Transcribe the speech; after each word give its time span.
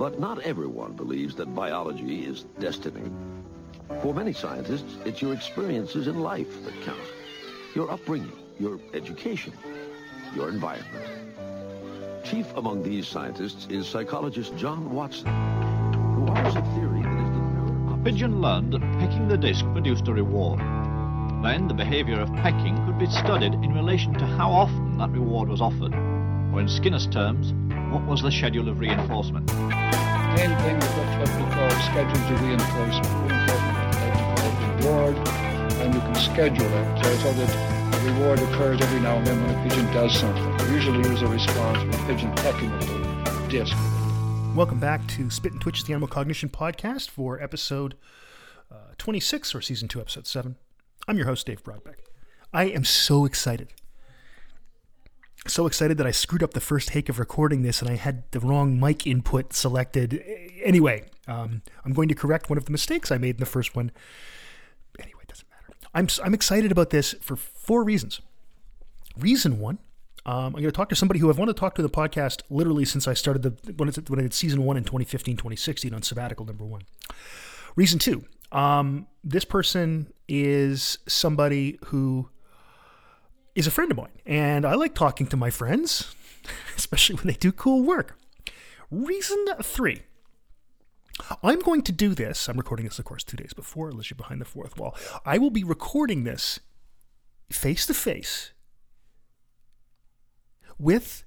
But 0.00 0.18
not 0.18 0.40
everyone 0.40 0.94
believes 0.94 1.34
that 1.34 1.54
biology 1.54 2.24
is 2.24 2.44
destiny. 2.58 3.12
For 4.00 4.14
many 4.14 4.32
scientists, 4.32 4.96
it's 5.04 5.20
your 5.20 5.34
experiences 5.34 6.06
in 6.06 6.22
life 6.22 6.64
that 6.64 6.72
count. 6.86 6.98
Your 7.74 7.90
upbringing, 7.90 8.32
your 8.58 8.80
education, 8.94 9.52
your 10.34 10.48
environment. 10.48 12.24
Chief 12.24 12.46
among 12.56 12.82
these 12.82 13.06
scientists 13.06 13.66
is 13.68 13.86
psychologist 13.86 14.56
John 14.56 14.90
Watson, 14.90 15.26
who 16.14 16.28
offers 16.28 16.56
a 16.56 16.62
theory 16.74 17.02
that 17.02 17.20
is 17.20 17.28
the 17.28 17.42
mirror 17.42 17.98
pigeon 18.02 18.40
learned 18.40 18.72
that 18.72 18.80
pecking 19.00 19.28
the 19.28 19.36
disc 19.36 19.66
produced 19.74 20.08
a 20.08 20.14
reward. 20.14 20.60
Then 21.44 21.68
the 21.68 21.74
behavior 21.74 22.20
of 22.20 22.32
pecking 22.36 22.74
could 22.86 22.98
be 22.98 23.04
studied 23.04 23.52
in 23.52 23.74
relation 23.74 24.14
to 24.14 24.24
how 24.24 24.50
often 24.50 24.96
that 24.96 25.10
reward 25.10 25.50
was 25.50 25.60
offered, 25.60 25.92
or 25.92 26.60
in 26.60 26.68
Skinner's 26.68 27.06
terms, 27.06 27.52
what 27.90 28.06
was 28.06 28.22
the 28.22 28.30
schedule 28.30 28.68
of 28.68 28.78
reinforcement. 28.78 29.52
main 29.52 30.56
thing 30.62 30.76
is 30.76 30.90
what, 30.94 31.08
what 31.18 31.28
we 31.36 31.54
call 31.54 31.70
schedules 31.90 32.30
of 32.30 32.40
reinforcement. 32.40 33.28
Reinforcement 33.28 34.80
reward, 34.80 35.16
and 35.80 35.94
you 35.94 36.00
can 36.00 36.14
schedule 36.14 36.66
it 36.66 37.04
so, 37.04 37.14
so 37.16 37.32
that 37.32 37.90
the 37.90 38.12
reward 38.12 38.38
occurs 38.38 38.80
every 38.80 39.00
now 39.00 39.16
and 39.16 39.26
then 39.26 39.42
when 39.42 39.56
a 39.56 39.62
pigeon 39.68 39.86
does 39.92 40.16
something. 40.16 40.68
We 40.68 40.74
Usually 40.74 41.00
is 41.12 41.22
a 41.22 41.26
response 41.26 41.78
from 41.78 41.90
a 41.90 42.06
pigeon 42.06 42.32
pecking 42.36 42.70
a 42.70 42.78
little 42.78 43.48
disc. 43.48 43.76
Welcome 44.54 44.78
back 44.78 45.04
to 45.08 45.28
Spit 45.28 45.50
and 45.50 45.60
Twitch, 45.60 45.84
the 45.84 45.92
Animal 45.92 46.06
Cognition 46.06 46.48
Podcast 46.48 47.10
for 47.10 47.42
episode 47.42 47.96
uh, 48.70 48.94
26 48.98 49.52
or 49.52 49.60
season 49.60 49.88
2, 49.88 50.00
episode 50.00 50.28
7. 50.28 50.54
I'm 51.08 51.16
your 51.16 51.26
host, 51.26 51.44
Dave 51.44 51.64
Brodbeck. 51.64 51.96
I 52.52 52.66
am 52.66 52.84
so 52.84 53.24
excited. 53.24 53.72
So 55.46 55.66
excited 55.66 55.96
that 55.98 56.06
I 56.06 56.10
screwed 56.10 56.42
up 56.42 56.52
the 56.52 56.60
first 56.60 56.88
take 56.88 57.08
of 57.08 57.18
recording 57.18 57.62
this 57.62 57.80
and 57.80 57.90
I 57.90 57.96
had 57.96 58.30
the 58.32 58.40
wrong 58.40 58.78
mic 58.78 59.06
input 59.06 59.54
selected. 59.54 60.22
Anyway, 60.62 61.04
um, 61.26 61.62
I'm 61.84 61.92
going 61.92 62.08
to 62.08 62.14
correct 62.14 62.50
one 62.50 62.58
of 62.58 62.66
the 62.66 62.72
mistakes 62.72 63.10
I 63.10 63.16
made 63.16 63.36
in 63.36 63.40
the 63.40 63.46
first 63.46 63.74
one. 63.74 63.90
Anyway, 64.98 65.20
it 65.22 65.28
doesn't 65.28 65.48
matter. 65.50 65.78
I'm, 65.94 66.08
I'm 66.22 66.34
excited 66.34 66.70
about 66.70 66.90
this 66.90 67.14
for 67.22 67.36
four 67.36 67.84
reasons. 67.84 68.20
Reason 69.18 69.58
one, 69.58 69.78
um, 70.26 70.46
I'm 70.46 70.52
going 70.52 70.64
to 70.64 70.72
talk 70.72 70.90
to 70.90 70.96
somebody 70.96 71.20
who 71.20 71.30
I've 71.30 71.38
wanted 71.38 71.54
to 71.54 71.60
talk 71.60 71.74
to 71.76 71.82
the 71.82 71.88
podcast 71.88 72.42
literally 72.50 72.84
since 72.84 73.08
I 73.08 73.14
started 73.14 73.42
the 73.42 73.72
when, 73.72 73.90
when 74.08 74.18
I 74.18 74.22
did 74.22 74.34
season 74.34 74.64
one 74.64 74.76
in 74.76 74.84
2015, 74.84 75.36
2016 75.36 75.94
on 75.94 76.02
sabbatical 76.02 76.44
number 76.44 76.64
one. 76.64 76.82
Reason 77.76 77.98
two, 77.98 78.24
um, 78.52 79.06
this 79.24 79.44
person 79.44 80.12
is 80.28 80.98
somebody 81.08 81.78
who 81.86 82.28
is 83.54 83.66
a 83.66 83.70
friend 83.70 83.90
of 83.90 83.96
mine, 83.96 84.20
and 84.26 84.64
I 84.64 84.74
like 84.74 84.94
talking 84.94 85.26
to 85.28 85.36
my 85.36 85.50
friends, 85.50 86.14
especially 86.76 87.16
when 87.16 87.26
they 87.26 87.34
do 87.34 87.52
cool 87.52 87.82
work. 87.82 88.18
Reason 88.90 89.44
three, 89.62 90.02
I'm 91.42 91.60
going 91.60 91.82
to 91.82 91.92
do 91.92 92.14
this. 92.14 92.48
I'm 92.48 92.56
recording 92.56 92.86
this, 92.86 92.98
of 92.98 93.04
course, 93.04 93.24
two 93.24 93.36
days 93.36 93.52
before, 93.52 93.90
unless 93.90 94.10
you're 94.10 94.16
behind 94.16 94.40
the 94.40 94.46
fourth 94.46 94.76
wall. 94.78 94.96
I 95.24 95.38
will 95.38 95.50
be 95.50 95.64
recording 95.64 96.24
this 96.24 96.60
face 97.50 97.86
to 97.86 97.94
face 97.94 98.52
with 100.78 101.24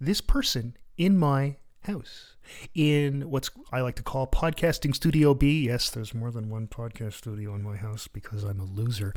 this 0.00 0.20
person 0.20 0.76
in 0.96 1.16
my 1.18 1.56
house 1.84 2.36
in 2.74 3.30
what's 3.30 3.50
I 3.72 3.80
like 3.80 3.96
to 3.96 4.02
call 4.02 4.26
podcasting 4.26 4.94
studio 4.94 5.34
B. 5.34 5.66
Yes, 5.66 5.90
there's 5.90 6.14
more 6.14 6.30
than 6.30 6.50
one 6.50 6.66
podcast 6.66 7.14
studio 7.14 7.54
in 7.54 7.62
my 7.62 7.76
house 7.76 8.08
because 8.08 8.44
I'm 8.44 8.60
a 8.60 8.64
loser. 8.64 9.14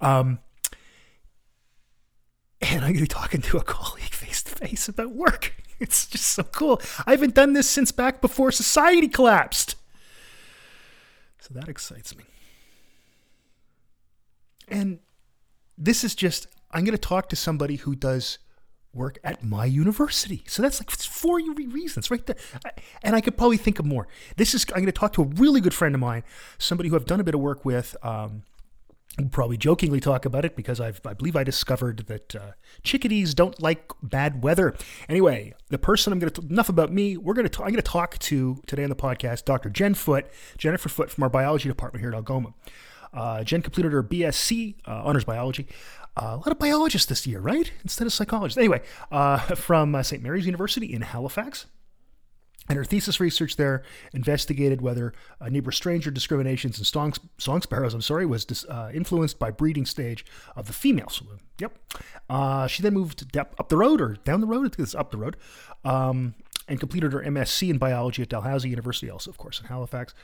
Um, 0.00 0.38
and 2.60 2.84
I'm 2.84 2.92
going 2.92 2.94
to 2.94 3.00
be 3.02 3.06
talking 3.06 3.40
to 3.42 3.58
a 3.58 3.62
colleague 3.64 4.12
face 4.12 4.42
to 4.44 4.54
face 4.54 4.88
about 4.88 5.12
work. 5.12 5.54
It's 5.80 6.06
just 6.06 6.26
so 6.26 6.42
cool. 6.42 6.78
I 7.06 7.12
haven't 7.12 7.34
done 7.34 7.54
this 7.54 7.66
since 7.66 7.90
back 7.90 8.20
before 8.20 8.52
society 8.52 9.08
collapsed. 9.08 9.76
So 11.38 11.54
that 11.54 11.70
excites 11.70 12.14
me. 12.14 12.24
And 14.68 14.98
this 15.78 16.04
is 16.04 16.14
just, 16.14 16.48
I'm 16.70 16.84
going 16.84 16.92
to 16.92 16.98
talk 16.98 17.30
to 17.30 17.36
somebody 17.36 17.76
who 17.76 17.94
does 17.94 18.38
work 18.92 19.18
at 19.24 19.42
my 19.42 19.64
university. 19.64 20.42
So 20.46 20.62
that's 20.62 20.80
like 20.80 20.90
four 20.90 21.36
reasons 21.38 22.10
right 22.10 22.24
there. 22.26 22.36
And 23.02 23.16
I 23.16 23.20
could 23.20 23.36
probably 23.36 23.56
think 23.56 23.78
of 23.78 23.86
more. 23.86 24.06
This 24.36 24.54
is, 24.54 24.66
I'm 24.70 24.82
going 24.82 24.86
to 24.86 24.92
talk 24.92 25.14
to 25.14 25.22
a 25.22 25.26
really 25.26 25.60
good 25.60 25.74
friend 25.74 25.94
of 25.94 26.00
mine, 26.00 26.24
somebody 26.58 26.88
who 26.88 26.96
I've 26.96 27.06
done 27.06 27.20
a 27.20 27.24
bit 27.24 27.34
of 27.34 27.40
work 27.40 27.64
with. 27.64 27.96
Um, 28.02 28.42
Probably 29.32 29.56
jokingly 29.56 30.00
talk 30.00 30.24
about 30.24 30.44
it 30.44 30.56
because 30.56 30.80
I've, 30.80 31.00
I 31.04 31.14
believe 31.14 31.36
I 31.36 31.44
discovered 31.44 32.06
that 32.06 32.34
uh, 32.34 32.52
chickadees 32.82 33.34
don't 33.34 33.60
like 33.60 33.92
bad 34.02 34.42
weather. 34.42 34.74
Anyway, 35.08 35.52
the 35.68 35.78
person 35.78 36.12
I'm 36.12 36.20
going 36.20 36.32
to 36.32 36.40
enough 36.42 36.68
about 36.68 36.92
me. 36.92 37.16
We're 37.16 37.34
going 37.34 37.48
to 37.48 37.62
I'm 37.62 37.70
going 37.70 37.76
to 37.76 37.82
talk 37.82 38.18
to 38.20 38.62
today 38.66 38.84
on 38.84 38.88
the 38.88 38.96
podcast, 38.96 39.44
Dr. 39.44 39.68
Jen 39.68 39.94
Foote, 39.94 40.26
Jennifer 40.56 40.88
Foote 40.88 41.10
from 41.10 41.24
our 41.24 41.28
biology 41.28 41.68
department 41.68 42.02
here 42.02 42.10
at 42.10 42.14
Algoma. 42.14 42.54
Uh, 43.12 43.42
Jen 43.42 43.62
completed 43.62 43.92
her 43.92 44.02
BSc 44.02 44.76
uh, 44.86 45.02
honors 45.04 45.24
biology. 45.24 45.66
Uh, 46.16 46.34
a 46.34 46.36
lot 46.36 46.48
of 46.48 46.58
biologists 46.58 47.08
this 47.08 47.26
year, 47.26 47.40
right? 47.40 47.72
Instead 47.82 48.06
of 48.06 48.12
psychologists. 48.12 48.58
Anyway, 48.58 48.80
uh, 49.10 49.38
from 49.56 49.94
uh, 49.94 50.02
St. 50.02 50.22
Mary's 50.22 50.46
University 50.46 50.92
in 50.92 51.02
Halifax. 51.02 51.66
And 52.70 52.76
her 52.76 52.84
thesis 52.84 53.18
research 53.18 53.56
there 53.56 53.82
investigated 54.12 54.80
whether 54.80 55.12
uh, 55.40 55.48
neighbor 55.48 55.72
stranger 55.72 56.08
discriminations 56.08 56.78
in 56.78 56.84
song, 56.84 57.12
song 57.36 57.62
sparrows, 57.62 57.94
I'm 57.94 58.00
sorry, 58.00 58.24
was 58.24 58.44
dis, 58.44 58.64
uh, 58.64 58.92
influenced 58.94 59.40
by 59.40 59.50
breeding 59.50 59.84
stage 59.84 60.24
of 60.54 60.68
the 60.68 60.72
females. 60.72 61.20
Yep. 61.58 61.76
Uh, 62.28 62.68
she 62.68 62.80
then 62.84 62.94
moved 62.94 63.36
up 63.36 63.68
the 63.68 63.76
road 63.76 64.00
or 64.00 64.18
down 64.24 64.40
the 64.40 64.46
road, 64.46 64.72
it's 64.78 64.94
up 64.94 65.10
the 65.10 65.16
road, 65.16 65.36
um, 65.84 66.36
and 66.68 66.78
completed 66.78 67.12
her 67.12 67.18
MSc 67.24 67.68
in 67.68 67.76
biology 67.76 68.22
at 68.22 68.28
Dalhousie 68.28 68.68
University, 68.68 69.10
also, 69.10 69.32
of 69.32 69.36
course, 69.36 69.58
in 69.58 69.66
Halifax, 69.66 70.14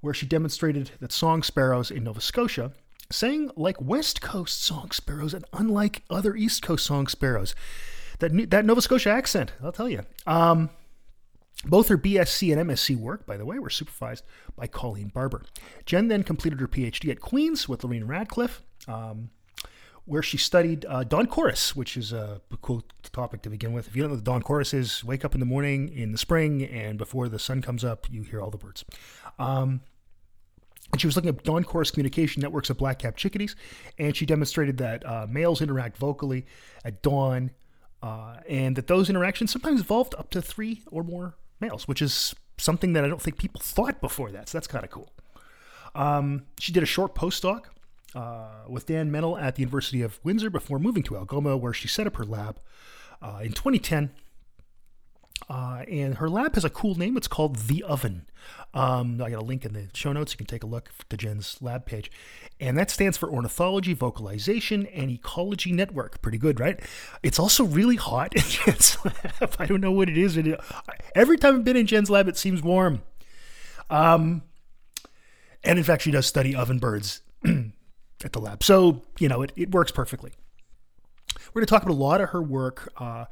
where 0.00 0.14
she 0.14 0.24
demonstrated 0.24 0.92
that 1.00 1.10
song 1.10 1.42
sparrows 1.42 1.90
in 1.90 2.04
Nova 2.04 2.20
Scotia 2.20 2.70
sang 3.10 3.50
like 3.56 3.80
West 3.80 4.20
Coast 4.20 4.62
song 4.62 4.92
sparrows 4.92 5.34
and 5.34 5.44
unlike 5.52 6.04
other 6.08 6.36
East 6.36 6.62
Coast 6.62 6.86
song 6.86 7.08
sparrows. 7.08 7.56
That, 8.20 8.50
that 8.50 8.64
Nova 8.64 8.82
Scotia 8.82 9.10
accent, 9.10 9.50
I'll 9.60 9.72
tell 9.72 9.88
you. 9.88 10.04
Um, 10.28 10.70
both 11.64 11.88
her 11.88 11.98
BSc 11.98 12.56
and 12.56 12.70
MSc 12.70 12.96
work, 12.96 13.26
by 13.26 13.36
the 13.36 13.44
way, 13.44 13.58
were 13.58 13.70
supervised 13.70 14.24
by 14.56 14.66
Colleen 14.66 15.08
Barber. 15.08 15.44
Jen 15.86 16.08
then 16.08 16.22
completed 16.22 16.60
her 16.60 16.68
PhD 16.68 17.10
at 17.10 17.20
Queen's 17.20 17.68
with 17.68 17.82
Laurene 17.82 18.06
Ratcliffe, 18.06 18.62
um, 18.86 19.30
where 20.04 20.22
she 20.22 20.38
studied 20.38 20.86
uh, 20.88 21.04
dawn 21.04 21.26
chorus, 21.26 21.74
which 21.74 21.96
is 21.96 22.12
a 22.12 22.40
cool 22.62 22.84
topic 23.12 23.42
to 23.42 23.50
begin 23.50 23.72
with. 23.72 23.88
If 23.88 23.96
you 23.96 24.02
don't 24.02 24.10
know 24.10 24.16
what 24.16 24.24
dawn 24.24 24.42
chorus 24.42 24.72
is, 24.72 25.04
wake 25.04 25.24
up 25.24 25.34
in 25.34 25.40
the 25.40 25.46
morning 25.46 25.88
in 25.88 26.12
the 26.12 26.18
spring, 26.18 26.62
and 26.62 26.96
before 26.96 27.28
the 27.28 27.38
sun 27.38 27.60
comes 27.60 27.84
up, 27.84 28.06
you 28.10 28.22
hear 28.22 28.40
all 28.40 28.50
the 28.50 28.56
birds. 28.56 28.84
Um, 29.38 29.80
and 30.92 31.00
she 31.00 31.06
was 31.06 31.16
looking 31.16 31.28
at 31.28 31.42
dawn 31.42 31.64
chorus 31.64 31.90
communication 31.90 32.40
networks 32.40 32.70
of 32.70 32.78
black-capped 32.78 33.18
chickadees, 33.18 33.56
and 33.98 34.16
she 34.16 34.24
demonstrated 34.24 34.78
that 34.78 35.04
uh, 35.04 35.26
males 35.28 35.60
interact 35.60 35.98
vocally 35.98 36.46
at 36.84 37.02
dawn, 37.02 37.50
uh, 38.00 38.36
and 38.48 38.76
that 38.76 38.86
those 38.86 39.10
interactions 39.10 39.50
sometimes 39.50 39.80
evolved 39.80 40.14
up 40.16 40.30
to 40.30 40.40
three 40.40 40.82
or 40.90 41.02
more 41.02 41.34
males, 41.60 41.88
which 41.88 42.02
is 42.02 42.34
something 42.56 42.92
that 42.92 43.04
I 43.04 43.08
don't 43.08 43.22
think 43.22 43.38
people 43.38 43.60
thought 43.60 44.00
before 44.00 44.30
that. 44.32 44.48
So 44.48 44.58
that's 44.58 44.66
kind 44.66 44.84
of 44.84 44.90
cool. 44.90 45.08
Um, 45.94 46.44
she 46.58 46.72
did 46.72 46.82
a 46.82 46.86
short 46.86 47.14
postdoc 47.14 47.64
uh, 48.14 48.64
with 48.68 48.86
Dan 48.86 49.10
Mennill 49.10 49.40
at 49.40 49.56
the 49.56 49.62
University 49.62 50.02
of 50.02 50.20
Windsor 50.24 50.50
before 50.50 50.78
moving 50.78 51.02
to 51.04 51.16
Algoma, 51.16 51.56
where 51.56 51.72
she 51.72 51.88
set 51.88 52.06
up 52.06 52.16
her 52.16 52.24
lab 52.24 52.58
uh, 53.22 53.40
in 53.42 53.52
2010. 53.52 54.10
Uh, 55.48 55.84
and 55.90 56.16
her 56.16 56.28
lab 56.28 56.54
has 56.54 56.64
a 56.64 56.70
cool 56.70 56.94
name. 56.94 57.16
It's 57.16 57.28
called 57.28 57.56
The 57.56 57.82
Oven. 57.84 58.26
Um, 58.74 59.20
I 59.22 59.30
got 59.30 59.40
a 59.40 59.44
link 59.44 59.64
in 59.64 59.72
the 59.72 59.88
show 59.94 60.12
notes. 60.12 60.32
You 60.32 60.36
can 60.36 60.46
take 60.46 60.62
a 60.62 60.66
look 60.66 60.90
to 61.08 61.16
Jen's 61.16 61.60
lab 61.62 61.86
page. 61.86 62.10
And 62.60 62.76
that 62.76 62.90
stands 62.90 63.16
for 63.16 63.30
Ornithology, 63.30 63.94
Vocalization, 63.94 64.86
and 64.86 65.10
Ecology 65.10 65.72
Network. 65.72 66.20
Pretty 66.20 66.38
good, 66.38 66.60
right? 66.60 66.80
It's 67.22 67.38
also 67.38 67.64
really 67.64 67.96
hot 67.96 68.34
in 68.34 68.42
Jen's 68.48 68.98
lab. 69.04 69.56
I 69.58 69.66
don't 69.66 69.80
know 69.80 69.92
what 69.92 70.08
it 70.08 70.18
is. 70.18 70.38
Every 71.14 71.38
time 71.38 71.56
I've 71.56 71.64
been 71.64 71.76
in 71.76 71.86
Jen's 71.86 72.10
lab, 72.10 72.28
it 72.28 72.36
seems 72.36 72.62
warm. 72.62 73.02
Um, 73.90 74.42
and 75.64 75.78
in 75.78 75.84
fact, 75.84 76.02
she 76.02 76.10
does 76.10 76.26
study 76.26 76.54
oven 76.54 76.78
birds 76.78 77.22
at 77.44 78.32
the 78.32 78.40
lab. 78.40 78.62
So, 78.62 79.02
you 79.18 79.28
know, 79.28 79.42
it, 79.42 79.52
it 79.56 79.70
works 79.70 79.92
perfectly. 79.92 80.32
We're 81.52 81.60
going 81.60 81.66
to 81.66 81.70
talk 81.70 81.82
about 81.82 81.94
a 81.94 81.96
lot 81.96 82.20
of 82.20 82.30
her 82.30 82.42
work. 82.42 82.92
Uh, 82.96 83.26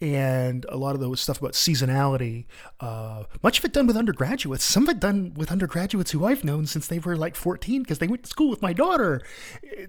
and 0.00 0.66
a 0.68 0.76
lot 0.76 0.94
of 0.94 1.00
the 1.00 1.16
stuff 1.16 1.38
about 1.38 1.52
seasonality. 1.52 2.46
Uh, 2.80 3.24
much 3.42 3.58
of 3.58 3.64
it 3.64 3.72
done 3.72 3.86
with 3.86 3.96
undergraduates. 3.96 4.64
Some 4.64 4.84
of 4.84 4.88
it 4.90 5.00
done 5.00 5.32
with 5.34 5.52
undergraduates 5.52 6.10
who 6.10 6.24
I've 6.24 6.44
known 6.44 6.66
since 6.66 6.86
they 6.86 6.98
were 6.98 7.16
like 7.16 7.36
14 7.36 7.82
because 7.82 7.98
they 7.98 8.08
went 8.08 8.24
to 8.24 8.28
school 8.28 8.50
with 8.50 8.60
my 8.62 8.72
daughter. 8.72 9.22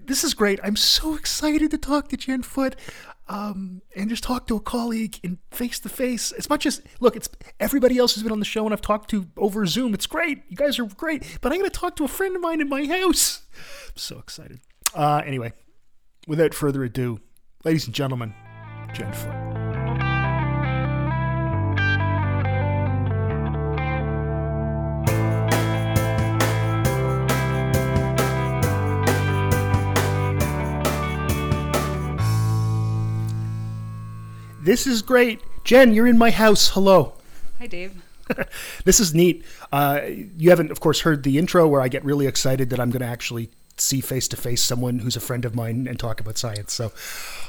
This 0.04 0.24
is 0.24 0.34
great. 0.34 0.60
I'm 0.62 0.76
so 0.76 1.14
excited 1.14 1.70
to 1.72 1.78
talk 1.78 2.08
to 2.08 2.16
Jen 2.16 2.42
Foote. 2.42 2.76
Um, 3.28 3.82
and 3.96 4.08
just 4.08 4.22
talk 4.22 4.46
to 4.46 4.54
a 4.54 4.60
colleague 4.60 5.18
in 5.24 5.38
face 5.50 5.80
to 5.80 5.88
face. 5.88 6.30
As 6.30 6.48
much 6.48 6.64
as 6.64 6.80
look, 7.00 7.16
it's 7.16 7.28
everybody 7.58 7.98
else 7.98 8.14
who's 8.14 8.22
been 8.22 8.30
on 8.30 8.38
the 8.38 8.44
show 8.44 8.64
and 8.64 8.72
I've 8.72 8.80
talked 8.80 9.10
to 9.10 9.26
over 9.36 9.66
Zoom. 9.66 9.94
It's 9.94 10.06
great. 10.06 10.44
You 10.48 10.56
guys 10.56 10.78
are 10.78 10.84
great. 10.84 11.38
But 11.40 11.50
I'm 11.50 11.58
going 11.58 11.68
to 11.68 11.76
talk 11.76 11.96
to 11.96 12.04
a 12.04 12.08
friend 12.08 12.36
of 12.36 12.42
mine 12.42 12.60
in 12.60 12.68
my 12.68 12.86
house. 12.86 13.42
I'm 13.88 13.96
so 13.96 14.18
excited. 14.20 14.60
Uh, 14.94 15.22
anyway, 15.26 15.54
without 16.28 16.54
further 16.54 16.84
ado, 16.84 17.18
ladies 17.64 17.86
and 17.86 17.94
gentlemen, 17.94 18.32
Jen 18.94 19.12
Foote. 19.12 19.45
This 34.66 34.84
is 34.84 35.00
great. 35.00 35.40
Jen, 35.62 35.94
you're 35.94 36.08
in 36.08 36.18
my 36.18 36.32
house. 36.32 36.70
Hello. 36.70 37.12
Hi, 37.60 37.68
Dave. 37.68 38.02
this 38.84 38.98
is 38.98 39.14
neat. 39.14 39.44
Uh, 39.70 40.00
you 40.36 40.50
haven't, 40.50 40.72
of 40.72 40.80
course, 40.80 41.02
heard 41.02 41.22
the 41.22 41.38
intro 41.38 41.68
where 41.68 41.80
I 41.80 41.86
get 41.86 42.04
really 42.04 42.26
excited 42.26 42.70
that 42.70 42.80
I'm 42.80 42.90
going 42.90 43.02
to 43.02 43.06
actually 43.06 43.48
see 43.76 44.00
face 44.00 44.26
to 44.26 44.36
face 44.36 44.64
someone 44.64 44.98
who's 44.98 45.14
a 45.14 45.20
friend 45.20 45.44
of 45.44 45.54
mine 45.54 45.86
and 45.86 46.00
talk 46.00 46.18
about 46.18 46.36
science. 46.36 46.72
So 46.72 46.90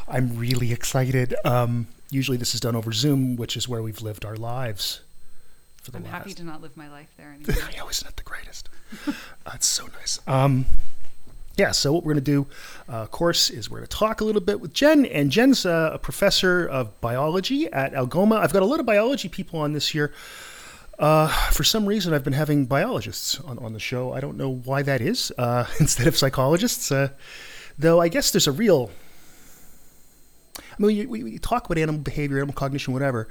I'm 0.07 0.37
really 0.37 0.71
excited. 0.71 1.33
Um, 1.43 1.87
usually 2.11 2.37
this 2.37 2.53
is 2.53 2.61
done 2.61 2.75
over 2.75 2.91
Zoom, 2.91 3.35
which 3.35 3.57
is 3.57 3.67
where 3.67 3.81
we've 3.81 4.03
lived 4.03 4.23
our 4.23 4.35
lives 4.35 5.01
for 5.81 5.89
the 5.89 5.97
most. 5.97 6.05
I'm 6.05 6.13
last. 6.13 6.19
happy 6.19 6.33
to 6.35 6.43
not 6.43 6.61
live 6.61 6.77
my 6.77 6.87
life 6.87 7.09
there 7.17 7.33
anymore. 7.33 7.63
I 7.67 7.77
know, 7.77 7.89
isn't 7.89 8.15
the 8.15 8.21
greatest? 8.21 8.69
That's 9.43 9.65
so 9.65 9.87
nice. 9.87 10.19
Um, 10.27 10.67
yeah, 11.57 11.71
so 11.71 11.91
what 11.91 12.03
we're 12.03 12.13
going 12.13 12.23
to 12.23 12.31
do, 12.31 12.47
uh, 12.87 12.97
of 12.97 13.11
course, 13.11 13.49
is 13.49 13.69
we're 13.69 13.79
going 13.79 13.87
to 13.87 13.97
talk 13.97 14.21
a 14.21 14.23
little 14.23 14.41
bit 14.41 14.61
with 14.61 14.73
Jen. 14.73 15.05
And 15.07 15.31
Jen's 15.31 15.65
a 15.65 15.99
professor 16.01 16.67
of 16.67 17.01
biology 17.01 17.67
at 17.71 17.95
Algoma. 17.95 18.35
I've 18.35 18.53
got 18.53 18.61
a 18.61 18.65
lot 18.65 18.79
of 18.79 18.85
biology 18.85 19.27
people 19.27 19.59
on 19.59 19.73
this 19.73 19.95
year. 19.95 20.13
Uh, 20.99 21.27
for 21.51 21.63
some 21.63 21.85
reason, 21.85 22.13
I've 22.13 22.23
been 22.23 22.33
having 22.33 22.65
biologists 22.65 23.39
on, 23.39 23.57
on 23.59 23.73
the 23.73 23.79
show. 23.79 24.13
I 24.13 24.19
don't 24.19 24.37
know 24.37 24.53
why 24.53 24.83
that 24.83 25.01
is, 25.01 25.31
uh, 25.37 25.65
instead 25.79 26.07
of 26.07 26.15
psychologists. 26.15 26.91
Uh, 26.91 27.09
though 27.77 27.99
I 27.99 28.07
guess 28.07 28.31
there's 28.31 28.47
a 28.47 28.51
real. 28.51 28.91
I 30.57 30.81
mean, 30.83 31.09
we, 31.09 31.23
we 31.23 31.39
talk 31.39 31.65
about 31.65 31.79
animal 31.79 32.01
behavior, 32.01 32.37
animal 32.37 32.53
cognition, 32.53 32.93
whatever. 32.93 33.27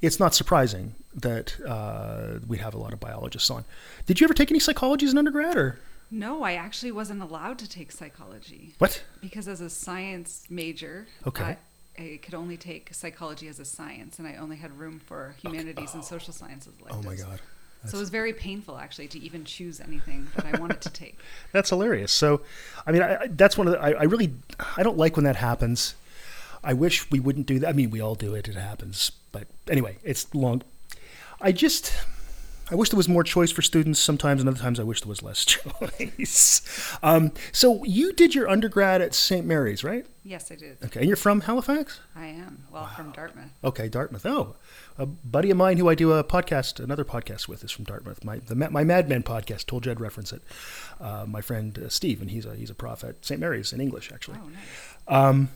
It's 0.00 0.20
not 0.20 0.34
surprising 0.34 0.94
that 1.14 1.60
uh, 1.66 2.38
we 2.46 2.58
have 2.58 2.74
a 2.74 2.78
lot 2.78 2.92
of 2.92 3.00
biologists 3.00 3.50
on. 3.50 3.64
Did 4.06 4.20
you 4.20 4.26
ever 4.26 4.34
take 4.34 4.50
any 4.50 4.60
psychology 4.60 5.06
as 5.06 5.12
an 5.12 5.18
undergrad, 5.18 5.56
or 5.56 5.78
no, 6.10 6.42
I 6.42 6.54
actually 6.54 6.92
wasn't 6.92 7.22
allowed 7.22 7.58
to 7.60 7.68
take 7.68 7.90
psychology 7.92 8.74
what? 8.78 9.02
because 9.20 9.48
as 9.48 9.60
a 9.60 9.70
science 9.70 10.44
major, 10.50 11.06
Okay. 11.26 11.44
I, 11.98 12.02
I 12.02 12.20
could 12.22 12.34
only 12.34 12.56
take 12.56 12.92
psychology 12.92 13.48
as 13.48 13.58
a 13.60 13.64
science, 13.64 14.18
and 14.18 14.26
I 14.28 14.36
only 14.36 14.56
had 14.56 14.78
room 14.78 15.00
for 15.00 15.34
humanities 15.42 15.94
and 15.94 16.04
social 16.04 16.32
sciences. 16.32 16.72
Oh 16.90 16.96
my 17.02 17.12
electives. 17.12 17.22
God. 17.24 17.40
So 17.86 17.98
it 17.98 18.00
was 18.00 18.08
very 18.10 18.32
painful 18.32 18.78
actually 18.78 19.08
to 19.08 19.18
even 19.18 19.44
choose 19.44 19.78
anything 19.78 20.26
that 20.36 20.46
I 20.46 20.58
wanted 20.58 20.80
to 20.80 20.90
take. 20.90 21.18
That's 21.52 21.68
hilarious. 21.68 22.12
So, 22.12 22.40
I 22.86 22.92
mean, 22.92 23.02
I, 23.02 23.16
I- 23.22 23.26
that's 23.28 23.58
one 23.58 23.66
of 23.68 23.74
the. 23.74 23.78
I, 23.80 23.90
I 23.90 24.02
really, 24.04 24.32
I 24.76 24.82
don't 24.82 24.96
like 24.96 25.16
when 25.16 25.24
that 25.24 25.36
happens. 25.36 25.94
I 26.64 26.72
wish 26.72 27.10
we 27.10 27.20
wouldn't 27.20 27.46
do 27.46 27.58
that. 27.58 27.68
I 27.68 27.72
mean, 27.74 27.90
we 27.90 28.00
all 28.00 28.14
do 28.14 28.34
it. 28.34 28.48
It 28.48 28.54
happens. 28.56 29.12
But 29.32 29.48
anyway, 29.68 29.98
it's 30.02 30.34
long. 30.34 30.62
I 31.42 31.52
just, 31.52 31.92
I 32.70 32.74
wish 32.76 32.88
there 32.88 32.96
was 32.96 33.08
more 33.08 33.22
choice 33.22 33.50
for 33.50 33.60
students 33.60 34.00
sometimes, 34.00 34.40
and 34.40 34.48
other 34.48 34.58
times 34.58 34.80
I 34.80 34.84
wish 34.84 35.02
there 35.02 35.08
was 35.08 35.22
less 35.22 35.44
choice. 35.44 36.96
Um, 37.02 37.32
so 37.52 37.84
you 37.84 38.12
did 38.12 38.34
your 38.34 38.48
undergrad 38.48 39.02
at 39.02 39.14
St. 39.14 39.44
Mary's, 39.44 39.84
right? 39.84 40.06
Yes, 40.24 40.50
I 40.50 40.54
did. 40.54 40.78
Okay, 40.82 41.00
and 41.00 41.08
you're 41.08 41.16
from 41.16 41.42
Halifax? 41.42 42.00
I 42.16 42.26
am. 42.26 42.64
Well, 42.70 42.86
from 42.86 43.12
Dartmouth. 43.12 43.50
Okay, 43.62 43.88
Dartmouth. 43.88 44.24
Oh, 44.24 44.56
a 44.96 45.04
buddy 45.04 45.50
of 45.50 45.58
mine 45.58 45.76
who 45.76 45.90
I 45.90 45.94
do 45.94 46.12
a 46.12 46.24
podcast, 46.24 46.82
another 46.82 47.04
podcast 47.04 47.48
with, 47.48 47.62
is 47.62 47.70
from 47.70 47.84
Dartmouth. 47.84 48.24
My 48.24 48.38
the, 48.38 48.54
my 48.54 48.84
Mad 48.84 49.08
Men 49.10 49.22
podcast. 49.22 49.66
Told 49.66 49.84
you 49.84 49.92
I'd 49.92 50.00
reference 50.00 50.32
it. 50.32 50.40
Uh, 50.98 51.26
my 51.28 51.42
friend 51.42 51.78
uh, 51.78 51.88
Steve, 51.90 52.22
and 52.22 52.30
he's 52.30 52.46
a 52.46 52.54
he's 52.54 52.70
a 52.70 52.74
prof 52.74 53.04
at 53.04 53.22
St. 53.24 53.38
Mary's 53.38 53.72
in 53.74 53.80
English, 53.80 54.10
actually. 54.12 54.38
Oh, 54.42 54.48
nice. 55.28 55.48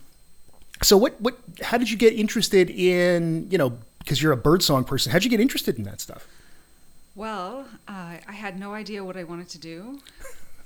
So 0.83 0.97
what 0.99 1.19
what? 1.21 1.39
How 1.63 1.79
did 1.79 1.91
you 1.91 1.97
get 1.97 2.13
interested 2.13 2.69
in 2.69 3.49
you 3.51 3.57
know 3.57 3.79
because 4.01 4.23
you're 4.23 4.33
a 4.33 4.37
birdsong 4.37 4.85
person? 4.85 5.11
How'd 5.13 5.25
you 5.25 5.31
get 5.31 5.41
interested 5.41 5.79
in 5.79 5.85
that 5.85 6.01
stuff? 6.01 6.27
Well, 7.19 7.67
uh, 7.89 8.15
I 8.29 8.33
had 8.33 8.61
no 8.61 8.75
idea 8.75 9.03
what 9.05 9.17
I 9.17 9.25
wanted 9.25 9.49
to 9.49 9.59
do. 9.59 9.99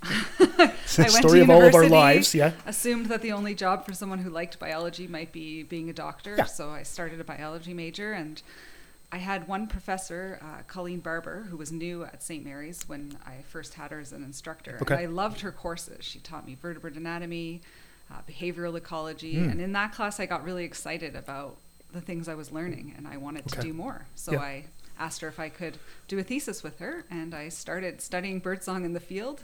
It's 0.03 0.97
the 0.97 0.99
I 0.99 1.09
went 1.09 1.13
story 1.13 1.39
to 1.39 1.45
of 1.45 1.51
all 1.51 1.63
of 1.63 1.75
our 1.75 1.89
lives. 1.89 2.35
Yeah. 2.35 2.53
Assumed 2.67 3.07
that 3.07 3.23
the 3.23 3.33
only 3.33 3.55
job 3.55 3.87
for 3.87 3.95
someone 3.95 4.19
who 4.19 4.29
liked 4.29 4.59
biology 4.59 5.07
might 5.09 5.33
be 5.33 5.63
being 5.63 5.89
a 5.89 5.95
doctor. 5.95 6.35
Yeah. 6.37 6.45
So 6.45 6.69
I 6.69 6.83
started 6.83 7.21
a 7.21 7.25
biology 7.25 7.73
major, 7.73 8.13
and 8.13 8.43
I 9.11 9.17
had 9.17 9.49
one 9.49 9.67
professor, 9.67 10.41
uh, 10.43 10.63
Colleen 10.67 11.01
Barber, 11.01 11.47
who 11.49 11.57
was 11.57 11.73
new 11.73 12.05
at 12.05 12.23
St. 12.23 12.45
Mary's 12.45 12.87
when 12.87 13.17
I 13.25 13.37
first 13.49 13.73
had 13.73 13.91
her 13.91 14.01
as 14.01 14.13
an 14.13 14.23
instructor. 14.23 14.79
Okay. 14.83 14.95
And 14.97 15.03
I 15.03 15.07
loved 15.07 15.41
her 15.41 15.53
courses. 15.53 16.05
She 16.05 16.19
taught 16.19 16.47
me 16.47 16.55
vertebrate 16.61 16.97
anatomy, 16.97 17.63
uh, 18.11 18.17
behavioral 18.31 18.77
ecology, 18.77 19.37
Hmm. 19.37 19.49
and 19.49 19.61
in 19.63 19.73
that 19.73 19.93
class, 19.95 20.21
I 20.21 20.27
got 20.27 20.45
really 20.45 20.65
excited 20.65 21.17
about 21.17 21.57
the 21.95 22.03
things 22.03 22.29
I 22.29 22.35
was 22.35 22.53
learning, 22.53 22.93
and 22.99 23.09
I 23.09 23.17
wanted 23.17 23.47
Okay. 23.47 23.57
to 23.57 23.63
do 23.69 23.73
more. 23.73 24.05
So 24.17 24.33
Yeah. 24.33 24.41
I 24.41 24.65
asked 24.99 25.21
her 25.21 25.29
if 25.29 25.39
I 25.41 25.49
could 25.49 25.79
do 26.09 26.19
a 26.19 26.23
thesis 26.23 26.63
with 26.63 26.79
her, 26.79 27.05
and 27.11 27.35
I 27.35 27.49
started 27.49 28.01
studying 28.01 28.39
birdsong 28.39 28.85
in 28.85 28.93
the 28.93 29.01
field. 29.01 29.43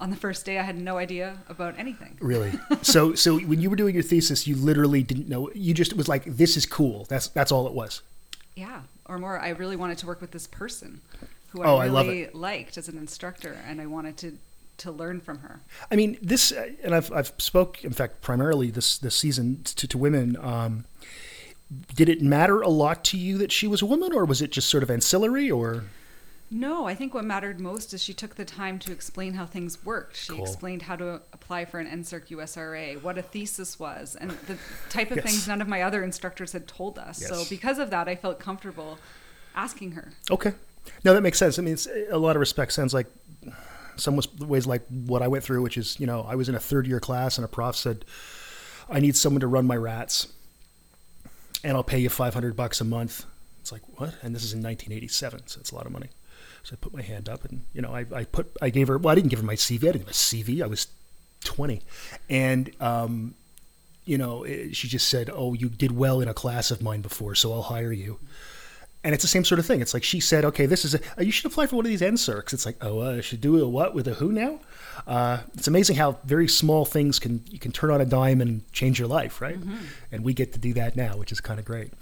On 0.00 0.10
the 0.10 0.16
first 0.16 0.44
day, 0.44 0.58
I 0.58 0.62
had 0.62 0.76
no 0.76 0.98
idea 0.98 1.38
about 1.48 1.78
anything. 1.78 2.16
Really? 2.20 2.52
so 2.82 3.14
so 3.14 3.38
when 3.38 3.60
you 3.60 3.70
were 3.70 3.76
doing 3.76 3.94
your 3.94 4.02
thesis, 4.02 4.46
you 4.46 4.56
literally 4.56 5.02
didn't 5.02 5.28
know. 5.28 5.50
You 5.54 5.74
just 5.74 5.92
it 5.92 5.98
was 5.98 6.08
like 6.08 6.24
this 6.24 6.56
is 6.56 6.66
cool. 6.66 7.06
That's 7.08 7.28
that's 7.28 7.52
all 7.52 7.66
it 7.66 7.72
was. 7.72 8.02
Yeah, 8.56 8.82
or 9.06 9.18
more. 9.18 9.38
I 9.38 9.50
really 9.50 9.76
wanted 9.76 9.98
to 9.98 10.06
work 10.06 10.20
with 10.20 10.32
this 10.32 10.46
person 10.46 11.00
who 11.50 11.62
Oh, 11.62 11.76
I 11.76 11.84
I 11.84 11.86
really 11.86 12.28
liked 12.32 12.76
as 12.76 12.88
an 12.88 12.98
instructor, 12.98 13.56
and 13.66 13.80
I 13.80 13.86
wanted 13.86 14.16
to 14.18 14.38
to 14.78 14.90
learn 14.90 15.20
from 15.20 15.38
her. 15.38 15.60
I 15.90 15.96
mean, 15.96 16.18
this, 16.20 16.50
uh, 16.52 16.70
and 16.82 16.94
I've, 16.94 17.12
I've 17.12 17.32
spoke, 17.38 17.84
in 17.84 17.92
fact, 17.92 18.20
primarily 18.20 18.70
this, 18.70 18.98
this 18.98 19.14
season 19.14 19.62
to, 19.64 19.86
to 19.86 19.98
women. 19.98 20.36
Um, 20.40 20.84
did 21.94 22.08
it 22.08 22.20
matter 22.20 22.60
a 22.60 22.68
lot 22.68 23.04
to 23.06 23.16
you 23.18 23.38
that 23.38 23.52
she 23.52 23.66
was 23.66 23.82
a 23.82 23.86
woman, 23.86 24.12
or 24.12 24.24
was 24.24 24.42
it 24.42 24.52
just 24.52 24.68
sort 24.68 24.82
of 24.82 24.90
ancillary, 24.90 25.50
or? 25.50 25.84
No, 26.50 26.86
I 26.86 26.94
think 26.94 27.14
what 27.14 27.24
mattered 27.24 27.60
most 27.60 27.94
is 27.94 28.02
she 28.02 28.12
took 28.12 28.34
the 28.34 28.44
time 28.44 28.78
to 28.80 28.92
explain 28.92 29.32
how 29.34 29.46
things 29.46 29.82
worked. 29.86 30.16
She 30.16 30.34
Cool. 30.34 30.44
explained 30.44 30.82
how 30.82 30.96
to 30.96 31.22
apply 31.32 31.64
for 31.64 31.80
an 31.80 31.86
NSERC 31.86 32.28
USRA, 32.28 33.00
what 33.02 33.16
a 33.16 33.22
thesis 33.22 33.78
was, 33.78 34.16
and 34.16 34.32
the 34.32 34.58
type 34.90 35.10
of 35.10 35.16
Yes. 35.18 35.26
things 35.26 35.48
none 35.48 35.62
of 35.62 35.68
my 35.68 35.80
other 35.80 36.04
instructors 36.04 36.52
had 36.52 36.68
told 36.68 36.98
us. 36.98 37.26
So 37.26 37.44
because 37.48 37.78
of 37.78 37.88
that, 37.90 38.06
I 38.06 38.16
felt 38.16 38.38
comfortable 38.38 38.98
asking 39.54 39.92
her. 39.92 40.12
Okay. 40.30 40.52
No, 41.04 41.14
that 41.14 41.22
makes 41.22 41.38
sense. 41.38 41.58
I 41.58 41.62
mean, 41.62 41.74
it's, 41.74 41.88
a 42.10 42.18
lot 42.18 42.36
of 42.36 42.40
respect 42.40 42.72
sounds 42.72 42.92
like 42.92 43.06
some 43.96 44.20
ways 44.40 44.66
like 44.66 44.82
what 44.88 45.22
I 45.22 45.28
went 45.28 45.44
through, 45.44 45.62
which 45.62 45.78
is, 45.78 45.98
you 45.98 46.06
know, 46.06 46.26
I 46.28 46.34
was 46.34 46.48
in 46.50 46.54
a 46.54 46.60
third 46.60 46.86
year 46.86 47.00
class 47.00 47.38
and 47.38 47.44
a 47.46 47.48
prof 47.48 47.76
said, 47.76 48.04
I 48.90 49.00
need 49.00 49.16
someone 49.16 49.40
to 49.40 49.46
run 49.46 49.66
my 49.66 49.76
rats 49.76 50.28
and 51.64 51.76
I'll 51.76 51.84
pay 51.84 51.98
you 51.98 52.08
500 52.08 52.56
bucks 52.56 52.80
a 52.80 52.84
month. 52.84 53.24
It's 53.60 53.72
like, 53.72 53.82
what? 53.98 54.14
And 54.22 54.34
this 54.34 54.42
is 54.42 54.52
in 54.52 54.62
1987, 54.62 55.46
so 55.46 55.60
it's 55.60 55.70
a 55.70 55.74
lot 55.74 55.86
of 55.86 55.92
money. 55.92 56.08
So 56.64 56.74
I 56.74 56.76
put 56.80 56.94
my 56.94 57.02
hand 57.02 57.28
up 57.28 57.44
and, 57.44 57.62
you 57.72 57.82
know, 57.82 57.92
I, 57.92 58.06
I 58.14 58.24
put, 58.24 58.56
I 58.60 58.70
gave 58.70 58.88
her, 58.88 58.98
well, 58.98 59.12
I 59.12 59.14
didn't 59.14 59.30
give 59.30 59.40
her 59.40 59.44
my 59.44 59.54
CV. 59.54 59.88
I 59.88 59.92
didn't 59.92 60.04
her 60.04 60.10
a 60.10 60.12
CV. 60.12 60.62
I 60.62 60.66
was 60.66 60.86
20. 61.44 61.82
And, 62.28 62.70
um, 62.80 63.34
you 64.04 64.18
know, 64.18 64.44
she 64.44 64.88
just 64.88 65.08
said, 65.08 65.30
oh, 65.32 65.54
you 65.54 65.68
did 65.68 65.92
well 65.92 66.20
in 66.20 66.28
a 66.28 66.34
class 66.34 66.70
of 66.70 66.82
mine 66.82 67.02
before, 67.02 67.34
so 67.34 67.52
I'll 67.52 67.62
hire 67.62 67.92
you. 67.92 68.18
And 69.04 69.14
it's 69.14 69.22
the 69.22 69.28
same 69.28 69.44
sort 69.44 69.58
of 69.58 69.66
thing. 69.66 69.80
It's 69.80 69.94
like 69.94 70.04
she 70.04 70.20
said, 70.20 70.44
okay, 70.44 70.66
this 70.66 70.84
is 70.84 70.94
a, 70.94 71.00
uh, 71.18 71.22
you 71.22 71.32
should 71.32 71.46
apply 71.46 71.66
for 71.66 71.76
one 71.76 71.84
of 71.84 71.90
these 71.90 72.02
NSERCs. 72.02 72.52
It's 72.52 72.64
like, 72.64 72.76
oh, 72.80 73.00
uh, 73.00 73.16
I 73.16 73.20
should 73.20 73.40
do 73.40 73.60
a 73.62 73.68
what 73.68 73.94
with 73.94 74.06
a 74.06 74.14
who 74.14 74.30
now? 74.30 74.60
Uh, 75.06 75.38
it's 75.54 75.66
amazing 75.66 75.96
how 75.96 76.18
very 76.24 76.46
small 76.46 76.84
things 76.84 77.18
can 77.18 77.42
you 77.50 77.58
can 77.58 77.72
turn 77.72 77.90
on 77.90 78.00
a 78.00 78.04
dime 78.04 78.40
and 78.40 78.70
change 78.72 78.98
your 78.98 79.08
life, 79.08 79.40
right? 79.40 79.58
And 80.12 80.22
we 80.22 80.34
get 80.34 80.52
to 80.52 80.58
do 80.58 80.72
that 80.74 80.94
now, 80.96 81.16
which 81.16 81.32
is 81.32 81.40
kind 81.40 81.58
of 81.58 81.64
great. 81.64 81.92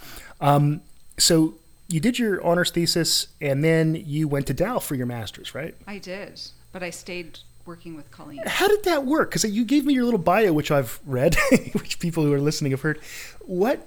Um, 0.40 0.83
so 1.16 1.54
you 1.88 2.00
did 2.00 2.19
your 2.19 2.45
honors 2.45 2.71
thesis, 2.71 3.28
and 3.40 3.64
then 3.64 3.95
you 3.95 4.28
went 4.28 4.47
to 4.49 4.54
Dal 4.54 4.80
for 4.80 4.95
your 4.95 5.07
master's, 5.07 5.54
right? 5.54 5.75
I 5.87 5.99
did, 5.99 6.40
but 6.73 6.83
I 6.83 6.90
stayed 6.90 7.38
working 7.66 7.95
with 7.95 8.11
Colleen. 8.11 8.42
How 8.47 8.69
did 8.69 8.85
that 8.85 9.04
work? 9.07 9.30
Because 9.30 9.45
you 9.45 9.64
gave 9.64 9.85
me 9.85 9.95
your 9.95 10.04
little 10.04 10.19
bio, 10.19 10.52
which 10.52 10.71
I've 10.71 11.00
read, 11.07 11.37
which 11.73 11.99
people 11.99 12.25
who 12.25 12.33
are 12.33 12.40
listening 12.40 12.73
have 12.73 12.80
heard. 12.80 12.99
What? 13.40 13.87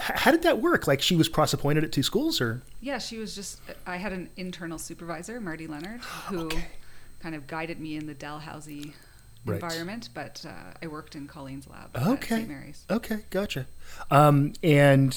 How 0.00 0.30
did 0.30 0.42
that 0.42 0.60
work? 0.60 0.86
Like 0.86 1.00
she 1.02 1.14
was 1.16 1.28
cross 1.28 1.52
appointed 1.52 1.84
at 1.84 1.92
two 1.92 2.02
schools, 2.02 2.40
or 2.40 2.62
Yeah, 2.80 2.98
she 2.98 3.18
was 3.18 3.34
just. 3.34 3.60
I 3.86 3.96
had 3.96 4.12
an 4.12 4.30
internal 4.36 4.78
supervisor, 4.78 5.40
Marty 5.40 5.66
Leonard, 5.66 6.00
who 6.28 6.46
Okay. 6.46 6.64
kind 7.20 7.34
of 7.34 7.46
guided 7.46 7.78
me 7.80 7.96
in 7.96 8.06
the 8.06 8.14
Dalhousie 8.14 8.94
Right. 9.46 9.54
environment, 9.54 10.10
but 10.12 10.44
uh, 10.46 10.74
I 10.82 10.86
worked 10.86 11.14
in 11.16 11.26
Colleen's 11.26 11.66
lab 11.66 11.90
at 11.94 12.06
Okay. 12.06 12.36
St. 12.36 12.48
Mary's. 12.48 12.84
Okay, 12.90 13.20
gotcha. 13.30 13.66
Um, 14.10 14.52
and 14.62 15.16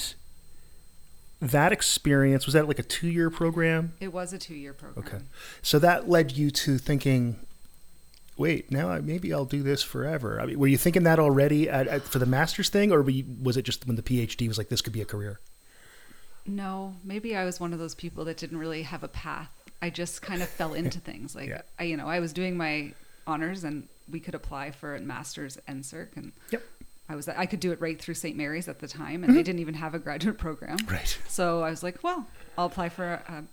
that 1.40 1.72
experience 1.72 2.46
was 2.46 2.54
that 2.54 2.66
like 2.66 2.78
a 2.78 2.82
two-year 2.82 3.28
program? 3.28 3.92
It 4.00 4.12
was 4.14 4.32
a 4.32 4.38
two-year 4.38 4.72
program. 4.72 5.06
Okay, 5.06 5.24
so 5.60 5.78
that 5.78 6.08
led 6.08 6.32
you 6.32 6.50
to 6.50 6.78
thinking, 6.78 7.36
wait, 8.36 8.70
now 8.70 8.90
I, 8.90 9.00
maybe 9.00 9.32
I'll 9.32 9.44
do 9.44 9.62
this 9.62 9.82
forever. 9.82 10.40
I 10.40 10.46
mean, 10.46 10.58
were 10.58 10.66
you 10.66 10.78
thinking 10.78 11.04
that 11.04 11.18
already 11.18 11.68
at, 11.68 11.86
at, 11.86 12.02
for 12.02 12.18
the 12.18 12.26
master's 12.26 12.68
thing, 12.68 12.92
or 12.92 13.08
you, 13.08 13.24
was 13.42 13.56
it 13.56 13.62
just 13.62 13.86
when 13.86 13.96
the 13.96 14.02
PhD 14.02 14.48
was 14.48 14.58
like 14.58 14.68
this 14.68 14.82
could 14.82 14.92
be 14.92 15.00
a 15.00 15.06
career? 15.06 15.40
No, 16.46 16.94
maybe 17.02 17.36
I 17.36 17.44
was 17.44 17.58
one 17.58 17.72
of 17.72 17.78
those 17.78 17.94
people 17.94 18.24
that 18.26 18.36
didn't 18.36 18.58
really 18.58 18.82
have 18.82 19.02
a 19.02 19.08
path. 19.08 19.50
I 19.80 19.90
just 19.90 20.22
kind 20.22 20.42
of 20.42 20.48
fell 20.48 20.74
into 20.74 20.98
things. 21.00 21.34
Like 21.34 21.48
Yeah. 21.48 21.62
I, 21.78 21.84
you 21.84 21.96
know, 21.96 22.08
I 22.08 22.20
was 22.20 22.32
doing 22.32 22.56
my 22.56 22.92
honors, 23.26 23.64
and 23.64 23.88
we 24.10 24.20
could 24.20 24.34
apply 24.34 24.72
for 24.72 24.94
a 24.94 25.00
master's 25.00 25.58
NSERC, 25.68 26.16
and 26.16 26.32
Yep. 26.50 26.62
I 27.08 27.16
was 27.16 27.28
I 27.28 27.46
could 27.46 27.60
do 27.60 27.72
it 27.72 27.80
right 27.80 28.00
through 28.00 28.14
St. 28.14 28.36
Mary's 28.36 28.68
at 28.68 28.80
the 28.80 28.88
time, 28.88 29.24
and 29.24 29.34
they 29.34 29.38
mm-hmm. 29.38 29.44
didn't 29.44 29.58
even 29.60 29.74
have 29.74 29.94
a 29.94 29.98
graduate 29.98 30.38
program. 30.38 30.78
Right. 30.88 31.18
So 31.28 31.62
I 31.62 31.70
was 31.70 31.82
like, 31.82 32.02
well, 32.02 32.26
I'll 32.56 32.66
apply 32.66 32.88
for 32.88 33.04
a, 33.04 33.44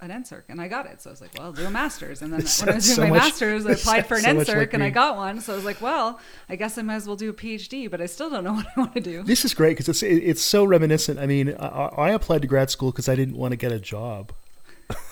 an 0.00 0.10
NSERC, 0.10 0.42
and 0.48 0.60
I 0.60 0.68
got 0.68 0.86
it. 0.86 1.02
So 1.02 1.10
I 1.10 1.12
was 1.12 1.20
like, 1.20 1.34
well, 1.34 1.46
I'll 1.46 1.52
do 1.52 1.66
a 1.66 1.70
master's. 1.70 2.22
And 2.22 2.32
then 2.32 2.40
when 2.60 2.68
I 2.68 2.74
was 2.76 2.84
doing 2.86 2.96
so 2.96 3.02
my 3.02 3.08
much- 3.10 3.18
master's, 3.22 3.66
I 3.66 3.72
applied 3.72 4.06
for 4.06 4.14
an 4.16 4.22
so 4.22 4.34
NSERC, 4.34 4.56
like 4.56 4.74
and 4.74 4.82
I 4.82 4.90
got 4.90 5.16
one. 5.16 5.40
So 5.40 5.52
I 5.52 5.56
was 5.56 5.64
like, 5.64 5.80
well, 5.80 6.20
I 6.48 6.56
guess 6.56 6.78
I 6.78 6.82
might 6.82 6.96
as 6.96 7.06
well 7.06 7.16
do 7.16 7.30
a 7.30 7.32
PhD, 7.32 7.90
but 7.90 8.00
I 8.00 8.06
still 8.06 8.30
don't 8.30 8.44
know 8.44 8.54
what 8.54 8.66
I 8.76 8.80
want 8.80 8.94
to 8.94 9.00
do. 9.00 9.22
This 9.24 9.44
is 9.44 9.54
great 9.54 9.76
because 9.76 9.88
it's 9.88 10.02
it's 10.02 10.42
so 10.42 10.64
reminiscent. 10.64 11.18
I 11.18 11.26
mean, 11.26 11.54
I, 11.58 11.66
I 11.66 12.10
applied 12.10 12.42
to 12.42 12.48
grad 12.48 12.70
school 12.70 12.92
because 12.92 13.08
I 13.08 13.16
didn't 13.16 13.36
want 13.36 13.52
to 13.52 13.56
get 13.56 13.72
a 13.72 13.80
job. 13.80 14.32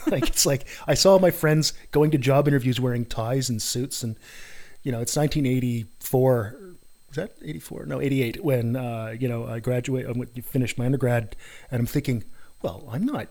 like 0.07 0.29
it's 0.29 0.47
like 0.47 0.67
I 0.87 0.95
saw 0.95 1.19
my 1.19 1.31
friends 1.31 1.75
going 1.91 2.11
to 2.13 2.19
job 2.19 2.49
interviews 2.49 2.81
wearing 2.81 3.05
ties 3.05 3.51
and 3.51 3.61
suits, 3.61 4.03
and 4.03 4.17
you 4.83 4.93
know, 4.93 5.01
it's 5.01 5.17
1984. 5.17 6.57
Was 7.09 7.17
that 7.17 7.33
84? 7.43 7.87
No, 7.87 8.01
88. 8.01 8.45
When 8.45 8.77
uh, 8.77 9.15
you 9.19 9.29
know 9.29 9.47
I 9.47 9.59
graduate, 9.59 10.07
I 10.07 10.41
finished 10.41 10.79
my 10.79 10.87
undergrad, 10.87 11.35
and 11.71 11.81
I'm 11.81 11.87
thinking, 11.87 12.25
well, 12.63 12.89
I'm 12.91 13.05
not 13.05 13.29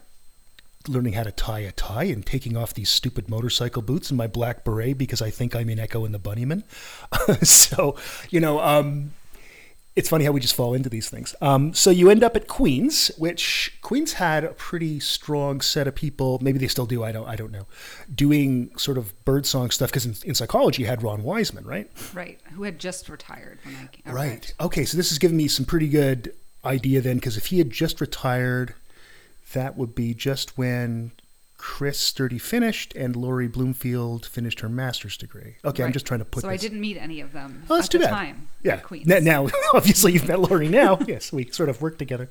learning 0.88 1.14
how 1.14 1.24
to 1.24 1.32
tie 1.32 1.60
a 1.60 1.72
tie 1.72 2.06
and 2.06 2.26
taking 2.26 2.56
off 2.56 2.74
these 2.74 2.90
stupid 2.90 3.30
motorcycle 3.30 3.82
boots 3.82 4.10
and 4.10 4.18
my 4.18 4.28
black 4.28 4.64
beret 4.64 4.98
because 4.98 5.22
I 5.22 5.30
think 5.30 5.56
I'm 5.56 5.70
in 5.70 5.80
Echo 5.80 6.06
and 6.06 6.14
the 6.14 6.20
Bunnymen. 6.20 6.64
so, 7.46 7.96
you 8.30 8.40
know, 8.40 8.60
um, 8.60 9.12
it's 9.96 10.10
funny 10.10 10.26
how 10.26 10.32
we 10.32 10.42
just 10.42 10.56
fall 10.56 10.74
into 10.74 10.90
these 10.90 11.10
things. 11.10 11.34
Um, 11.42 11.74
so 11.74 11.90
you 11.90 12.10
end 12.10 12.24
up 12.24 12.36
at 12.36 12.48
Queens, 12.48 13.12
which 13.18 13.78
Queens 13.82 14.14
had 14.14 14.44
a 14.44 14.50
pretty 14.50 15.00
strong 15.00 15.62
set 15.62 15.88
of 15.88 15.96
people. 15.96 16.38
Maybe 16.42 16.60
they 16.60 16.68
still 16.68 16.86
do. 16.86 17.04
I 17.04 17.14
don't. 17.14 17.28
I 17.28 17.38
don't 17.38 17.52
know. 17.52 17.66
Doing 18.14 18.78
sort 18.78 18.98
of 18.98 19.14
birdsong 19.24 19.72
stuff 19.72 19.90
because 19.90 20.06
in, 20.06 20.16
in 20.26 20.36
psychology 20.36 20.84
you 20.84 20.88
had 20.88 21.02
Ron 21.02 21.24
Weisman, 21.24 21.66
right? 21.66 21.90
Right. 22.14 22.40
Who 22.52 22.64
had 22.64 22.78
just 22.78 23.08
retired 23.08 23.60
when 23.64 23.90
I. 24.06 24.12
Right. 24.12 24.54
Okay. 24.60 24.84
So 24.84 24.98
this 24.98 25.14
is 25.14 25.18
giving 25.18 25.38
me 25.38 25.48
some 25.48 25.66
pretty 25.66 25.88
good 25.88 26.36
idea 26.66 27.00
then, 27.00 27.16
because 27.16 27.38
if 27.38 27.46
he 27.46 27.60
had 27.60 27.70
just 27.70 28.02
retired, 28.02 28.74
that 29.56 29.76
would 29.76 29.96
be 29.96 30.14
just 30.14 30.58
when 30.58 31.12
Chris 31.58 32.00
Sturdy 32.00 32.38
finished 32.38 32.94
and 32.96 33.16
Laurie 33.16 33.48
Bloomfield 33.48 34.26
finished 34.26 34.60
her 34.60 34.70
master's 34.70 35.18
degree. 35.18 35.56
Okay, 35.66 35.84
I'm 35.84 35.92
just 35.94 36.06
trying 36.06 36.20
to 36.20 36.26
put. 36.26 36.42
So 36.44 36.50
I 36.50 36.58
didn't 36.58 36.80
meet 36.80 36.98
any 36.98 37.22
of 37.22 37.32
them 37.34 37.64
Oh, 37.70 37.76
that's 37.76 37.88
at 37.88 37.92
too 37.92 37.98
the 37.98 38.04
bad. 38.06 38.12
time. 38.12 38.48
Yeah. 38.62 38.74
at 38.74 38.84
Queens. 38.84 39.10
N- 39.10 39.24
Now, 39.24 39.48
obviously, 39.74 40.12
you've 40.14 40.28
met 40.28 40.40
Laurie 40.40 40.68
now. 40.68 41.00
yes, 41.08 41.34
we 41.34 41.50
sort 41.50 41.70
of 41.70 41.82
work 41.82 41.98
together. 41.98 42.30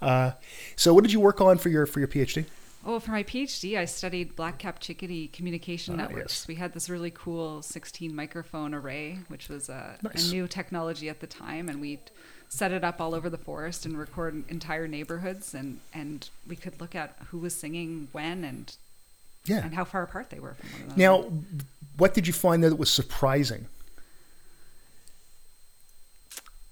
Uh, 0.00 0.30
so, 0.76 0.94
what 0.94 1.04
did 1.04 1.12
you 1.12 1.20
work 1.20 1.40
on 1.42 1.58
for 1.58 1.68
your 1.68 1.84
for 1.86 1.98
your 2.00 2.08
PhD? 2.08 2.46
Oh, 2.86 2.98
for 2.98 3.10
my 3.10 3.22
PhD, 3.22 3.76
I 3.76 3.84
studied 3.84 4.34
black 4.36 4.56
cap 4.56 4.80
chickadee 4.80 5.28
communication 5.28 5.94
Ah, 5.94 6.04
networks. 6.04 6.42
yes. 6.42 6.48
We 6.48 6.54
had 6.54 6.72
this 6.72 6.88
really 6.88 7.10
cool 7.10 7.60
16 7.60 8.14
microphone 8.14 8.72
array, 8.72 9.18
which 9.28 9.50
was 9.50 9.68
a, 9.68 9.98
Nice. 10.02 10.30
a 10.30 10.32
new 10.32 10.48
technology 10.48 11.10
at 11.10 11.20
the 11.20 11.26
time, 11.26 11.68
and 11.68 11.78
we 11.82 11.98
set 12.52 12.72
it 12.72 12.82
up 12.84 13.00
all 13.00 13.14
over 13.14 13.30
the 13.30 13.38
forest 13.38 13.86
and 13.86 13.96
record 13.96 14.42
entire 14.50 14.86
neighborhoods, 14.88 15.54
and 15.54 15.80
and 15.94 16.28
we 16.46 16.56
could 16.56 16.78
look 16.80 16.94
at 16.94 17.16
who 17.30 17.38
was 17.38 17.54
singing 17.54 18.08
when 18.12 18.44
and 18.44 18.76
Yeah. 19.46 19.64
and 19.64 19.72
how 19.74 19.84
far 19.84 20.02
apart 20.02 20.28
they 20.30 20.40
were 20.40 20.54
from 20.54 20.68
one 20.72 20.80
another. 20.82 20.98
Now, 21.00 21.32
what 21.96 22.12
did 22.12 22.26
you 22.26 22.32
find 22.32 22.62
there 22.62 22.68
that 22.70 22.76
was 22.76 22.90
surprising? 22.90 23.66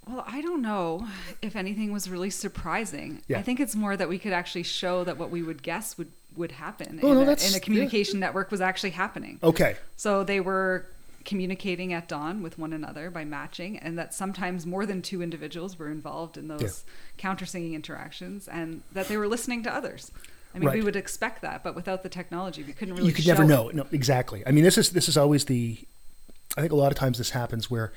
Well, 0.06 0.24
I 0.26 0.40
don't 0.40 0.62
know 0.62 1.06
if 1.42 1.54
anything 1.54 1.92
was 1.92 2.08
really 2.08 2.30
surprising. 2.30 3.20
Yeah. 3.28 3.38
I 3.38 3.42
think 3.42 3.60
it's 3.60 3.76
more 3.76 3.94
that 3.96 4.08
we 4.08 4.18
could 4.18 4.32
actually 4.32 4.62
show 4.62 5.04
that 5.04 5.18
what 5.18 5.30
we 5.30 5.42
would 5.42 5.62
guess 5.62 5.96
would 5.98 6.10
would 6.36 6.52
happen 6.52 7.00
Oh, 7.02 7.08
in, 7.12 7.14
no, 7.14 7.20
a, 7.20 7.32
in 7.32 7.38
a 7.38 7.48
yeah. 7.52 7.58
communication 7.58 8.20
network 8.20 8.50
was 8.50 8.60
actually 8.60 8.90
happening. 8.90 9.38
Okay. 9.42 9.76
So 9.96 10.22
they 10.24 10.40
were 10.40 10.86
communicating 11.28 11.92
at 11.92 12.08
dawn 12.08 12.42
with 12.42 12.58
one 12.58 12.72
another 12.72 13.10
by 13.10 13.22
matching, 13.22 13.78
and 13.78 13.98
that 13.98 14.14
sometimes 14.14 14.64
more 14.64 14.86
than 14.86 15.02
two 15.02 15.20
individuals 15.20 15.78
were 15.78 15.90
involved 15.90 16.38
in 16.38 16.48
those 16.48 16.84
counter 17.18 17.44
singing 17.44 17.74
interactions, 17.74 18.48
and 18.48 18.80
that 18.92 19.08
they 19.08 19.16
were 19.18 19.28
listening 19.28 19.62
to 19.62 19.72
others. 19.72 20.10
I 20.54 20.58
mean, 20.58 20.72
we 20.72 20.80
would 20.80 20.96
expect 20.96 21.42
that, 21.42 21.62
but 21.62 21.74
without 21.76 22.02
the 22.02 22.08
technology, 22.08 22.62
we 22.62 22.72
couldn't 22.72 22.94
really. 22.94 23.08
you 23.08 23.14
could 23.14 23.26
never 23.26 23.42
it. 23.42 23.46
know. 23.46 23.68
No, 23.68 23.86
exactly. 23.92 24.42
I 24.46 24.52
mean, 24.52 24.64
this 24.64 24.78
is 24.78 24.90
this 24.90 25.06
is 25.06 25.18
always 25.18 25.44
the. 25.44 25.78
I 26.56 26.62
think 26.62 26.72
a 26.72 26.76
lot 26.76 26.90
of 26.90 26.96
times 26.96 27.18
this 27.18 27.30
happens 27.30 27.70
where, 27.70 27.92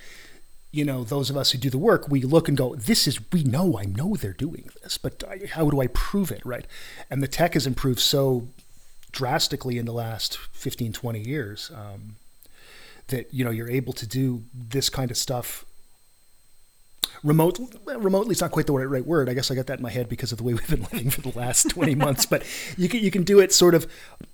you 0.72 0.84
know, 0.84 1.06
those 1.06 1.30
of 1.30 1.38
us 1.38 1.52
who 1.52 1.58
do 1.58 1.70
the 1.70 1.78
work, 1.78 2.10
we 2.10 2.24
look 2.24 2.50
and 2.50 2.58
go, 2.58 2.76
"This 2.76 3.08
is 3.08 3.18
we 3.32 3.44
know. 3.44 3.78
I 3.80 3.86
know 3.86 4.18
they're 4.18 4.34
doing 4.34 4.70
this, 4.84 4.98
but 4.98 5.24
I, 5.24 5.48
how 5.52 5.70
do 5.70 5.80
I 5.80 5.88
prove 5.88 6.32
it?" 6.32 6.46
Right? 6.46 6.68
And 7.10 7.24
the 7.24 7.30
tech 7.30 7.54
has 7.54 7.66
improved 7.66 8.02
so 8.02 8.50
drastically 9.14 9.78
in 9.78 9.86
the 9.86 9.94
last 9.94 10.38
15, 10.38 10.92
20 10.94 11.20
years 11.20 11.72
um, 11.74 12.16
that 13.12 13.34
you 13.34 13.46
know 13.46 13.52
you're 13.52 13.70
able 13.70 13.94
to 13.94 14.08
do 14.08 14.44
this 14.54 14.90
kind 14.90 15.12
of 15.12 15.18
stuff 15.18 15.66
remote 17.24 17.60
remotely 17.86 18.32
is 18.32 18.42
not 18.42 18.52
quite 18.52 18.66
the 18.68 18.74
right, 18.74 19.06
word. 19.06 19.30
I 19.30 19.34
guess 19.34 19.52
I 19.52 19.56
got 19.56 19.68
that 19.68 19.80
in 19.80 19.84
my 19.84 19.90
head 19.90 20.10
because 20.10 20.32
of 20.32 20.38
the 20.38 20.44
way 20.44 20.54
we've 20.56 20.68
been 20.68 20.88
living 20.92 21.10
for 21.10 21.22
the 21.22 21.38
last 21.38 21.70
20 21.70 21.96
months, 21.96 22.26
but 22.26 22.44
you 22.78 22.90
can, 22.90 23.00
you 23.00 23.12
can 23.12 23.24
do 23.24 23.40
it 23.40 23.54
sort 23.54 23.76
of, 23.76 23.92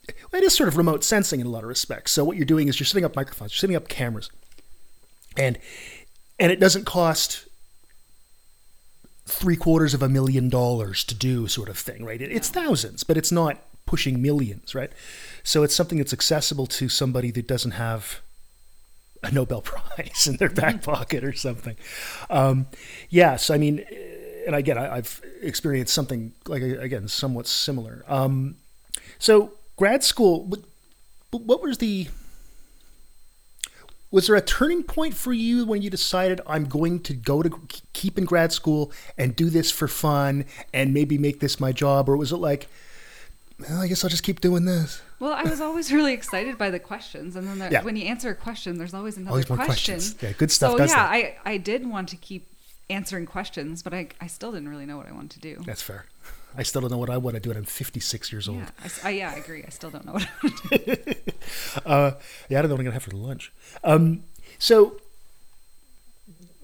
it 0.07 0.43
is 0.43 0.55
sort 0.55 0.69
of 0.69 0.77
remote 0.77 1.03
sensing 1.03 1.39
in 1.39 1.47
a 1.47 1.49
lot 1.49 1.63
of 1.63 1.69
respects. 1.69 2.11
So 2.11 2.23
what 2.23 2.37
you're 2.37 2.45
doing 2.45 2.67
is 2.67 2.79
you're 2.79 2.85
setting 2.85 3.05
up 3.05 3.15
microphones, 3.15 3.53
you're 3.53 3.59
setting 3.59 3.75
up 3.75 3.87
cameras 3.87 4.29
and, 5.35 5.57
and 6.39 6.51
it 6.51 6.59
doesn't 6.59 6.85
cost 6.85 7.47
three 9.25 9.57
quarters 9.57 9.93
of 9.93 10.01
a 10.01 10.09
million 10.09 10.49
dollars 10.49 11.03
to 11.03 11.15
do 11.15 11.47
sort 11.47 11.67
of 11.67 11.77
thing, 11.77 12.05
right? 12.05 12.21
It, 12.21 12.31
it's 12.31 12.49
thousands, 12.49 13.03
but 13.03 13.17
it's 13.17 13.31
not 13.31 13.57
pushing 13.85 14.21
millions, 14.21 14.73
right? 14.73 14.91
So 15.43 15.63
it's 15.63 15.75
something 15.75 15.97
that's 15.97 16.13
accessible 16.13 16.67
to 16.67 16.87
somebody 16.87 17.31
that 17.31 17.47
doesn't 17.47 17.71
have 17.71 18.21
a 19.27 19.33
Nobel 19.33 19.61
Prize 19.61 20.27
in 20.27 20.37
their 20.37 20.49
back 20.49 20.81
pocket 20.81 21.23
or 21.23 21.33
something. 21.33 21.75
Um, 22.29 22.67
yes, 23.09 23.49
I 23.49 23.57
mean, 23.57 23.85
and 24.45 24.55
again, 24.55 24.77
I, 24.77 24.97
I've 24.97 25.21
experienced 25.41 25.93
something 25.93 26.33
like 26.47 26.61
again 26.61 27.07
somewhat 27.07 27.47
similar. 27.47 28.03
Um, 28.07 28.55
so 29.19 29.53
grad 29.75 30.03
school, 30.03 30.45
what, 30.45 30.61
what 31.31 31.61
was 31.61 31.77
the 31.77 32.07
was 34.09 34.27
there 34.27 34.35
a 34.37 34.41
turning 34.41 34.83
point 34.83 35.15
for 35.15 35.33
you 35.33 35.65
when 35.65 35.81
you 35.81 35.89
decided 35.89 36.39
I'm 36.47 36.65
going 36.65 37.01
to 37.01 37.13
go 37.13 37.43
to 37.43 37.59
keep 37.91 38.17
in 38.17 38.23
grad 38.23 38.53
school 38.53 38.91
and 39.17 39.35
do 39.35 39.49
this 39.49 39.69
for 39.69 39.87
fun 39.87 40.45
and 40.73 40.93
maybe 40.93 41.17
make 41.17 41.41
this 41.41 41.59
my 41.59 41.73
job, 41.73 42.07
or 42.07 42.15
was 42.15 42.31
it 42.31 42.37
like, 42.37 42.69
well, 43.59 43.81
I 43.81 43.87
guess 43.87 44.03
I'll 44.03 44.09
just 44.09 44.23
keep 44.23 44.39
doing 44.41 44.65
this? 44.65 45.01
Well, 45.19 45.33
I 45.33 45.43
was 45.43 45.59
always 45.61 45.91
really 45.91 46.13
excited 46.13 46.57
by 46.57 46.69
the 46.69 46.79
questions, 46.79 47.35
and 47.35 47.47
then 47.47 47.57
there, 47.59 47.71
Yeah. 47.71 47.83
when 47.83 47.95
you 47.95 48.05
answer 48.05 48.29
a 48.29 48.35
question, 48.35 48.77
there's 48.77 48.93
always 48.93 49.17
another 49.17 49.31
Always 49.31 49.49
more 49.49 49.57
question. 49.57 49.95
questions. 49.95 50.15
Yeah, 50.21 50.31
good 50.33 50.51
stuff 50.51 50.73
So 50.73 50.77
yeah, 50.79 50.85
that. 50.87 51.11
I 51.11 51.37
I 51.45 51.57
did 51.57 51.87
want 51.87 52.09
to 52.09 52.15
keep 52.17 52.47
answering 52.89 53.25
questions, 53.25 53.81
but 53.83 53.93
I 53.93 54.09
I 54.21 54.27
still 54.27 54.51
didn't 54.51 54.69
really 54.69 54.85
know 54.85 54.97
what 54.97 55.07
I 55.07 55.11
wanted 55.11 55.31
to 55.31 55.39
do. 55.39 55.63
That's 55.65 55.81
fair. 55.81 56.05
I 56.55 56.63
still 56.63 56.81
don't 56.81 56.89
know 56.91 56.97
what 56.97 57.09
I 57.09 57.17
want 57.17 57.35
to 57.35 57.39
do, 57.39 57.49
and 57.51 57.57
I'm 57.59 57.65
56 57.65 58.31
years 58.31 58.47
old. 58.47 58.59
Yeah, 58.59 58.69
I 59.03 59.07
I 59.07 59.11
yeah, 59.11 59.31
I 59.31 59.37
agree. 59.37 59.63
I 59.65 59.69
still 59.69 59.89
don't 59.91 60.05
know 60.05 60.13
what 60.13 60.23
I 60.23 60.29
want 60.43 60.57
to 60.57 60.95
do. 60.95 61.13
Uh, 61.85 62.11
yeah, 62.49 62.59
I 62.59 62.61
don't 62.61 62.69
know 62.69 62.75
what 62.75 62.79
I'm 62.81 62.85
gonna 62.85 62.91
have 62.93 63.03
for 63.03 63.11
lunch. 63.11 63.51
Um, 63.83 64.23
so, 64.59 64.99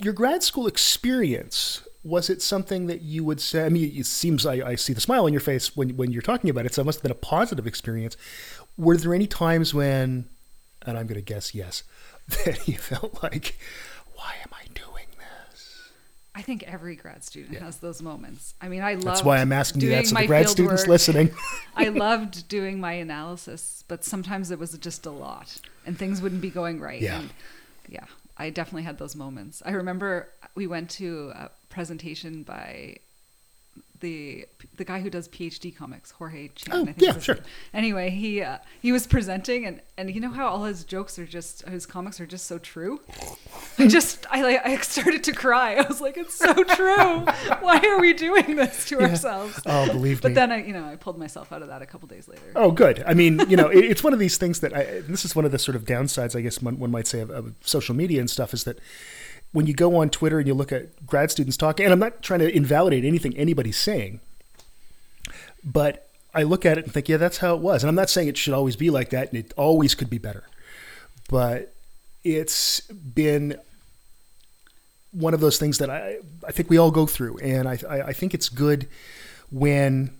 your 0.01 0.13
grad 0.13 0.43
school 0.43 0.67
experience 0.67 1.81
was 2.03 2.29
it 2.29 2.41
something 2.41 2.87
that 2.87 3.01
you 3.01 3.23
would 3.23 3.39
say? 3.39 3.65
I 3.65 3.69
mean, 3.69 3.91
it 3.95 4.05
seems 4.05 4.45
I, 4.45 4.55
I 4.55 4.75
see 4.75 4.93
the 4.93 5.01
smile 5.01 5.25
on 5.25 5.31
your 5.31 5.39
face 5.39 5.75
when 5.75 5.95
when 5.95 6.11
you're 6.11 6.21
talking 6.21 6.49
about 6.49 6.65
it. 6.65 6.73
So 6.73 6.81
it 6.81 6.85
must 6.85 6.99
have 6.99 7.03
been 7.03 7.11
a 7.11 7.15
positive 7.15 7.65
experience. 7.65 8.17
Were 8.77 8.97
there 8.97 9.13
any 9.13 9.27
times 9.27 9.73
when, 9.73 10.25
and 10.85 10.97
I'm 10.97 11.07
gonna 11.07 11.21
guess 11.21 11.55
yes, 11.55 11.83
that 12.45 12.67
you 12.67 12.77
felt 12.77 13.23
like, 13.23 13.57
why 14.15 14.33
am 14.41 14.49
I 14.51 14.65
doing 14.73 15.05
this? 15.17 15.89
I 16.35 16.41
think 16.41 16.63
every 16.63 16.95
grad 16.95 17.23
student 17.23 17.59
has 17.59 17.77
those 17.77 18.01
moments. 18.01 18.53
I 18.61 18.67
mean, 18.67 18.81
I 18.81 18.95
love. 18.95 19.05
That's 19.05 19.23
why 19.23 19.39
I'm 19.39 19.53
asking 19.53 19.81
you 19.81 19.89
that. 19.91 20.07
So 20.07 20.15
the 20.15 20.27
grad 20.27 20.49
students 20.49 20.83
work. 20.83 20.89
listening, 20.89 21.31
I 21.75 21.87
loved 21.87 22.49
doing 22.49 22.81
my 22.81 22.93
analysis, 22.93 23.85
but 23.87 24.03
sometimes 24.03 24.51
it 24.51 24.59
was 24.59 24.77
just 24.77 25.05
a 25.05 25.11
lot, 25.11 25.55
and 25.85 25.97
things 25.97 26.21
wouldn't 26.21 26.41
be 26.41 26.49
going 26.49 26.81
right. 26.81 27.01
Yeah. 27.01 27.19
And 27.19 27.29
yeah, 27.87 28.05
I 28.37 28.49
definitely 28.49 28.83
had 28.83 28.97
those 28.97 29.15
moments. 29.15 29.61
I 29.65 29.71
remember 29.71 30.29
we 30.55 30.67
went 30.67 30.89
to 30.91 31.31
a 31.35 31.51
presentation 31.69 32.43
by 32.43 32.97
the 34.03 34.45
the 34.75 34.83
guy 34.83 34.99
who 34.99 35.09
does 35.09 35.29
PhD 35.29 35.75
comics, 35.75 36.11
Jorge 36.11 36.49
Cham. 36.49 36.75
Oh, 36.75 36.81
I 36.81 36.85
think 36.87 37.01
yeah, 37.01 37.17
sure. 37.19 37.35
name. 37.35 37.43
Anyway, 37.73 38.09
he 38.09 38.41
uh, 38.41 38.57
he 38.81 38.91
was 38.91 39.07
presenting, 39.07 39.65
and 39.65 39.81
and 39.97 40.13
you 40.13 40.19
know 40.19 40.29
how 40.29 40.47
all 40.47 40.65
his 40.65 40.83
jokes 40.83 41.17
are 41.17 41.25
just 41.25 41.67
his 41.67 41.85
comics 41.85 42.19
are 42.19 42.25
just 42.25 42.45
so 42.45 42.59
true. 42.59 42.99
I 43.79 43.87
just 43.87 44.25
I 44.29 44.43
like 44.43 44.65
I 44.65 44.77
started 44.77 45.23
to 45.23 45.31
cry. 45.31 45.75
I 45.75 45.87
was 45.87 46.01
like, 46.01 46.17
it's 46.17 46.35
so 46.35 46.53
true. 46.53 47.25
Why 47.61 47.79
are 47.79 47.99
we 47.99 48.13
doing 48.13 48.57
this 48.57 48.85
to 48.89 49.01
ourselves? 49.01 49.59
Oh, 49.65 49.87
believe 49.87 50.21
But 50.21 50.29
me. 50.29 50.33
But 50.33 50.35
then 50.35 50.51
I, 50.51 50.65
you 50.65 50.73
know, 50.73 50.83
I 50.85 50.97
pulled 50.97 51.17
myself 51.17 51.53
out 51.53 51.61
of 51.61 51.69
that 51.69 51.81
a 51.81 51.85
couple 51.85 52.07
days 52.09 52.27
later. 52.27 52.43
Oh, 52.55 52.71
good. 52.71 53.03
I 53.07 53.13
mean, 53.13 53.39
you 53.49 53.55
know, 53.55 53.69
it, 53.69 53.85
it's 53.85 54.03
one 54.03 54.11
of 54.11 54.19
these 54.19 54.37
things 54.37 54.59
that 54.59 54.75
I, 54.75 54.99
this 55.07 55.23
is 55.23 55.33
one 55.33 55.45
of 55.45 55.51
the 55.51 55.59
sort 55.59 55.75
of 55.77 55.85
downsides, 55.85 56.35
I 56.35 56.41
guess 56.41 56.61
one, 56.61 56.77
one 56.77 56.91
might 56.91 57.07
say, 57.07 57.21
of, 57.21 57.29
of 57.29 57.53
social 57.61 57.95
media 57.95 58.19
and 58.19 58.29
stuff 58.29 58.53
is 58.53 58.65
that 58.65 58.79
when 59.53 59.67
you 59.67 59.73
go 59.73 59.95
on 59.95 60.09
Twitter 60.09 60.39
and 60.39 60.47
you 60.47 60.53
look 60.53 60.71
at 60.71 61.05
grad 61.05 61.31
students 61.31 61.55
talking, 61.55 61.85
and 61.85 61.93
I'm 61.93 61.99
not 61.99 62.21
trying 62.21 62.41
to 62.41 62.53
invalidate 62.53 63.05
anything 63.05 63.37
anybody's 63.37 63.77
saying, 63.77 64.19
but 65.63 66.09
I 66.33 66.43
look 66.43 66.65
at 66.65 66.77
it 66.77 66.85
and 66.85 66.93
think, 66.93 67.07
yeah, 67.07 67.17
that's 67.17 67.37
how 67.37 67.55
it 67.55 67.61
was. 67.61 67.83
And 67.83 67.89
I'm 67.89 67.95
not 67.95 68.09
saying 68.09 68.27
it 68.27 68.37
should 68.37 68.53
always 68.53 68.75
be 68.75 68.89
like 68.89 69.11
that, 69.11 69.29
and 69.31 69.37
it 69.37 69.53
always 69.55 69.95
could 69.95 70.09
be 70.09 70.17
better. 70.17 70.43
But 71.29 71.73
it's 72.23 72.81
been 72.81 73.57
one 75.11 75.35
of 75.35 75.39
those 75.39 75.59
things 75.59 75.77
that 75.77 75.89
I, 75.89 76.17
I 76.45 76.51
think 76.51 76.69
we 76.69 76.77
all 76.77 76.91
go 76.91 77.05
through. 77.05 77.37
And 77.37 77.67
I, 77.69 77.77
I, 77.87 78.01
I 78.01 78.13
think 78.13 78.33
it's 78.33 78.49
good 78.49 78.87
when 79.51 80.11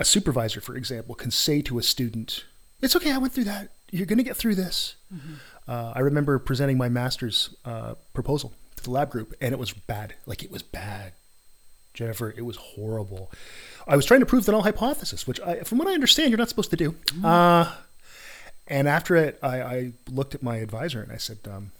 a 0.00 0.04
supervisor, 0.04 0.60
for 0.60 0.74
example, 0.76 1.14
can 1.14 1.30
say 1.30 1.62
to 1.62 1.78
a 1.78 1.82
student, 1.82 2.44
"It's 2.82 2.96
okay, 2.96 3.12
I 3.12 3.18
went 3.18 3.32
through 3.32 3.44
that. 3.44 3.70
You're 3.92 4.06
going 4.06 4.18
to 4.18 4.24
get 4.24 4.36
through 4.36 4.56
this." 4.56 4.96
Mm-hmm. 5.14 5.34
Uh, 5.68 5.92
I 5.94 6.00
remember 6.00 6.38
presenting 6.38 6.78
my 6.78 6.88
master's 6.88 7.54
uh, 7.64 7.94
proposal 8.14 8.52
to 8.76 8.84
the 8.84 8.90
lab 8.90 9.10
group, 9.10 9.34
and 9.40 9.52
it 9.52 9.58
was 9.58 9.72
bad. 9.72 10.14
Like 10.26 10.42
it 10.42 10.50
was 10.50 10.62
bad, 10.62 11.12
Jennifer. 11.94 12.32
It 12.36 12.44
was 12.44 12.56
horrible. 12.56 13.30
I 13.86 13.96
was 13.96 14.06
trying 14.06 14.20
to 14.20 14.26
prove 14.26 14.46
the 14.46 14.52
null 14.52 14.62
hypothesis, 14.62 15.26
which, 15.26 15.40
I, 15.40 15.60
from 15.60 15.78
what 15.78 15.88
I 15.88 15.92
understand, 15.94 16.30
you're 16.30 16.38
not 16.38 16.48
supposed 16.48 16.70
to 16.70 16.76
do. 16.76 16.94
Uh, 17.22 17.72
and 18.68 18.88
after 18.88 19.16
it, 19.16 19.38
I, 19.42 19.62
I 19.62 19.92
looked 20.10 20.34
at 20.34 20.42
my 20.42 20.56
advisor 20.56 21.00
and 21.02 21.12
I 21.12 21.16
said, 21.18 21.38
um, 21.50 21.72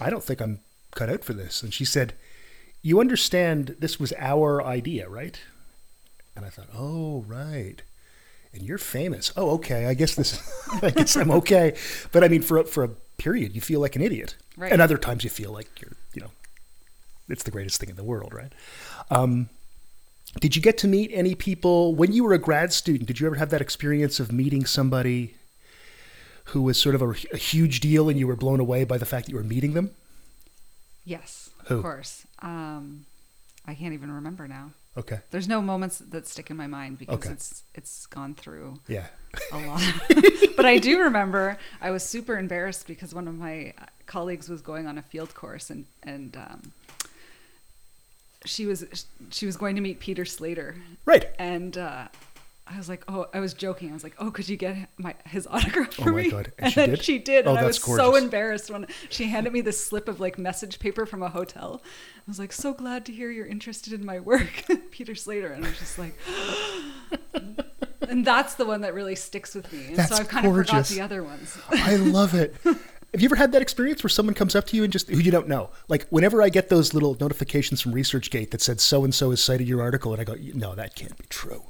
"I 0.00 0.10
don't 0.10 0.24
think 0.24 0.40
I'm 0.40 0.60
cut 0.92 1.08
out 1.08 1.24
for 1.24 1.32
this." 1.32 1.62
And 1.62 1.72
she 1.74 1.84
said, 1.84 2.14
"You 2.82 3.00
understand 3.00 3.76
this 3.78 3.98
was 3.98 4.12
our 4.18 4.62
idea, 4.62 5.08
right?" 5.08 5.40
And 6.36 6.44
I 6.44 6.48
thought, 6.48 6.68
"Oh, 6.74 7.24
right." 7.26 7.82
And 8.54 8.62
you're 8.62 8.78
famous. 8.78 9.32
Oh, 9.36 9.50
okay. 9.52 9.86
I 9.86 9.94
guess 9.94 10.14
this. 10.14 10.38
I 10.82 10.90
guess 10.90 11.16
I'm 11.16 11.30
okay. 11.30 11.74
But 12.12 12.22
I 12.24 12.28
mean, 12.28 12.42
for 12.42 12.58
a, 12.58 12.64
for 12.64 12.84
a 12.84 12.88
period, 13.16 13.54
you 13.54 13.60
feel 13.60 13.80
like 13.80 13.96
an 13.96 14.02
idiot, 14.02 14.34
Right. 14.56 14.70
and 14.72 14.82
other 14.82 14.98
times 14.98 15.24
you 15.24 15.30
feel 15.30 15.52
like 15.52 15.80
you're, 15.80 15.92
you 16.12 16.20
know, 16.22 16.30
it's 17.28 17.44
the 17.44 17.50
greatest 17.50 17.80
thing 17.80 17.88
in 17.88 17.96
the 17.96 18.04
world, 18.04 18.34
right? 18.34 18.52
Um, 19.10 19.48
did 20.40 20.54
you 20.56 20.60
get 20.62 20.76
to 20.78 20.88
meet 20.88 21.10
any 21.14 21.34
people 21.34 21.94
when 21.94 22.12
you 22.12 22.24
were 22.24 22.32
a 22.34 22.38
grad 22.38 22.72
student? 22.72 23.06
Did 23.06 23.20
you 23.20 23.26
ever 23.26 23.36
have 23.36 23.50
that 23.50 23.60
experience 23.62 24.20
of 24.20 24.32
meeting 24.32 24.66
somebody 24.66 25.34
who 26.46 26.62
was 26.62 26.76
sort 26.76 26.94
of 26.94 27.00
a, 27.02 27.10
a 27.32 27.36
huge 27.38 27.80
deal, 27.80 28.08
and 28.08 28.18
you 28.18 28.26
were 28.26 28.36
blown 28.36 28.60
away 28.60 28.84
by 28.84 28.98
the 28.98 29.06
fact 29.06 29.26
that 29.26 29.32
you 29.32 29.36
were 29.38 29.44
meeting 29.44 29.72
them? 29.74 29.90
Yes, 31.04 31.50
Who? 31.66 31.76
of 31.76 31.82
course. 31.82 32.26
Um, 32.40 33.06
I 33.66 33.74
can't 33.74 33.94
even 33.94 34.10
remember 34.12 34.46
now. 34.48 34.72
Okay. 34.96 35.20
There's 35.30 35.48
no 35.48 35.62
moments 35.62 35.98
that 35.98 36.26
stick 36.28 36.50
in 36.50 36.56
my 36.56 36.66
mind 36.66 36.98
because 36.98 37.14
Okay. 37.16 37.30
it's 37.30 37.62
it's 37.74 38.06
gone 38.06 38.34
through 38.34 38.78
Yeah. 38.88 39.06
a 39.52 39.58
lot. 39.66 39.82
but 40.56 40.66
I 40.66 40.78
do 40.78 41.00
remember 41.00 41.56
I 41.80 41.90
was 41.90 42.02
super 42.02 42.36
embarrassed 42.38 42.86
because 42.86 43.14
one 43.14 43.26
of 43.26 43.34
my 43.34 43.72
colleagues 44.06 44.48
was 44.50 44.60
going 44.60 44.86
on 44.86 44.98
a 44.98 45.02
field 45.02 45.34
course 45.34 45.70
and 45.70 45.86
and 46.02 46.36
um, 46.36 46.72
she 48.44 48.66
was 48.66 48.84
she 49.30 49.46
was 49.46 49.56
going 49.56 49.76
to 49.76 49.80
meet 49.82 50.00
Peter 50.00 50.24
Slater 50.24 50.76
Right. 51.06 51.26
and 51.38 51.78
uh, 51.78 52.08
I 52.72 52.78
was 52.78 52.88
like, 52.88 53.04
oh, 53.08 53.26
I 53.34 53.40
was 53.40 53.54
joking. 53.54 53.90
I 53.90 53.92
was 53.92 54.02
like, 54.02 54.14
oh, 54.18 54.30
could 54.30 54.48
you 54.48 54.56
get 54.56 54.88
my 54.98 55.14
his 55.26 55.46
autograph 55.46 55.98
oh 56.00 56.04
for 56.04 56.10
Oh 56.10 56.12
my 56.14 56.22
me? 56.22 56.30
God. 56.30 56.52
And 56.58 56.66
And, 56.66 56.72
she 56.72 56.80
then 56.80 56.90
did? 56.90 57.02
she 57.04 57.18
did, 57.18 57.46
Oh, 57.46 57.50
and 57.50 57.58
I 57.58 57.64
was 57.64 57.78
so 57.82 58.16
embarrassed 58.16 58.70
when 58.70 58.86
she 59.10 59.24
handed 59.26 59.52
me 59.52 59.60
this 59.60 59.84
slip 59.84 60.08
of 60.08 60.20
like 60.20 60.38
message 60.38 60.78
paper 60.78 61.04
from 61.06 61.22
a 61.22 61.28
hotel. 61.28 61.82
I 61.84 62.22
was 62.28 62.38
like, 62.38 62.52
so 62.52 62.72
glad 62.72 63.04
to 63.06 63.12
hear 63.12 63.30
you're 63.30 63.46
interested 63.46 63.92
in 63.92 64.04
my 64.04 64.20
work, 64.20 64.64
Peter 64.90 65.14
Slater, 65.14 65.52
and 65.52 65.64
I 65.64 65.68
was 65.68 65.78
just 65.78 65.98
like. 65.98 66.14
And 68.08 68.24
that's 68.26 68.54
the 68.54 68.66
one 68.66 68.80
that 68.80 68.94
really 68.94 69.14
sticks 69.14 69.54
with 69.54 69.72
me. 69.72 69.86
And 69.86 69.96
That's 69.96 70.10
so 70.14 70.16
I've 70.22 70.28
kind 70.28 70.44
of 70.44 70.52
forgot 70.54 70.86
the 70.86 71.00
other 71.00 71.22
ones. 71.22 71.56
I 71.70 71.96
love 71.96 72.34
it. 72.34 72.54
Have 72.64 73.20
you 73.20 73.26
ever 73.26 73.36
had 73.36 73.52
that 73.52 73.62
experience 73.62 74.02
where 74.02 74.10
someone 74.10 74.34
comes 74.34 74.54
up 74.54 74.66
to 74.68 74.76
you 74.76 74.84
and 74.84 74.92
just 74.92 75.08
who 75.08 75.18
you 75.18 75.30
don't 75.30 75.46
know? 75.48 75.70
Like 75.88 76.06
whenever 76.08 76.42
I 76.42 76.48
get 76.48 76.68
those 76.68 76.94
little 76.94 77.16
notifications 77.20 77.80
from 77.80 77.94
ResearchGate 77.94 78.50
that 78.50 78.60
said 78.60 78.80
so 78.80 79.04
and 79.04 79.14
so 79.14 79.30
has 79.30 79.42
cited 79.42 79.68
your 79.68 79.80
article, 79.82 80.12
and 80.12 80.20
I 80.20 80.24
go, 80.24 80.34
no, 80.54 80.74
that 80.74 80.94
can't 80.94 81.16
be 81.16 81.24
true. 81.30 81.62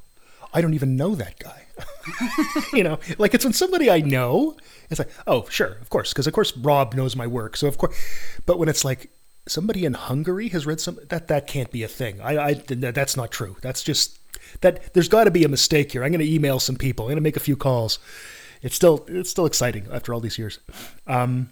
I 0.53 0.61
don't 0.61 0.73
even 0.73 0.95
know 0.95 1.15
that 1.15 1.39
guy. 1.39 1.63
you 2.73 2.83
know, 2.83 2.99
like 3.17 3.33
it's 3.33 3.43
when 3.43 3.53
somebody 3.53 3.89
I 3.89 4.01
know, 4.01 4.57
it's 4.89 4.99
like, 4.99 5.09
oh, 5.25 5.47
sure, 5.49 5.77
of 5.81 5.89
course, 5.89 6.13
because 6.13 6.27
of 6.27 6.33
course 6.33 6.55
Rob 6.57 6.93
knows 6.93 7.15
my 7.15 7.27
work, 7.27 7.57
so 7.57 7.67
of 7.67 7.77
course. 7.77 7.95
But 8.45 8.59
when 8.59 8.69
it's 8.69 8.85
like 8.85 9.09
somebody 9.47 9.85
in 9.85 9.93
Hungary 9.93 10.49
has 10.49 10.65
read 10.65 10.79
some 10.79 10.99
that 11.09 11.27
that 11.27 11.47
can't 11.47 11.71
be 11.71 11.83
a 11.83 11.87
thing. 11.87 12.21
I, 12.21 12.37
I 12.37 12.53
that's 12.53 13.17
not 13.17 13.31
true. 13.31 13.57
That's 13.61 13.83
just 13.83 14.19
that 14.61 14.93
there's 14.93 15.09
got 15.09 15.25
to 15.25 15.31
be 15.31 15.43
a 15.43 15.49
mistake 15.49 15.91
here. 15.91 16.03
I'm 16.03 16.11
going 16.11 16.25
to 16.25 16.31
email 16.31 16.59
some 16.59 16.75
people. 16.75 17.05
I'm 17.05 17.09
going 17.09 17.17
to 17.17 17.21
make 17.21 17.37
a 17.37 17.41
few 17.41 17.55
calls. 17.55 17.99
It's 18.61 18.75
still 18.75 19.05
it's 19.07 19.29
still 19.29 19.45
exciting 19.45 19.87
after 19.91 20.13
all 20.13 20.19
these 20.19 20.37
years. 20.37 20.59
Um, 21.07 21.49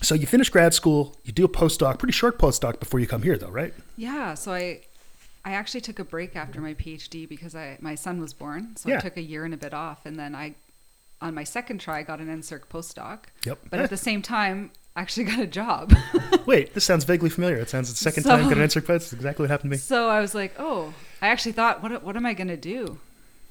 so 0.00 0.14
you 0.14 0.26
finish 0.26 0.48
grad 0.48 0.74
school, 0.74 1.16
you 1.22 1.32
do 1.32 1.44
a 1.44 1.48
postdoc, 1.48 1.98
pretty 1.98 2.12
short 2.12 2.38
postdoc 2.38 2.80
before 2.80 2.98
you 2.98 3.06
come 3.06 3.22
here, 3.22 3.36
though, 3.36 3.50
right? 3.50 3.74
Yeah, 3.96 4.34
so 4.34 4.52
I 4.54 4.80
I 5.44 5.52
actually 5.52 5.80
took 5.80 5.98
a 5.98 6.04
break 6.04 6.36
after 6.36 6.60
my 6.60 6.74
PhD 6.74 7.28
because 7.28 7.54
I 7.54 7.78
my 7.80 7.94
son 7.94 8.20
was 8.20 8.32
born, 8.32 8.76
so 8.76 8.88
Yeah. 8.88 8.98
I 8.98 9.00
took 9.00 9.16
a 9.16 9.22
year 9.22 9.44
and 9.44 9.52
a 9.52 9.56
bit 9.56 9.74
off, 9.74 10.06
and 10.06 10.18
then 10.18 10.34
I 10.34 10.54
on 11.20 11.34
my 11.34 11.44
second 11.44 11.78
try 11.80 12.02
got 12.02 12.20
an 12.20 12.28
NSERC 12.28 12.62
postdoc. 12.68 13.18
Yep. 13.44 13.58
But 13.70 13.80
at 13.80 13.90
the 13.90 13.96
same 14.08 14.22
time, 14.22 14.70
I 14.96 15.00
actually 15.02 15.24
got 15.24 15.38
a 15.40 15.46
job. 15.46 15.94
Wait, 16.46 16.74
this 16.74 16.84
sounds 16.84 17.04
vaguely 17.04 17.30
familiar. 17.30 17.56
It 17.56 17.70
sounds 17.70 17.88
the 17.90 17.96
second 17.96 18.24
So- 18.24 18.30
time 18.30 18.44
got 18.48 18.56
an 18.56 18.62
answer. 18.62 18.80
That's 18.80 19.12
exactly 19.12 19.44
what 19.44 19.50
happened 19.50 19.70
to 19.70 19.76
me. 19.76 19.78
so 19.78 20.08
I 20.08 20.20
was 20.20 20.34
like, 20.34 20.54
oh, 20.58 20.92
I 21.20 21.28
actually 21.28 21.52
thought, 21.52 21.82
what 21.82 22.02
what 22.02 22.16
am 22.16 22.26
I 22.26 22.34
gonna 22.34 22.56
do? 22.56 22.98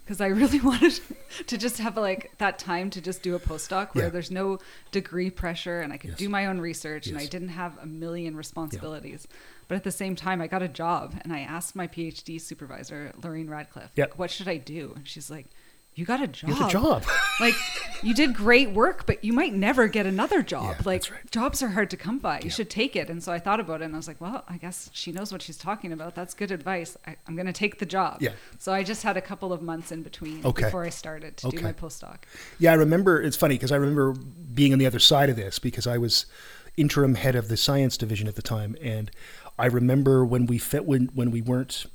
Because 0.04 0.20
I 0.20 0.28
really 0.28 0.60
wanted 0.72 1.00
to 1.48 1.58
just 1.58 1.78
have 1.78 1.96
like 1.96 2.32
that 2.40 2.60
time 2.60 2.90
to 2.90 3.00
just 3.02 3.22
do 3.24 3.36
a 3.36 3.40
postdoc 3.40 3.94
where 3.96 4.06
Yeah. 4.06 4.10
there's 4.10 4.32
no 4.32 4.60
degree 4.92 5.30
pressure 5.30 5.80
and 5.82 5.94
I 5.94 5.98
could 5.98 6.12
Yes. 6.12 6.20
do 6.20 6.28
my 6.30 6.48
own 6.48 6.60
research 6.60 7.08
and 7.08 7.18
I 7.18 7.26
didn't 7.26 7.50
have 7.50 7.78
a 7.82 7.86
million 7.86 8.36
responsibilities. 8.36 9.28
But 9.72 9.78
at 9.78 9.84
the 9.86 9.92
same 9.92 10.18
time, 10.18 10.42
I 10.42 10.48
got 10.48 10.62
a 10.62 10.68
job 10.68 11.16
and 11.22 11.32
I 11.32 11.40
asked 11.40 11.78
my 11.78 11.88
PhD 11.88 12.42
supervisor, 12.42 13.14
Laurene 13.22 13.50
Ratcliffe, 13.50 13.90
Yeah. 13.96 14.04
like, 14.04 14.20
what 14.20 14.30
should 14.30 14.50
I 14.50 14.58
do? 14.58 14.92
And 14.98 15.08
she's 15.08 15.32
like, 15.32 15.46
you 15.96 16.04
got 16.04 16.22
a 16.22 16.28
job. 16.28 16.50
You 16.50 16.56
got 16.60 16.70
a 16.70 16.74
job. 16.74 17.06
like 17.40 17.56
you 18.04 18.14
did 18.14 18.34
great 18.36 18.72
work, 18.72 19.06
but 19.06 19.24
you 19.24 19.32
might 19.32 19.54
never 19.54 19.88
get 19.88 20.06
another 20.06 20.42
job. 20.44 20.76
Yeah, 20.80 20.82
like 20.84 21.10
right. 21.10 21.32
jobs 21.32 21.64
are 21.64 21.70
hard 21.70 21.90
to 21.92 21.96
come 21.96 22.20
by. 22.20 22.42
You 22.44 22.50
should 22.50 22.70
take 22.70 22.98
it. 22.98 23.10
And 23.10 23.24
so 23.24 23.32
I 23.32 23.40
thought 23.40 23.62
about 23.62 23.82
it 23.82 23.86
and 23.86 23.94
I 23.94 23.98
was 23.98 24.10
like, 24.10 24.20
well, 24.20 24.44
I 24.50 24.58
guess 24.58 24.90
she 24.92 25.14
knows 25.14 25.32
what 25.32 25.42
she's 25.42 25.58
talking 25.58 25.94
about. 25.94 26.16
That's 26.16 26.34
good 26.34 26.52
advice. 26.52 26.98
I, 27.08 27.16
I'm 27.26 27.38
going 27.38 27.46
to 27.46 27.54
take 27.54 27.80
the 27.80 27.86
job. 27.86 28.18
Yeah. 28.22 28.34
So 28.60 28.74
I 28.74 28.84
just 28.84 29.04
had 29.04 29.16
a 29.16 29.22
couple 29.22 29.54
of 29.54 29.62
months 29.62 29.94
in 29.94 30.02
between 30.02 30.46
Okay. 30.46 30.64
before 30.66 30.84
I 30.84 30.90
started 30.90 31.38
to 31.38 31.48
Okay. 31.48 31.58
do 31.60 31.64
my 31.64 31.72
postdoc. 31.72 32.18
Yeah, 32.60 32.74
I 32.74 32.76
remember. 32.76 33.22
It's 33.22 33.38
funny 33.38 33.56
because 33.56 33.72
I 33.72 33.78
remember 33.78 34.12
being 34.54 34.74
on 34.74 34.80
the 34.80 34.86
other 34.86 35.00
side 35.00 35.30
of 35.30 35.38
this 35.38 35.60
because 35.60 35.88
I 35.88 35.98
was 35.98 36.26
interim 36.78 37.16
head 37.16 37.36
of 37.36 37.48
the 37.50 37.58
science 37.58 37.98
division 37.98 38.28
at 38.28 38.36
the 38.36 38.42
time, 38.42 38.76
and 38.82 39.12
I 39.62 39.68
remember 39.68 40.26
when 40.26 40.48
we 40.48 40.58
fit 40.58 40.86
when 40.86 41.06
when 41.14 41.30
we 41.30 41.42
weren't. 41.42 41.86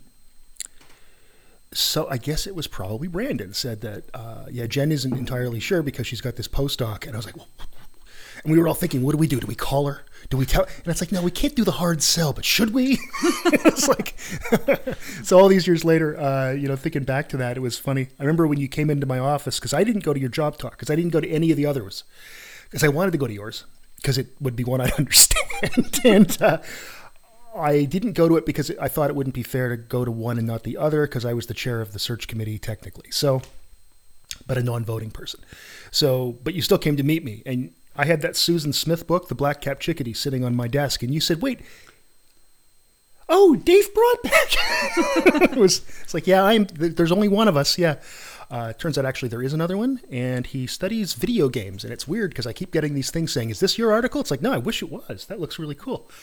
So 1.72 2.08
I 2.08 2.16
guess 2.16 2.46
it 2.46 2.54
was 2.54 2.68
probably 2.68 3.08
Brandon 3.08 3.52
said 3.52 3.80
that 3.80 4.04
uh, 4.14 4.46
yeah 4.50 4.66
Jen 4.66 4.92
isn't 4.92 5.12
entirely 5.12 5.58
sure 5.58 5.82
because 5.82 6.06
she's 6.06 6.20
got 6.20 6.36
this 6.36 6.46
postdoc, 6.46 7.06
and 7.06 7.14
I 7.14 7.16
was 7.16 7.26
like, 7.26 7.34
and 8.44 8.52
we 8.52 8.60
were 8.60 8.68
all 8.68 8.74
thinking, 8.74 9.02
what 9.02 9.10
do 9.10 9.18
we 9.18 9.26
do? 9.26 9.40
Do 9.40 9.46
we 9.48 9.56
call 9.56 9.88
her? 9.88 10.04
Do 10.30 10.36
we 10.36 10.46
tell? 10.46 10.62
And 10.62 10.86
it's 10.86 11.00
like, 11.00 11.10
no, 11.10 11.22
we 11.22 11.32
can't 11.32 11.56
do 11.56 11.64
the 11.64 11.72
hard 11.72 12.02
sell, 12.02 12.32
but 12.32 12.44
should 12.44 12.72
we? 12.72 12.98
it's 13.46 13.88
like, 13.88 14.16
so 15.24 15.38
all 15.38 15.48
these 15.48 15.66
years 15.66 15.84
later, 15.84 16.16
uh, 16.16 16.52
you 16.52 16.68
know, 16.68 16.76
thinking 16.76 17.02
back 17.02 17.28
to 17.30 17.36
that, 17.38 17.56
it 17.56 17.60
was 17.60 17.76
funny. 17.76 18.08
I 18.20 18.22
remember 18.22 18.46
when 18.46 18.60
you 18.60 18.68
came 18.68 18.88
into 18.88 19.06
my 19.06 19.18
office 19.18 19.58
because 19.58 19.74
I 19.74 19.82
didn't 19.82 20.04
go 20.04 20.14
to 20.14 20.20
your 20.20 20.28
job 20.28 20.58
talk 20.58 20.72
because 20.72 20.90
I 20.90 20.94
didn't 20.94 21.10
go 21.10 21.20
to 21.20 21.28
any 21.28 21.50
of 21.50 21.56
the 21.56 21.66
others 21.66 22.04
because 22.70 22.84
I 22.84 22.88
wanted 22.88 23.10
to 23.10 23.18
go 23.18 23.26
to 23.26 23.34
yours 23.34 23.64
because 23.96 24.18
it 24.18 24.28
would 24.40 24.54
be 24.54 24.62
one 24.62 24.80
I 24.80 24.90
understand, 24.98 26.00
and 26.04 26.40
uh, 26.40 26.58
I 27.56 27.84
didn't 27.84 28.12
go 28.12 28.28
to 28.28 28.36
it 28.36 28.46
because 28.46 28.70
I 28.80 28.88
thought 28.88 29.10
it 29.10 29.16
wouldn't 29.16 29.34
be 29.34 29.42
fair 29.42 29.68
to 29.70 29.76
go 29.76 30.04
to 30.04 30.10
one 30.10 30.38
and 30.38 30.46
not 30.46 30.62
the 30.62 30.76
other 30.76 31.06
because 31.06 31.24
I 31.24 31.32
was 31.32 31.46
the 31.46 31.54
chair 31.54 31.80
of 31.80 31.92
the 31.92 31.98
search 31.98 32.28
committee 32.28 32.58
technically. 32.58 33.10
So 33.10 33.42
but 34.46 34.58
a 34.58 34.62
non-voting 34.62 35.10
person. 35.10 35.40
So, 35.90 36.36
but 36.44 36.54
you 36.54 36.62
still 36.62 36.78
came 36.78 36.96
to 36.96 37.02
meet 37.02 37.24
me, 37.24 37.42
and 37.46 37.72
I 37.96 38.04
had 38.06 38.22
that 38.22 38.36
Susan 38.36 38.72
Smith 38.72 39.06
book, 39.06 39.28
The 39.28 39.34
Black 39.34 39.60
Cap 39.60 39.80
Chickadee, 39.80 40.12
sitting 40.12 40.44
on 40.44 40.54
my 40.54 40.68
desk, 40.68 41.02
and 41.02 41.12
you 41.12 41.20
said, 41.20 41.42
"Wait, 41.42 41.60
oh, 43.28 43.56
Dave 43.56 43.88
Brodbeck." 43.94 44.56
it 45.52 45.56
was. 45.56 45.82
It's 46.02 46.14
like, 46.14 46.26
yeah, 46.26 46.44
I'm. 46.44 46.66
There's 46.74 47.12
only 47.12 47.28
one 47.28 47.48
of 47.48 47.56
us. 47.56 47.78
Yeah. 47.78 47.96
Uh, 48.50 48.68
it 48.70 48.78
turns 48.78 48.96
out 48.96 49.04
actually 49.04 49.28
there 49.28 49.42
is 49.42 49.52
another 49.52 49.76
one, 49.76 50.00
and 50.10 50.46
he 50.46 50.66
studies 50.66 51.14
video 51.14 51.48
games, 51.48 51.82
and 51.82 51.92
it's 51.92 52.06
weird 52.06 52.30
because 52.30 52.46
I 52.46 52.52
keep 52.52 52.70
getting 52.70 52.94
these 52.94 53.10
things 53.10 53.32
saying, 53.32 53.50
"Is 53.50 53.58
this 53.58 53.76
your 53.76 53.92
article?" 53.92 54.20
It's 54.20 54.30
like, 54.30 54.42
no, 54.42 54.52
I 54.52 54.58
wish 54.58 54.82
it 54.82 54.90
was. 54.90 55.26
That 55.26 55.40
looks 55.40 55.58
really 55.58 55.74
cool. 55.74 56.10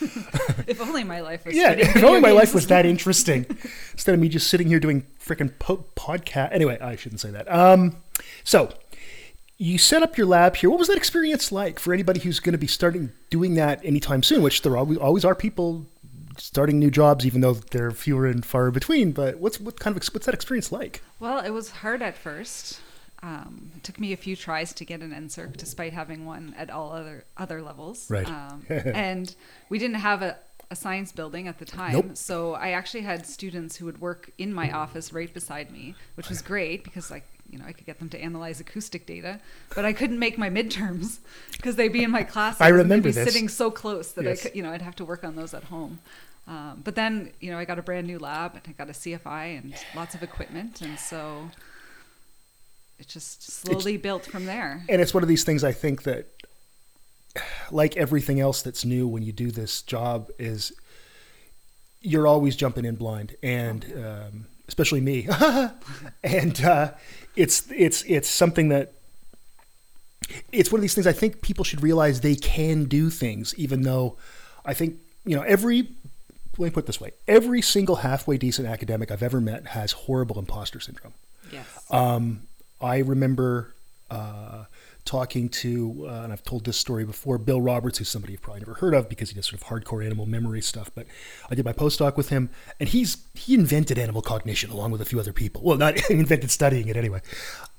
If 0.66 0.80
only 0.80 1.04
my 1.04 1.20
life 1.20 1.44
was 1.44 1.54
Yeah, 1.54 1.72
if 1.72 2.02
only 2.02 2.20
my 2.20 2.30
life 2.30 2.54
was 2.54 2.66
that 2.68 2.86
interesting. 2.86 3.44
Instead 3.92 4.14
of 4.14 4.20
me 4.20 4.28
just 4.28 4.48
sitting 4.48 4.68
here 4.68 4.80
doing 4.80 5.04
freaking 5.22 5.52
po- 5.58 5.84
podcast. 5.96 6.52
Anyway, 6.52 6.78
I 6.80 6.96
shouldn't 6.96 7.20
say 7.20 7.30
that. 7.30 7.50
Um, 7.52 7.96
so 8.44 8.70
you 9.58 9.78
set 9.78 10.02
up 10.02 10.16
your 10.16 10.26
lab 10.26 10.56
here. 10.56 10.70
What 10.70 10.78
was 10.78 10.88
that 10.88 10.96
experience 10.96 11.52
like 11.52 11.78
for 11.78 11.92
anybody 11.92 12.20
who's 12.20 12.40
going 12.40 12.52
to 12.52 12.58
be 12.58 12.66
starting 12.66 13.12
doing 13.30 13.54
that 13.54 13.84
anytime 13.84 14.22
soon? 14.22 14.42
Which 14.42 14.62
there 14.62 14.76
always, 14.76 14.98
always 14.98 15.24
are 15.24 15.34
people 15.34 15.86
starting 16.38 16.78
new 16.78 16.90
jobs, 16.90 17.24
even 17.26 17.40
though 17.40 17.54
they're 17.54 17.90
fewer 17.90 18.26
and 18.26 18.44
far 18.44 18.70
between. 18.70 19.12
But 19.12 19.38
what's 19.38 19.60
what 19.60 19.78
kind 19.80 19.96
of 19.96 20.02
what's 20.12 20.26
that 20.26 20.34
experience 20.34 20.70
like? 20.72 21.02
Well, 21.20 21.38
it 21.40 21.50
was 21.50 21.70
hard 21.70 22.02
at 22.02 22.16
first. 22.16 22.80
Um, 23.22 23.70
it 23.76 23.82
took 23.82 23.98
me 23.98 24.12
a 24.12 24.16
few 24.18 24.36
tries 24.36 24.74
to 24.74 24.84
get 24.84 25.00
an 25.00 25.10
NSERC, 25.10 25.56
despite 25.56 25.94
having 25.94 26.26
one 26.26 26.54
at 26.58 26.68
all 26.70 26.92
other 26.92 27.24
other 27.38 27.62
levels. 27.62 28.10
Right. 28.10 28.28
Um, 28.28 28.66
and 28.68 29.34
we 29.70 29.78
didn't 29.78 29.96
have 30.00 30.20
a, 30.20 30.36
a 30.70 30.76
science 30.76 31.10
building 31.10 31.48
at 31.48 31.58
the 31.58 31.64
time, 31.64 31.92
Nope. 31.92 32.16
so 32.18 32.52
I 32.54 32.70
actually 32.72 33.02
had 33.02 33.24
students 33.26 33.76
who 33.76 33.86
would 33.86 34.00
work 34.00 34.30
in 34.36 34.52
my 34.52 34.70
office 34.72 35.12
right 35.12 35.32
beside 35.32 35.70
me, 35.70 35.94
which 36.16 36.28
was 36.28 36.42
great 36.42 36.84
because 36.84 37.10
like 37.10 37.24
you 37.48 37.58
know 37.58 37.64
I 37.66 37.72
could 37.72 37.86
get 37.86 37.98
them 37.98 38.08
to 38.10 38.18
analyze 38.20 38.60
acoustic 38.60 39.06
data, 39.06 39.40
but 39.74 39.86
I 39.86 39.94
couldn't 39.94 40.18
make 40.18 40.36
my 40.36 40.50
midterms 40.50 41.18
because 41.52 41.76
they'd 41.76 41.92
be 41.92 42.02
in 42.04 42.10
my 42.10 42.24
class. 42.24 42.60
I 42.60 42.68
and 42.68 42.76
remember 42.76 43.10
this. 43.10 43.24
sitting 43.26 43.48
so 43.48 43.70
close 43.70 44.12
that 44.12 44.24
Yes. 44.24 44.40
I 44.44 44.48
could, 44.48 44.56
you 44.56 44.62
know 44.62 44.70
I'd 44.70 44.82
have 44.82 44.96
to 44.96 45.04
work 45.04 45.24
on 45.24 45.34
those 45.36 45.54
at 45.54 45.64
home. 45.64 46.00
Um, 46.46 46.82
but 46.84 46.94
then, 46.94 47.32
you 47.40 47.50
know, 47.50 47.58
I 47.58 47.64
got 47.64 47.78
a 47.78 47.82
brand 47.82 48.06
new 48.06 48.18
lab 48.18 48.54
and 48.54 48.62
I 48.68 48.72
got 48.72 48.88
a 48.88 48.92
CFI 48.92 49.58
and 49.58 49.74
lots 49.94 50.14
of 50.14 50.22
equipment. 50.22 50.82
And 50.82 50.98
so 50.98 51.50
it 52.98 53.08
just 53.08 53.50
slowly 53.50 53.96
built 53.96 54.26
from 54.26 54.44
there. 54.44 54.84
And 54.88 55.00
it's 55.00 55.14
one 55.14 55.22
of 55.22 55.28
these 55.28 55.44
things 55.44 55.64
I 55.64 55.72
think 55.72 56.02
that, 56.04 56.26
like 57.72 57.96
everything 57.96 58.38
else 58.38 58.62
that's 58.62 58.84
new 58.84 59.08
when 59.08 59.22
you 59.24 59.32
do 59.32 59.50
this 59.50 59.82
job, 59.82 60.30
is 60.38 60.72
you're 62.00 62.26
always 62.26 62.54
jumping 62.54 62.84
in 62.84 62.94
blind, 62.94 63.34
and 63.42 63.84
um, 63.96 64.46
especially 64.68 65.00
me. 65.00 65.26
and 66.22 66.64
uh, 66.64 66.92
it's 67.34 67.70
it's 67.74 68.02
it's 68.06 68.28
something 68.28 68.68
that 68.68 68.92
it's 70.52 70.70
one 70.70 70.78
of 70.78 70.82
these 70.82 70.94
things 70.94 71.06
I 71.06 71.12
think 71.12 71.42
people 71.42 71.64
should 71.64 71.82
realize 71.82 72.20
they 72.20 72.36
can 72.36 72.84
do 72.84 73.10
things, 73.10 73.54
even 73.56 73.82
though 73.82 74.16
I 74.64 74.74
think 74.74 74.98
you 75.24 75.34
know 75.36 75.42
every. 75.42 75.88
Let 76.58 76.66
me 76.66 76.70
put 76.70 76.84
it 76.84 76.86
this 76.86 77.00
way: 77.00 77.12
every 77.26 77.62
single 77.62 77.96
halfway 77.96 78.36
decent 78.38 78.68
academic 78.68 79.10
I've 79.10 79.22
ever 79.22 79.40
met 79.40 79.68
has 79.68 79.92
horrible 79.92 80.38
imposter 80.38 80.80
syndrome. 80.80 81.14
Yes. 81.52 81.66
Um, 81.90 82.42
I 82.80 82.98
remember 82.98 83.74
uh, 84.10 84.64
talking 85.04 85.48
to, 85.48 86.06
uh, 86.08 86.22
and 86.22 86.32
I've 86.32 86.42
told 86.44 86.64
this 86.64 86.76
story 86.76 87.04
before, 87.04 87.36
Bill 87.38 87.60
Roberts, 87.60 87.98
who's 87.98 88.08
somebody 88.08 88.32
you've 88.32 88.42
probably 88.42 88.60
never 88.60 88.74
heard 88.74 88.94
of 88.94 89.08
because 89.08 89.30
he 89.30 89.34
does 89.34 89.46
sort 89.46 89.60
of 89.60 89.68
hardcore 89.68 90.04
animal 90.04 90.26
memory 90.26 90.62
stuff. 90.62 90.90
But 90.94 91.06
I 91.50 91.54
did 91.54 91.64
my 91.64 91.72
postdoc 91.72 92.16
with 92.16 92.30
him, 92.30 92.50
and 92.80 92.88
he's 92.88 93.18
he 93.34 93.54
invented 93.54 93.98
animal 93.98 94.22
cognition 94.22 94.70
along 94.70 94.90
with 94.92 95.00
a 95.00 95.04
few 95.04 95.20
other 95.20 95.32
people. 95.32 95.62
Well, 95.62 95.76
not 95.76 95.98
invented 96.10 96.50
studying 96.50 96.88
it 96.88 96.96
anyway. 96.96 97.20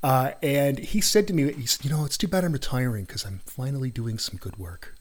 Uh, 0.04 0.32
and 0.44 0.80
he 0.80 1.02
said 1.02 1.28
to 1.28 1.34
me, 1.34 1.52
he 1.54 1.66
said, 1.66 1.86
"You 1.86 1.92
know, 1.92 2.06
it's 2.06 2.18
too 2.18 2.28
bad 2.28 2.44
I'm 2.44 2.54
retiring 2.54 3.06
because 3.06 3.26
I'm 3.26 3.42
finally 3.46 3.90
doing 3.90 4.20
some 4.20 4.38
good 4.38 4.58
work." 4.58 4.96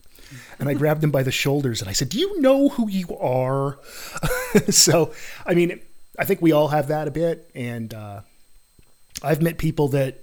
And 0.59 0.69
I 0.69 0.73
grabbed 0.73 1.03
him 1.03 1.11
by 1.11 1.23
the 1.23 1.31
shoulders 1.31 1.81
and 1.81 1.89
I 1.89 1.93
said, 1.93 2.09
"Do 2.09 2.19
you 2.19 2.39
know 2.41 2.69
who 2.69 2.89
you 2.89 3.15
are?" 3.17 3.79
so, 4.69 5.13
I 5.45 5.53
mean, 5.53 5.79
I 6.17 6.25
think 6.25 6.41
we 6.41 6.51
all 6.51 6.69
have 6.69 6.87
that 6.87 7.07
a 7.07 7.11
bit, 7.11 7.49
and 7.53 7.93
uh, 7.93 8.21
I've 9.23 9.41
met 9.41 9.57
people 9.57 9.89
that 9.89 10.21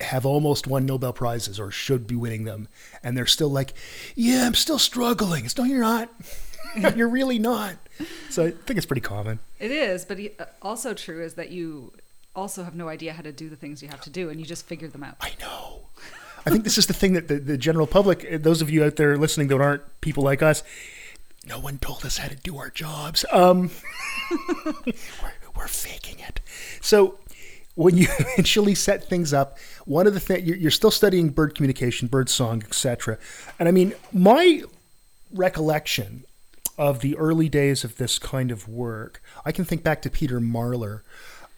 have 0.00 0.24
almost 0.24 0.66
won 0.66 0.86
Nobel 0.86 1.12
prizes 1.12 1.60
or 1.60 1.70
should 1.70 2.06
be 2.06 2.14
winning 2.14 2.44
them, 2.44 2.68
and 3.02 3.16
they're 3.16 3.26
still 3.26 3.50
like, 3.50 3.74
"Yeah, 4.14 4.46
I'm 4.46 4.54
still 4.54 4.78
struggling." 4.78 5.44
It's 5.44 5.56
no, 5.56 5.64
you're 5.64 5.80
not. 5.80 6.10
you're 6.96 7.08
really 7.08 7.38
not. 7.38 7.76
So 8.30 8.46
I 8.46 8.50
think 8.50 8.76
it's 8.76 8.86
pretty 8.86 9.00
common. 9.00 9.40
It 9.58 9.70
is, 9.70 10.04
but 10.04 10.18
uh, 10.38 10.44
also 10.62 10.94
true 10.94 11.22
is 11.22 11.34
that 11.34 11.50
you 11.50 11.92
also 12.34 12.62
have 12.62 12.74
no 12.74 12.88
idea 12.88 13.12
how 13.12 13.22
to 13.22 13.32
do 13.32 13.48
the 13.48 13.56
things 13.56 13.82
you 13.82 13.88
have 13.88 14.00
to 14.02 14.10
do 14.10 14.28
and 14.28 14.38
you 14.38 14.46
just 14.46 14.66
figure 14.66 14.88
them 14.88 15.02
out. 15.02 15.16
I 15.20 15.32
know. 15.40 15.80
I 16.46 16.50
think 16.50 16.64
this 16.64 16.78
is 16.78 16.86
the 16.86 16.94
thing 16.94 17.12
that 17.14 17.28
the, 17.28 17.38
the 17.38 17.58
general 17.58 17.86
public, 17.86 18.42
those 18.42 18.62
of 18.62 18.70
you 18.70 18.84
out 18.84 18.96
there 18.96 19.16
listening 19.16 19.48
that 19.48 19.60
aren't 19.60 20.00
people 20.00 20.22
like 20.24 20.42
us, 20.42 20.62
no 21.46 21.58
one 21.58 21.78
told 21.78 22.04
us 22.04 22.18
how 22.18 22.28
to 22.28 22.36
do 22.36 22.58
our 22.58 22.70
jobs. 22.70 23.24
Um, 23.32 23.70
we're, 24.86 25.32
we're 25.56 25.68
faking 25.68 26.18
it. 26.20 26.40
So 26.80 27.18
when 27.74 27.96
you 27.96 28.08
initially 28.36 28.74
set 28.74 29.08
things 29.08 29.32
up, 29.32 29.58
one 29.86 30.06
of 30.06 30.14
the 30.14 30.20
things 30.20 30.46
you're, 30.46 30.56
you're 30.56 30.70
still 30.70 30.90
studying 30.90 31.30
bird 31.30 31.54
communication, 31.54 32.08
bird 32.08 32.28
song, 32.28 32.62
etc. 32.62 33.18
And 33.58 33.68
I 33.68 33.72
mean, 33.72 33.94
my 34.12 34.62
recollection 35.32 36.24
of 36.76 37.00
the 37.00 37.16
early 37.16 37.48
days 37.48 37.84
of 37.84 37.96
this 37.96 38.18
kind 38.18 38.50
of 38.50 38.68
work, 38.68 39.22
I 39.44 39.52
can 39.52 39.64
think 39.64 39.82
back 39.82 40.02
to 40.02 40.10
Peter 40.10 40.40
Marler. 40.40 41.02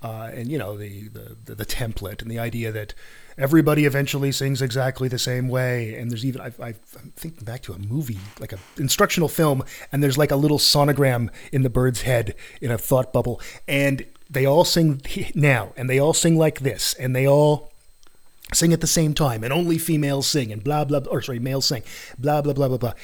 Uh, 0.02 0.32
and 0.34 0.50
you 0.50 0.58
know 0.58 0.76
the 0.76 1.06
the 1.08 1.54
the 1.54 1.64
template 1.64 2.22
and 2.22 2.28
the 2.28 2.38
idea 2.38 2.72
that 2.72 2.92
everybody 3.38 3.84
eventually 3.84 4.32
sings 4.32 4.62
exactly 4.62 5.08
the 5.08 5.18
same 5.18 5.48
way. 5.48 5.94
And 5.94 6.10
there's 6.10 6.24
even 6.24 6.40
I've, 6.40 6.60
I've, 6.60 6.78
I'm 6.98 7.12
thinking 7.16 7.44
back 7.44 7.62
to 7.62 7.72
a 7.72 7.78
movie 7.78 8.18
like 8.40 8.52
a 8.52 8.58
instructional 8.76 9.28
film, 9.28 9.64
and 9.90 10.02
there's 10.02 10.18
like 10.18 10.30
a 10.30 10.36
little 10.36 10.58
sonogram 10.58 11.30
in 11.52 11.62
the 11.62 11.70
bird's 11.70 12.02
head 12.02 12.34
in 12.60 12.70
a 12.70 12.78
thought 12.78 13.12
bubble, 13.12 13.40
and 13.66 14.04
they 14.30 14.46
all 14.46 14.64
sing 14.64 15.02
now, 15.34 15.72
and 15.76 15.88
they 15.90 15.98
all 15.98 16.14
sing 16.14 16.36
like 16.36 16.60
this, 16.60 16.94
and 16.94 17.14
they 17.14 17.26
all 17.26 17.72
sing 18.52 18.72
at 18.72 18.80
the 18.80 18.86
same 18.86 19.14
time, 19.14 19.44
and 19.44 19.52
only 19.52 19.78
females 19.78 20.26
sing, 20.26 20.52
and 20.52 20.62
blah 20.64 20.84
blah, 20.84 21.00
or 21.10 21.22
sorry, 21.22 21.38
males 21.38 21.66
sing, 21.66 21.82
blah 22.18 22.42
blah 22.42 22.52
blah 22.52 22.68
blah 22.68 22.78
blah, 22.78 22.94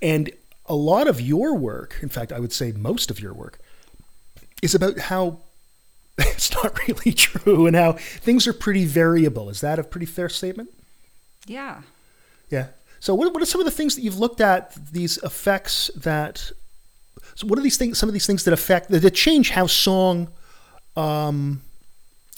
and 0.00 0.30
a 0.66 0.74
lot 0.74 1.08
of 1.08 1.20
your 1.20 1.54
work, 1.56 1.96
in 2.00 2.08
fact, 2.08 2.32
I 2.32 2.38
would 2.38 2.52
say 2.52 2.72
most 2.72 3.10
of 3.10 3.18
your 3.18 3.34
work, 3.34 3.58
is 4.62 4.74
about 4.74 4.98
how 4.98 5.38
it's 6.26 6.52
not 6.52 6.78
really 6.86 7.12
true 7.12 7.66
and 7.66 7.76
how 7.76 7.92
things 7.92 8.46
are 8.46 8.52
pretty 8.52 8.84
variable. 8.84 9.48
Is 9.48 9.60
that 9.60 9.78
a 9.78 9.84
pretty 9.84 10.06
fair 10.06 10.28
statement? 10.28 10.70
Yeah. 11.46 11.82
Yeah. 12.50 12.68
So 13.00 13.14
what, 13.14 13.32
what 13.32 13.42
are 13.42 13.46
some 13.46 13.60
of 13.60 13.64
the 13.64 13.70
things 13.70 13.94
that 13.94 14.02
you've 14.02 14.18
looked 14.18 14.40
at, 14.40 14.74
these 14.92 15.16
effects 15.18 15.90
that, 15.96 16.52
so 17.34 17.46
what 17.46 17.58
are 17.58 17.62
these 17.62 17.78
things, 17.78 17.98
some 17.98 18.08
of 18.08 18.12
these 18.12 18.26
things 18.26 18.44
that 18.44 18.52
affect, 18.52 18.90
that 18.90 19.14
change 19.14 19.50
how 19.50 19.66
song 19.66 20.28
um, 20.96 21.62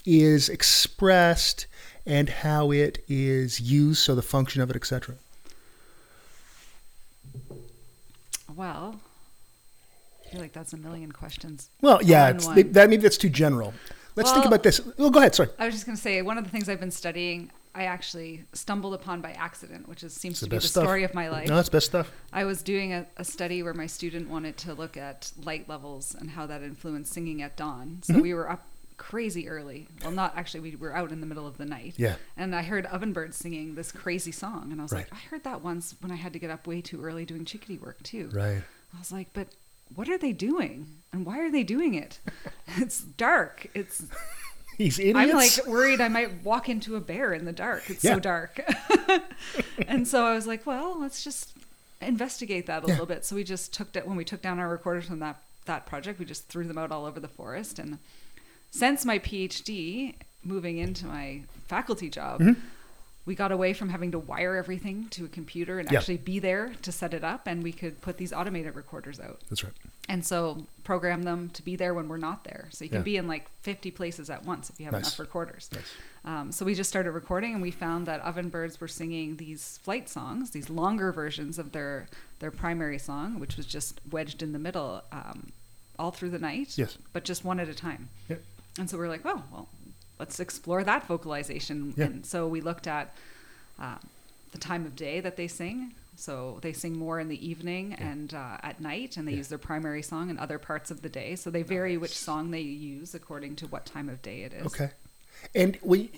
is 0.07 0.49
expressed 0.49 1.67
and 2.07 2.29
how 2.29 2.71
it 2.71 3.03
is 3.09 3.61
used, 3.61 4.03
so 4.03 4.15
the 4.15 4.23
function 4.23 4.63
of 4.63 4.71
it, 4.71 4.77
etc. 4.77 5.17
Well, 8.55 9.01
feel 10.33 10.41
like 10.41 10.53
that's 10.53 10.73
a 10.73 10.77
million 10.77 11.13
questions. 11.13 11.71
Well, 11.81 12.01
yeah, 12.03 12.31
it's, 12.31 12.47
one. 12.47 12.73
that, 12.73 12.89
maybe 12.91 13.03
that's 13.03 13.17
too 13.19 13.29
general. 13.29 13.73
Let's 14.17 14.31
think 14.33 14.45
about 14.45 14.63
this. 14.63 14.81
Well, 14.99 15.11
go 15.11 15.21
ahead. 15.21 15.35
Sorry. 15.35 15.49
I 15.59 15.65
was 15.67 15.75
just 15.75 15.87
going 15.87 15.97
to 15.97 16.03
say 16.03 16.21
one 16.23 16.37
of 16.39 16.45
the 16.45 16.51
things 16.51 16.69
I've 16.69 16.81
been 16.81 16.91
studying, 16.91 17.51
I 17.75 17.85
actually 17.85 18.45
stumbled 18.53 18.93
upon 18.93 19.23
by 19.23 19.31
accident, 19.33 19.89
which 19.89 20.03
is, 20.05 20.13
seems 20.13 20.35
It's 20.35 20.41
the 20.41 20.47
to 20.47 20.51
be 20.51 20.57
the 20.59 20.69
stuff. 20.69 20.85
story 20.85 21.05
of 21.05 21.15
my 21.15 21.31
life. 21.31 21.49
No, 21.49 21.57
that's 21.57 21.71
best 21.71 21.87
stuff. 21.87 22.11
I 22.33 22.45
was 22.45 22.63
doing 22.63 22.93
a, 22.93 23.07
a 23.17 23.25
study 23.25 23.63
where 23.63 23.73
my 23.73 23.87
student 23.87 24.29
wanted 24.29 24.59
to 24.59 24.75
look 24.75 24.97
at 24.99 25.33
light 25.43 25.67
levels 25.69 26.15
and 26.15 26.31
how 26.31 26.47
that 26.47 26.63
influenced 26.63 27.13
singing 27.15 27.41
at 27.41 27.57
dawn. 27.57 28.01
So 28.03 28.13
Mm-hmm. 28.13 28.23
we 28.23 28.35
were 28.35 28.51
up 28.51 28.67
crazy 28.99 29.49
early. 29.49 29.89
Well, 30.03 30.13
not 30.13 30.37
actually, 30.37 30.61
we 30.61 30.77
were 30.77 30.95
out 30.95 31.11
in 31.11 31.21
the 31.23 31.27
middle 31.27 31.47
of 31.47 31.57
the 31.57 31.65
night. 31.65 31.95
Yeah. 31.97 32.17
And 32.37 32.55
I 32.55 32.63
heard 32.63 32.85
Ovenbird 32.85 33.33
singing 33.33 33.75
this 33.77 33.91
crazy 33.91 34.31
song. 34.33 34.69
And 34.71 34.79
I 34.79 34.83
was 34.85 34.93
Right. 34.93 35.11
like, 35.11 35.13
I 35.15 35.25
heard 35.31 35.45
that 35.45 35.63
once 35.63 35.95
when 36.01 36.13
I 36.13 36.17
had 36.17 36.35
to 36.35 36.39
get 36.39 36.51
up 36.51 36.67
way 36.67 36.83
too 36.83 37.03
early 37.03 37.25
doing 37.25 37.47
chickadee 37.47 37.79
work, 37.79 38.03
too. 38.03 38.29
Right. 38.31 38.63
I 38.95 38.99
was 38.99 39.11
like, 39.11 39.29
but 39.33 39.49
what 39.95 40.09
are 40.09 40.19
they 40.19 40.33
doing? 40.33 40.87
And 41.13 41.27
why 41.27 41.41
are 41.41 41.51
they 41.51 41.63
doing 41.63 41.95
it? 41.95 42.19
it's 42.77 43.01
dark. 43.01 43.67
It's 43.75 44.07
These 44.79 44.99
idiots. 44.99 45.19
I'm 45.19 45.31
like 45.37 45.67
worried 45.67 46.01
I 46.01 46.09
might 46.09 46.43
walk 46.43 46.69
into 46.69 46.97
a 46.97 47.01
bear 47.01 47.33
in 47.35 47.45
the 47.45 47.53
dark. 47.53 47.89
It's 47.91 48.03
Yeah. 48.05 48.15
so 48.15 48.21
dark. 48.21 48.61
and 49.89 50.07
so 50.09 50.25
I 50.27 50.35
was 50.35 50.47
like, 50.47 50.67
well, 50.67 50.99
let's 51.01 51.23
just 51.23 51.53
investigate 52.01 52.67
that 52.67 52.83
a 52.83 52.87
little 52.87 53.07
bit. 53.07 53.25
So 53.25 53.37
we 53.37 53.45
just 53.45 53.73
took 53.75 53.95
it 53.95 54.07
when 54.07 54.17
we 54.17 54.25
took 54.25 54.43
down 54.43 54.59
our 54.59 54.69
recorders 54.69 55.07
from 55.07 55.19
that 55.21 55.41
that 55.67 55.87
project, 55.87 56.19
we 56.19 56.25
just 56.25 56.49
threw 56.49 56.65
them 56.65 56.77
out 56.77 56.91
all 56.91 57.05
over 57.05 57.21
the 57.21 57.29
forest. 57.29 57.79
And 57.79 57.99
since 58.73 59.05
my 59.05 59.21
PhD, 59.21 60.15
moving 60.43 60.79
into 60.79 61.07
my 61.07 61.43
faculty 61.69 62.09
job, 62.11 62.41
Mm-hmm. 62.41 62.61
We 63.25 63.35
got 63.37 63.53
away 63.53 63.73
from 63.73 63.89
having 63.91 64.11
to 64.13 64.19
wire 64.19 64.57
everything 64.57 65.07
to 65.11 65.25
a 65.25 65.29
computer 65.29 65.79
and 65.79 65.91
Yeah. 65.91 65.99
actually 65.99 66.17
be 66.17 66.39
there 66.41 66.73
to 66.83 66.91
set 66.91 67.15
it 67.15 67.23
up, 67.23 67.47
and 67.47 67.63
we 67.63 67.73
could 67.73 68.01
put 68.01 68.17
these 68.17 68.33
automated 68.33 68.75
recorders 68.75 69.21
out 69.21 69.41
That's 69.49 69.63
right. 69.63 69.73
and 70.09 70.27
so 70.27 70.67
program 70.83 71.23
them 71.23 71.49
to 71.51 71.63
be 71.63 71.77
there 71.77 71.95
when 71.95 72.09
we're 72.09 72.17
not 72.17 72.43
there 72.43 72.67
so 72.73 72.85
you 72.85 72.89
can 72.89 72.99
Yeah. 72.99 73.05
be 73.05 73.17
in 73.17 73.29
like 73.29 73.49
50 73.63 73.91
places 73.93 74.29
at 74.31 74.45
once 74.45 74.69
if 74.71 74.81
you 74.81 74.87
have 74.87 74.93
Nice. 74.93 75.03
enough 75.03 75.19
recorders 75.21 75.71
um, 76.25 76.51
so 76.51 76.65
we 76.65 76.75
just 76.75 76.91
started 76.91 77.13
recording 77.13 77.53
and 77.53 77.63
we 77.63 77.71
found 77.71 78.07
that 78.07 78.21
ovenbirds 78.25 78.81
were 78.81 78.89
singing 78.89 79.37
these 79.37 79.79
flight 79.85 80.09
songs 80.09 80.51
these 80.51 80.69
longer 80.69 81.13
versions 81.13 81.59
of 81.59 81.71
their 81.71 82.09
their 82.41 82.51
primary 82.51 82.99
song 82.99 83.39
which 83.39 83.57
was 83.57 83.65
just 83.67 84.01
wedged 84.11 84.43
in 84.43 84.53
the 84.53 84.59
middle 84.59 85.03
um, 85.13 85.53
all 86.01 86.11
through 86.11 86.31
the 86.31 86.39
night 86.41 86.77
Yes. 86.77 86.99
but 87.13 87.23
just 87.23 87.45
one 87.45 87.61
at 87.61 87.69
a 87.69 87.75
time 87.75 88.09
Yeah. 88.29 88.37
and 88.81 88.91
so 88.91 88.99
we're 88.99 89.09
like 89.09 89.23
oh 89.25 89.45
well 89.53 89.69
let's 90.19 90.39
explore 90.41 90.85
that 90.85 91.07
vocalization 91.07 91.95
Yeah. 91.97 92.07
and 92.07 92.27
so 92.27 92.47
we 92.47 92.61
looked 92.61 92.87
at 92.87 93.15
uh, 93.79 93.97
the 94.53 94.59
time 94.59 94.87
of 94.87 94.95
day 94.97 95.21
that 95.21 95.37
they 95.37 95.49
sing. 95.49 95.95
So 96.15 96.59
they 96.61 96.75
sing 96.75 96.97
more 96.97 97.19
in 97.21 97.29
the 97.29 97.45
evening 97.49 97.95
and 97.95 98.35
uh, 98.35 98.59
at 98.63 98.81
night, 98.81 99.17
and 99.17 99.27
they 99.27 99.33
use 99.33 99.49
their 99.49 99.59
primary 99.59 100.03
song 100.03 100.29
in 100.29 100.39
other 100.39 100.59
parts 100.59 100.91
of 100.91 101.01
the 101.01 101.09
day. 101.09 101.37
So 101.37 101.51
they 101.51 101.63
vary 101.63 101.97
which 101.97 102.17
song 102.17 102.51
they 102.51 102.61
use 102.61 103.15
according 103.15 103.57
to 103.57 103.67
what 103.67 103.87
time 103.87 104.11
of 104.11 104.21
day 104.21 104.43
it 104.43 104.53
is. 104.53 104.67
Okay. 104.67 104.91
And 105.55 105.79
we, 105.83 106.11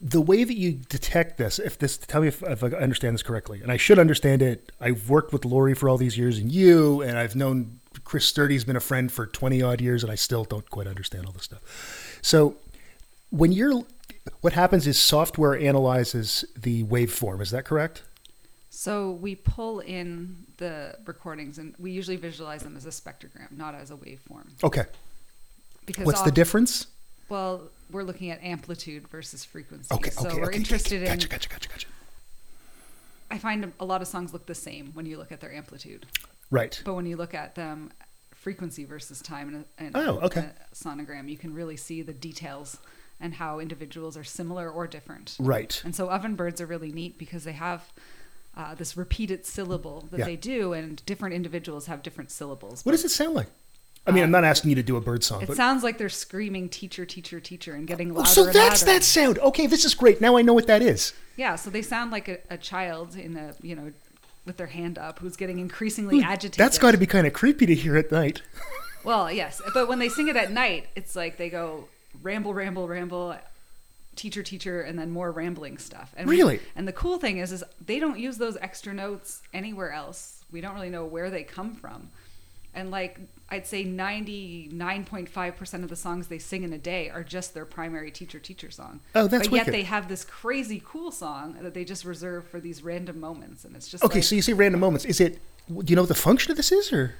the 0.00 0.20
way 0.20 0.42
that 0.42 0.56
you 0.56 0.72
detect 0.88 1.38
this, 1.38 1.60
if 1.60 1.78
this, 1.78 1.96
tell 1.96 2.22
me 2.22 2.28
if, 2.28 2.42
if 2.42 2.64
I 2.64 2.68
understand 2.70 3.14
this 3.14 3.22
correctly, 3.22 3.62
and 3.62 3.70
I 3.70 3.76
should 3.76 4.00
understand 4.00 4.42
it. 4.42 4.72
I've 4.80 5.08
worked 5.08 5.32
with 5.32 5.44
Laurie 5.44 5.74
for 5.74 5.88
all 5.88 5.96
these 5.96 6.18
years, 6.18 6.36
and 6.36 6.50
you, 6.50 7.00
and 7.00 7.16
I've 7.16 7.36
known 7.36 7.78
Chris 8.02 8.26
Sturdy's 8.26 8.64
been 8.64 8.76
a 8.76 8.80
friend 8.80 9.10
for 9.10 9.26
twenty 9.26 9.62
odd 9.62 9.80
years, 9.80 10.02
and 10.02 10.10
I 10.10 10.16
still 10.16 10.44
don't 10.44 10.68
quite 10.68 10.88
understand 10.88 11.24
all 11.24 11.32
this 11.32 11.44
stuff. 11.44 12.18
So, 12.20 12.56
when 13.34 13.52
you're, 13.52 13.82
what 14.40 14.52
happens 14.52 14.86
is 14.86 14.98
software 14.98 15.58
analyzes 15.58 16.44
the 16.56 16.84
waveform. 16.84 17.40
Is 17.40 17.50
that 17.50 17.64
correct? 17.64 18.02
So 18.70 19.12
we 19.12 19.34
pull 19.34 19.80
in 19.80 20.46
the 20.56 20.96
recordings, 21.04 21.58
and 21.58 21.74
we 21.78 21.90
usually 21.90 22.16
visualize 22.16 22.62
them 22.62 22.76
as 22.76 22.86
a 22.86 22.90
spectrogram, 22.90 23.50
not 23.52 23.74
as 23.74 23.90
a 23.90 23.94
waveform. 23.94 24.48
Okay. 24.62 24.84
Because 25.86 26.06
What's 26.06 26.22
the 26.22 26.32
difference? 26.32 26.86
Well, 27.28 27.62
we're 27.90 28.02
looking 28.02 28.30
at 28.30 28.42
amplitude 28.42 29.08
versus 29.08 29.44
frequency. 29.44 29.92
Okay. 29.94 30.10
so 30.10 30.28
okay. 30.28 30.36
we're 30.38 30.46
okay. 30.46 30.56
interested 30.56 31.02
in. 31.02 31.08
Gotcha. 31.08 31.28
Gotcha. 31.28 31.48
Gotcha. 31.48 31.68
Gotcha. 31.68 31.86
I 33.30 33.38
find 33.38 33.72
a 33.80 33.84
lot 33.84 34.00
of 34.00 34.08
songs 34.08 34.32
look 34.32 34.46
the 34.46 34.54
same 34.54 34.90
when 34.94 35.06
you 35.06 35.18
look 35.18 35.32
at 35.32 35.40
their 35.40 35.52
amplitude. 35.52 36.06
Right. 36.50 36.80
But 36.84 36.94
when 36.94 37.06
you 37.06 37.16
look 37.16 37.34
at 37.34 37.54
them, 37.54 37.90
frequency 38.34 38.84
versus 38.84 39.20
time 39.20 39.48
in 39.48 39.54
a, 39.78 39.84
in 39.86 39.92
Oh, 39.94 40.20
okay. 40.20 40.40
a 40.40 40.74
sonogram, 40.74 41.28
you 41.28 41.36
can 41.36 41.54
really 41.54 41.76
see 41.76 42.02
the 42.02 42.12
details 42.12 42.78
and 43.20 43.34
how 43.34 43.58
individuals 43.60 44.16
are 44.16 44.24
similar 44.24 44.70
or 44.70 44.86
different. 44.86 45.36
Right. 45.38 45.80
And 45.84 45.94
so 45.94 46.10
oven 46.10 46.34
birds 46.34 46.60
are 46.60 46.66
really 46.66 46.92
neat 46.92 47.18
because 47.18 47.44
they 47.44 47.52
have 47.52 47.92
uh, 48.56 48.74
this 48.74 48.96
repeated 48.96 49.44
syllable 49.46 50.08
that 50.10 50.20
Yeah. 50.20 50.24
they 50.26 50.36
do, 50.36 50.72
and 50.72 51.04
different 51.06 51.34
individuals 51.34 51.86
have 51.86 52.02
different 52.02 52.30
syllables. 52.30 52.84
What 52.84 52.92
does 52.92 53.04
it 53.04 53.10
sound 53.10 53.34
like? 53.34 53.48
I 54.06 54.10
mean, 54.10 54.22
I'm 54.22 54.30
not 54.30 54.44
asking 54.44 54.68
you 54.68 54.76
to 54.76 54.82
do 54.82 54.96
a 54.96 55.00
bird 55.00 55.24
song, 55.24 55.40
It 55.42 55.48
but 55.48 55.56
sounds 55.56 55.82
like 55.82 55.96
they're 55.96 56.10
screaming 56.10 56.68
"teacher, 56.68 57.06
teacher, 57.06 57.40
teacher" 57.40 57.74
and 57.74 57.86
getting 57.86 58.10
louder. 58.12 58.18
Oh, 58.20 58.22
louder. 58.22 58.34
so 58.34 58.44
and 58.46 58.54
that's 58.54 58.82
louder. 58.82 58.98
that 58.98 59.02
sound. 59.04 59.38
Okay, 59.38 59.66
this 59.66 59.84
is 59.86 59.94
great. 59.94 60.20
Now 60.20 60.36
I 60.36 60.42
know 60.42 60.52
what 60.52 60.66
that 60.66 60.82
is. 60.82 61.14
Yeah, 61.36 61.56
so 61.56 61.70
they 61.70 61.80
sound 61.82 62.10
like 62.12 62.28
a, 62.28 62.38
a 62.50 62.58
child 62.58 63.16
in 63.16 63.36
a 63.36 63.54
you 63.62 63.74
know 63.74 63.92
with 64.44 64.58
their 64.58 64.66
hand 64.66 64.98
up 64.98 65.20
who's 65.20 65.36
getting 65.36 65.58
increasingly 65.58 66.22
agitated. 66.22 66.58
That's 66.58 66.76
got 66.78 66.90
to 66.90 66.98
be 66.98 67.06
kind 67.06 67.26
of 67.26 67.32
creepy 67.32 67.64
to 67.64 67.74
hear 67.74 67.96
at 67.96 68.12
night. 68.12 68.42
Well, 69.04 69.30
yes, 69.30 69.60
but 69.74 69.86
when 69.86 69.98
they 69.98 70.08
sing 70.08 70.28
it 70.28 70.36
at 70.36 70.50
night, 70.50 70.86
it's 70.96 71.14
like 71.14 71.36
they 71.36 71.50
go 71.50 71.88
ramble, 72.22 72.54
ramble, 72.54 72.88
ramble, 72.88 73.36
teacher, 74.16 74.42
teacher, 74.42 74.80
and 74.80 74.98
then 74.98 75.10
more 75.10 75.30
rambling 75.32 75.78
stuff. 75.78 76.12
And 76.16 76.28
Really? 76.28 76.60
and 76.76 76.86
the 76.86 76.92
cool 76.92 77.18
thing 77.18 77.38
is, 77.38 77.52
is 77.52 77.64
they 77.84 77.98
don't 77.98 78.18
use 78.18 78.38
those 78.38 78.56
extra 78.60 78.94
notes 78.94 79.42
anywhere 79.52 79.92
else. 79.92 80.44
We 80.52 80.60
don't 80.60 80.74
really 80.74 80.90
know 80.90 81.04
where 81.04 81.30
they 81.30 81.42
come 81.42 81.74
from. 81.74 82.10
And 82.76 82.90
like 82.90 83.20
I'd 83.50 83.66
say, 83.66 83.84
ninety 83.84 84.68
nine 84.72 85.04
point 85.04 85.28
five 85.28 85.56
percent 85.56 85.84
of 85.84 85.90
the 85.90 85.96
songs 85.96 86.26
they 86.26 86.38
sing 86.38 86.64
in 86.64 86.72
a 86.72 86.78
day 86.78 87.08
are 87.08 87.22
just 87.22 87.54
their 87.54 87.64
primary 87.64 88.10
teacher, 88.10 88.40
teacher 88.40 88.70
song. 88.70 88.98
Oh, 89.14 89.28
that's 89.28 89.46
But 89.48 89.56
yet 89.56 89.66
they 89.66 89.82
have 89.84 90.08
this 90.08 90.24
crazy 90.24 90.82
cool 90.84 91.12
song 91.12 91.56
that 91.60 91.72
they 91.74 91.84
just 91.84 92.04
reserve 92.04 92.46
for 92.48 92.58
these 92.60 92.82
random 92.82 93.20
moments, 93.20 93.64
and 93.64 93.76
it's 93.76 93.86
just 93.88 94.02
Okay, 94.02 94.16
like- 94.16 94.24
so 94.24 94.34
you 94.34 94.42
say 94.42 94.52
random 94.54 94.80
moments. 94.80 95.04
Is 95.04 95.20
it? 95.20 95.38
Do 95.68 95.82
you 95.86 95.94
know 95.96 96.02
what 96.02 96.08
the 96.08 96.14
function 96.16 96.50
of 96.50 96.56
this 96.56 96.72
is, 96.72 96.92
or 96.92 97.14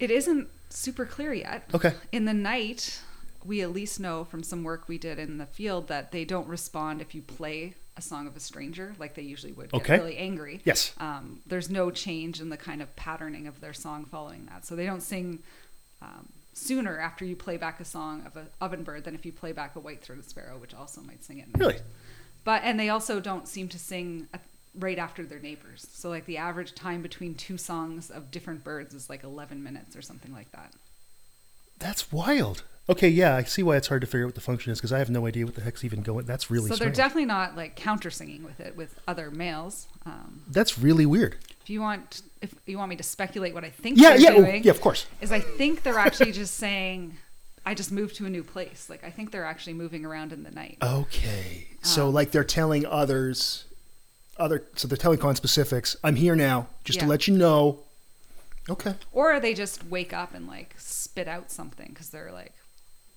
It 0.00 0.10
isn't 0.10 0.48
super 0.68 1.06
clear 1.06 1.32
yet. 1.32 1.68
Okay. 1.72 1.94
In 2.10 2.24
the 2.24 2.34
night, 2.34 3.00
we 3.44 3.60
at 3.62 3.72
least 3.72 3.98
know 4.00 4.24
from 4.24 4.42
some 4.42 4.62
work 4.64 4.88
we 4.88 4.98
did 4.98 5.18
in 5.18 5.38
the 5.38 5.46
field 5.46 5.88
that 5.88 6.12
they 6.12 6.24
don't 6.24 6.46
respond 6.48 7.00
if 7.00 7.14
you 7.14 7.22
play 7.22 7.74
a 7.96 8.00
song 8.02 8.26
of 8.26 8.34
a 8.36 8.40
stranger 8.40 8.94
like 8.98 9.14
they 9.14 9.22
usually 9.22 9.52
would. 9.52 9.70
Get 9.70 9.80
Okay. 9.82 9.98
really 9.98 10.16
angry. 10.16 10.60
Yes. 10.64 10.92
Um, 10.98 11.40
there's 11.46 11.68
no 11.68 11.90
change 11.90 12.40
in 12.40 12.48
the 12.48 12.56
kind 12.56 12.80
of 12.80 12.94
patterning 12.96 13.46
of 13.46 13.60
their 13.60 13.74
song 13.74 14.04
following 14.06 14.46
that. 14.46 14.64
So 14.64 14.74
they 14.76 14.86
don't 14.86 15.02
sing 15.02 15.40
um, 16.00 16.28
sooner 16.54 16.98
after 16.98 17.24
you 17.24 17.36
play 17.36 17.56
back 17.56 17.80
a 17.80 17.84
song 17.84 18.24
of 18.26 18.36
an 18.36 18.46
oven 18.60 18.82
bird 18.82 19.04
than 19.04 19.14
if 19.14 19.26
you 19.26 19.32
play 19.32 19.52
back 19.52 19.76
a 19.76 19.80
white-throated 19.80 20.28
sparrow, 20.28 20.56
which 20.58 20.74
also 20.74 21.00
might 21.02 21.22
sing 21.24 21.40
at 21.40 21.48
night. 21.48 21.58
Really? 21.60 21.76
But 22.44 22.62
and 22.64 22.78
they 22.80 22.88
also 22.88 23.20
don't 23.20 23.46
seem 23.46 23.68
to 23.68 23.78
sing 23.78 24.26
at, 24.32 24.40
right 24.78 24.98
after 24.98 25.22
their 25.24 25.38
neighbors. 25.38 25.86
So 25.92 26.08
like 26.08 26.24
the 26.26 26.38
average 26.38 26.74
time 26.74 27.02
between 27.02 27.34
two 27.34 27.58
songs 27.58 28.10
of 28.10 28.30
different 28.30 28.64
birds 28.64 28.94
is 28.94 29.10
like 29.10 29.22
11 29.22 29.62
minutes 29.62 29.96
or 29.96 30.02
something 30.02 30.32
like 30.32 30.50
that. 30.52 30.72
That's 31.82 32.10
wild? 32.12 32.62
Okay, 32.88 33.08
yeah, 33.08 33.36
I 33.36 33.44
see 33.44 33.62
why 33.62 33.76
it's 33.76 33.86
hard 33.88 34.00
to 34.00 34.06
figure 34.08 34.24
out 34.24 34.28
what 34.28 34.34
the 34.34 34.40
function 34.40 34.72
is 34.72 34.78
because 34.78 34.92
I 34.92 34.98
have 34.98 35.08
no 35.08 35.26
idea 35.26 35.44
what 35.44 35.54
the 35.54 35.60
heck's 35.60 35.84
even 35.84 36.02
going. 36.02 36.24
That's 36.26 36.50
really 36.50 36.68
so 36.68 36.76
they're 36.76 36.90
definitely 36.90 37.26
not 37.26 37.56
like 37.56 37.76
counter 37.76 38.10
singing 38.10 38.42
with 38.42 38.58
it 38.58 38.76
with 38.76 38.98
other 39.06 39.30
males. 39.30 39.86
Um, 40.04 40.42
that's 40.48 40.78
really 40.78 41.06
weird. 41.06 41.36
if 41.62 41.70
you 41.70 41.80
want, 41.80 42.22
if 42.40 42.52
you 42.66 42.78
want 42.78 42.90
me 42.90 42.96
to 42.96 43.04
speculate 43.04 43.54
what 43.54 43.64
I 43.64 43.70
think 43.70 43.98
Yeah, 43.98 44.10
they're 44.10 44.18
yeah, 44.20 44.30
oh, 44.32 44.36
doing, 44.44 44.64
yeah, 44.64 44.72
of 44.72 44.80
course. 44.80 45.06
is 45.20 45.30
I 45.30 45.38
think 45.38 45.84
they're 45.84 45.98
actually 45.98 46.32
just 46.32 46.54
saying, 46.54 47.16
"I 47.64 47.74
just 47.74 47.92
moved 47.92 48.16
to 48.16 48.26
a 48.26 48.30
new 48.30 48.42
place." 48.42 48.90
Like 48.90 49.04
I 49.04 49.10
think 49.10 49.30
they're 49.30 49.44
actually 49.44 49.74
moving 49.74 50.04
around 50.04 50.32
in 50.32 50.42
the 50.42 50.50
night. 50.50 50.78
Okay, 50.82 51.68
so 51.82 52.08
Um, 52.08 52.14
like 52.14 52.32
they're 52.32 52.42
telling 52.42 52.84
others, 52.84 53.64
other 54.38 54.64
so 54.74 54.88
they're 54.88 54.96
telling 54.98 55.20
conspecifics, 55.20 55.94
"I'm 56.02 56.16
here 56.16 56.34
now, 56.34 56.66
just 56.82 56.98
to 56.98 57.06
let 57.06 57.28
you 57.28 57.36
know." 57.36 57.78
Okay. 58.70 58.94
Or 59.12 59.40
they 59.40 59.54
just 59.54 59.84
wake 59.86 60.12
up 60.12 60.34
and 60.34 60.46
like 60.46 60.74
spit 60.78 61.28
out 61.28 61.50
something 61.50 61.88
because 61.88 62.10
they're 62.10 62.30
like 62.32 62.52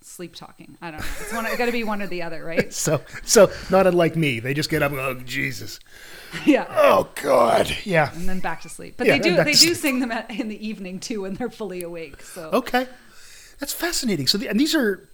sleep 0.01 0.35
talking. 0.35 0.77
I 0.81 0.91
don't 0.91 0.99
know. 0.99 1.05
It's 1.19 1.33
one. 1.33 1.45
It's 1.45 1.57
got 1.57 1.65
to 1.67 1.71
be 1.71 1.83
one 1.83 2.01
or 2.01 2.07
the 2.07 2.21
other, 2.23 2.43
right? 2.43 2.71
So, 2.85 3.01
so 3.23 3.51
not 3.69 3.87
unlike 3.87 4.15
me, 4.15 4.39
they 4.39 4.53
just 4.53 4.69
get 4.69 4.81
up 4.83 4.91
and 4.91 4.99
go, 4.99 5.07
"Oh 5.07 5.13
Jesus, 5.23 5.79
yeah. 6.45 6.65
oh 6.69 7.09
God, 7.21 7.75
yeah." 7.85 8.11
and 8.13 8.27
then 8.29 8.39
back 8.39 8.61
to 8.61 8.69
sleep. 8.69 8.95
But 8.97 9.07
Yeah, 9.07 9.13
they 9.17 9.19
do 9.19 9.35
they 9.37 9.51
do 9.51 9.53
sleep. 9.53 9.75
sing 9.77 9.99
them 9.99 10.11
at, 10.11 10.29
in 10.31 10.47
the 10.49 10.67
evening 10.67 10.99
too 10.99 11.21
when 11.21 11.35
they're 11.35 11.49
fully 11.49 11.81
awake. 11.83 12.21
So 12.21 12.49
Okay, 12.51 12.87
that's 13.59 13.73
fascinating. 13.73 14.27
So, 14.27 14.37
the, 14.37 14.47
and 14.47 14.59
these 14.59 14.73
are 14.75 15.07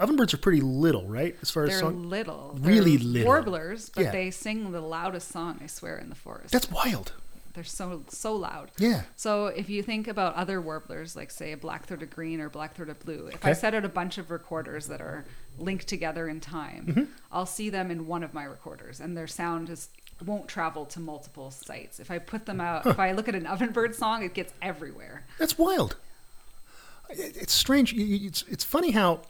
ovenbirds 0.00 0.32
are 0.34 0.38
pretty 0.38 0.60
little, 0.62 1.06
right? 1.06 1.36
As 1.42 1.50
far 1.50 1.64
as 1.64 1.70
they're 1.70 1.80
song, 1.80 2.08
little, 2.08 2.56
Really 2.60 2.96
They're 2.96 3.06
little. 3.06 3.26
warblers, 3.28 3.88
but 3.94 4.04
Yeah. 4.04 4.10
they 4.10 4.30
sing 4.30 4.72
the 4.72 4.80
loudest 4.80 5.28
song 5.30 5.60
I 5.62 5.66
swear 5.66 5.96
in 5.98 6.08
the 6.08 6.14
forest. 6.14 6.50
that's 6.52 6.70
wild. 6.70 7.12
They're 7.54 7.64
so 7.64 8.04
so 8.08 8.34
loud. 8.34 8.70
Yeah. 8.78 9.02
So 9.16 9.46
if 9.46 9.68
you 9.68 9.82
think 9.82 10.08
about 10.08 10.34
other 10.34 10.60
warblers, 10.60 11.14
like 11.16 11.30
say 11.30 11.52
a 11.52 11.56
black-throated 11.56 12.10
green 12.10 12.40
or 12.40 12.48
black-throated 12.48 12.98
blue, 13.00 13.26
if 13.28 13.34
Okay. 13.36 13.50
I 13.50 13.52
set 13.52 13.74
out 13.74 13.84
a 13.84 13.88
bunch 13.88 14.18
of 14.18 14.30
recorders 14.30 14.86
that 14.88 15.00
are 15.00 15.24
linked 15.58 15.86
together 15.86 16.28
in 16.28 16.40
time, 16.40 16.86
Mm-hmm. 16.86 17.04
I'll 17.30 17.46
see 17.46 17.68
them 17.70 17.90
in 17.90 18.06
one 18.06 18.22
of 18.22 18.32
my 18.34 18.44
recorders, 18.44 19.00
and 19.00 19.16
their 19.16 19.26
sound 19.26 19.68
is 19.70 19.88
won't 20.24 20.46
travel 20.46 20.86
to 20.86 21.00
multiple 21.00 21.50
sites. 21.50 21.98
If 21.98 22.08
I 22.10 22.18
put 22.18 22.46
them 22.46 22.60
out, 22.60 22.86
if 22.86 22.98
I 23.00 23.10
look 23.10 23.28
at 23.28 23.34
an 23.34 23.44
ovenbird 23.44 23.94
song, 23.96 24.22
it 24.22 24.34
gets 24.34 24.52
everywhere. 24.62 25.24
That's 25.38 25.58
wild. 25.58 25.96
It's 27.10 27.52
strange. 27.52 27.92
It's 27.96 28.44
it's 28.48 28.64
funny 28.64 28.92
how 28.92 29.20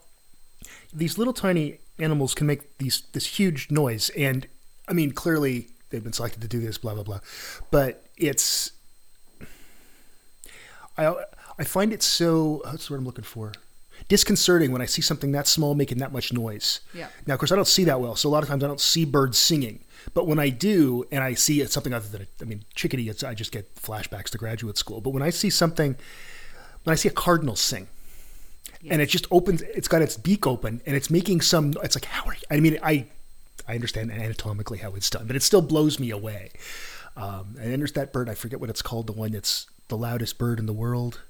these 0.92 1.18
little 1.18 1.32
tiny 1.32 1.78
animals 1.98 2.34
can 2.34 2.46
make 2.46 2.78
these 2.78 3.02
this 3.12 3.26
huge 3.38 3.70
noise, 3.70 4.10
and 4.10 4.46
I 4.86 4.92
mean 4.92 5.12
clearly 5.12 5.68
they've 5.92 6.02
been 6.02 6.12
selected 6.12 6.42
to 6.42 6.48
do 6.48 6.58
this, 6.58 6.78
blah 6.78 6.94
blah 6.94 7.04
blah. 7.04 7.20
But 7.70 8.04
it's 8.16 8.72
I 10.98 11.14
I 11.58 11.64
find 11.64 11.92
it 11.92 12.02
so 12.02 12.62
that's 12.64 12.90
what 12.90 12.96
I'm 12.96 13.04
looking 13.04 13.24
for. 13.24 13.52
Disconcerting 14.08 14.72
when 14.72 14.82
I 14.82 14.86
see 14.86 15.02
something 15.02 15.30
that 15.32 15.46
small 15.46 15.76
making 15.76 15.98
that 15.98 16.12
much 16.12 16.32
noise. 16.32 16.80
Yeah. 16.92 17.06
Now, 17.26 17.34
of 17.34 17.40
course, 17.40 17.52
I 17.52 17.56
don't 17.56 17.68
see 17.68 17.84
that 17.84 18.00
well, 18.00 18.16
so 18.16 18.28
a 18.28 18.30
lot 18.30 18.42
of 18.42 18.48
times 18.48 18.64
I 18.64 18.66
don't 18.66 18.80
see 18.80 19.04
birds 19.04 19.38
singing. 19.38 19.84
But 20.14 20.26
when 20.26 20.40
I 20.40 20.48
do, 20.48 21.04
and 21.12 21.22
I 21.22 21.34
see 21.34 21.60
it's 21.60 21.72
something 21.72 21.92
other 21.92 22.08
than, 22.08 22.26
I 22.40 22.44
mean, 22.44 22.64
chickadee, 22.74 23.08
it's, 23.08 23.22
I 23.22 23.34
just 23.34 23.52
get 23.52 23.72
flashbacks 23.76 24.30
to 24.30 24.38
graduate 24.38 24.76
school. 24.76 25.00
But 25.00 25.10
when 25.10 25.22
I 25.22 25.30
see 25.30 25.50
something, 25.50 25.94
when 26.82 26.92
I 26.92 26.96
see 26.96 27.08
a 27.08 27.12
cardinal 27.12 27.54
sing, 27.54 27.86
and 28.90 29.00
it 29.00 29.06
just 29.06 29.28
opens, 29.30 29.62
it's 29.62 29.86
got 29.86 30.02
its 30.02 30.16
beak 30.16 30.44
open, 30.44 30.80
and 30.86 30.96
it's 30.96 31.08
making 31.08 31.40
some, 31.40 31.74
it's 31.84 31.94
like, 31.94 32.06
how 32.06 32.24
are 32.26 32.34
you? 32.34 32.40
I 32.50 32.58
mean, 32.58 32.80
I, 32.82 33.06
I 33.68 33.74
understand 33.74 34.10
anatomically 34.10 34.78
how 34.78 34.94
it's 34.94 35.08
done, 35.10 35.26
but 35.26 35.36
it 35.36 35.42
still 35.42 35.62
blows 35.62 35.98
me 36.00 36.10
away. 36.10 36.50
Um, 37.16 37.56
and 37.60 37.70
then 37.72 37.78
there's 37.80 37.92
that 37.92 38.12
bird, 38.12 38.28
I 38.28 38.34
forget 38.34 38.60
what 38.60 38.70
it's 38.70 38.82
called, 38.82 39.06
the 39.06 39.12
one 39.12 39.32
that's 39.32 39.66
the 39.88 39.96
loudest 39.96 40.38
bird 40.38 40.58
in 40.58 40.66
the 40.66 40.72
world. 40.72 41.20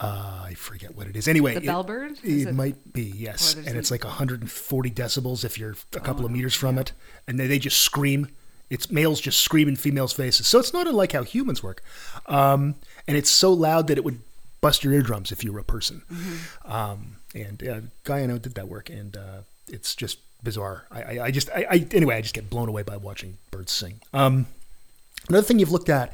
Uh, 0.00 0.42
I 0.46 0.54
forget 0.54 0.96
what 0.96 1.06
it 1.06 1.14
is. 1.16 1.28
Anyway, 1.28 1.54
The 1.54 1.60
it- 1.62 1.66
bellbird? 1.66 2.12
It, 2.24 2.24
Is 2.24 2.46
it- 2.46 2.54
might 2.54 2.92
be 2.92 3.04
yes, 3.04 3.54
and 3.54 3.76
it's 3.78 3.90
like 3.90 4.02
140 4.04 4.90
decibels 4.90 5.44
if 5.44 5.58
you're 5.58 5.76
a 5.94 6.00
couple 6.00 6.22
Oh, 6.22 6.26
of 6.26 6.32
meters 6.32 6.54
from 6.54 6.76
it, 6.78 6.92
and 7.28 7.38
they, 7.38 7.46
they 7.46 7.58
just 7.58 7.78
scream. 7.78 8.28
It's 8.68 8.90
males 8.90 9.20
just 9.20 9.40
scream 9.40 9.68
in 9.68 9.76
females' 9.76 10.12
faces, 10.14 10.46
so 10.46 10.58
it's 10.58 10.72
not 10.72 10.88
unlike 10.88 11.12
how 11.12 11.22
humans 11.22 11.62
work. 11.62 11.82
Um, 12.26 12.76
and 13.06 13.16
it's 13.16 13.30
so 13.30 13.52
loud 13.52 13.86
that 13.88 13.98
it 13.98 14.04
would 14.04 14.20
bust 14.60 14.82
your 14.82 14.92
eardrums 14.94 15.30
if 15.30 15.44
you 15.44 15.52
were 15.52 15.58
a 15.60 15.64
person. 15.64 16.02
Mm-hmm. 16.10 16.72
Um, 16.72 17.16
and 17.34 17.68
uh, 17.68 17.80
guy 18.04 18.20
I 18.20 18.26
know 18.26 18.38
did 18.38 18.54
that 18.54 18.68
work, 18.68 18.88
and 18.90 19.16
uh, 19.16 19.40
it's 19.68 19.94
just 19.94 20.18
bizarre. 20.42 20.86
I, 20.90 21.02
I, 21.02 21.24
I 21.24 21.30
just, 21.30 21.50
I, 21.50 21.66
I, 21.70 21.86
anyway, 21.92 22.16
I 22.16 22.20
just 22.20 22.34
get 22.34 22.50
blown 22.50 22.68
away 22.68 22.82
by 22.82 22.96
watching 22.96 23.38
birds 23.50 23.72
sing. 23.72 24.00
Um, 24.12 24.46
another 25.28 25.46
thing 25.46 25.58
you've 25.58 25.70
looked 25.70 25.88
at 25.88 26.12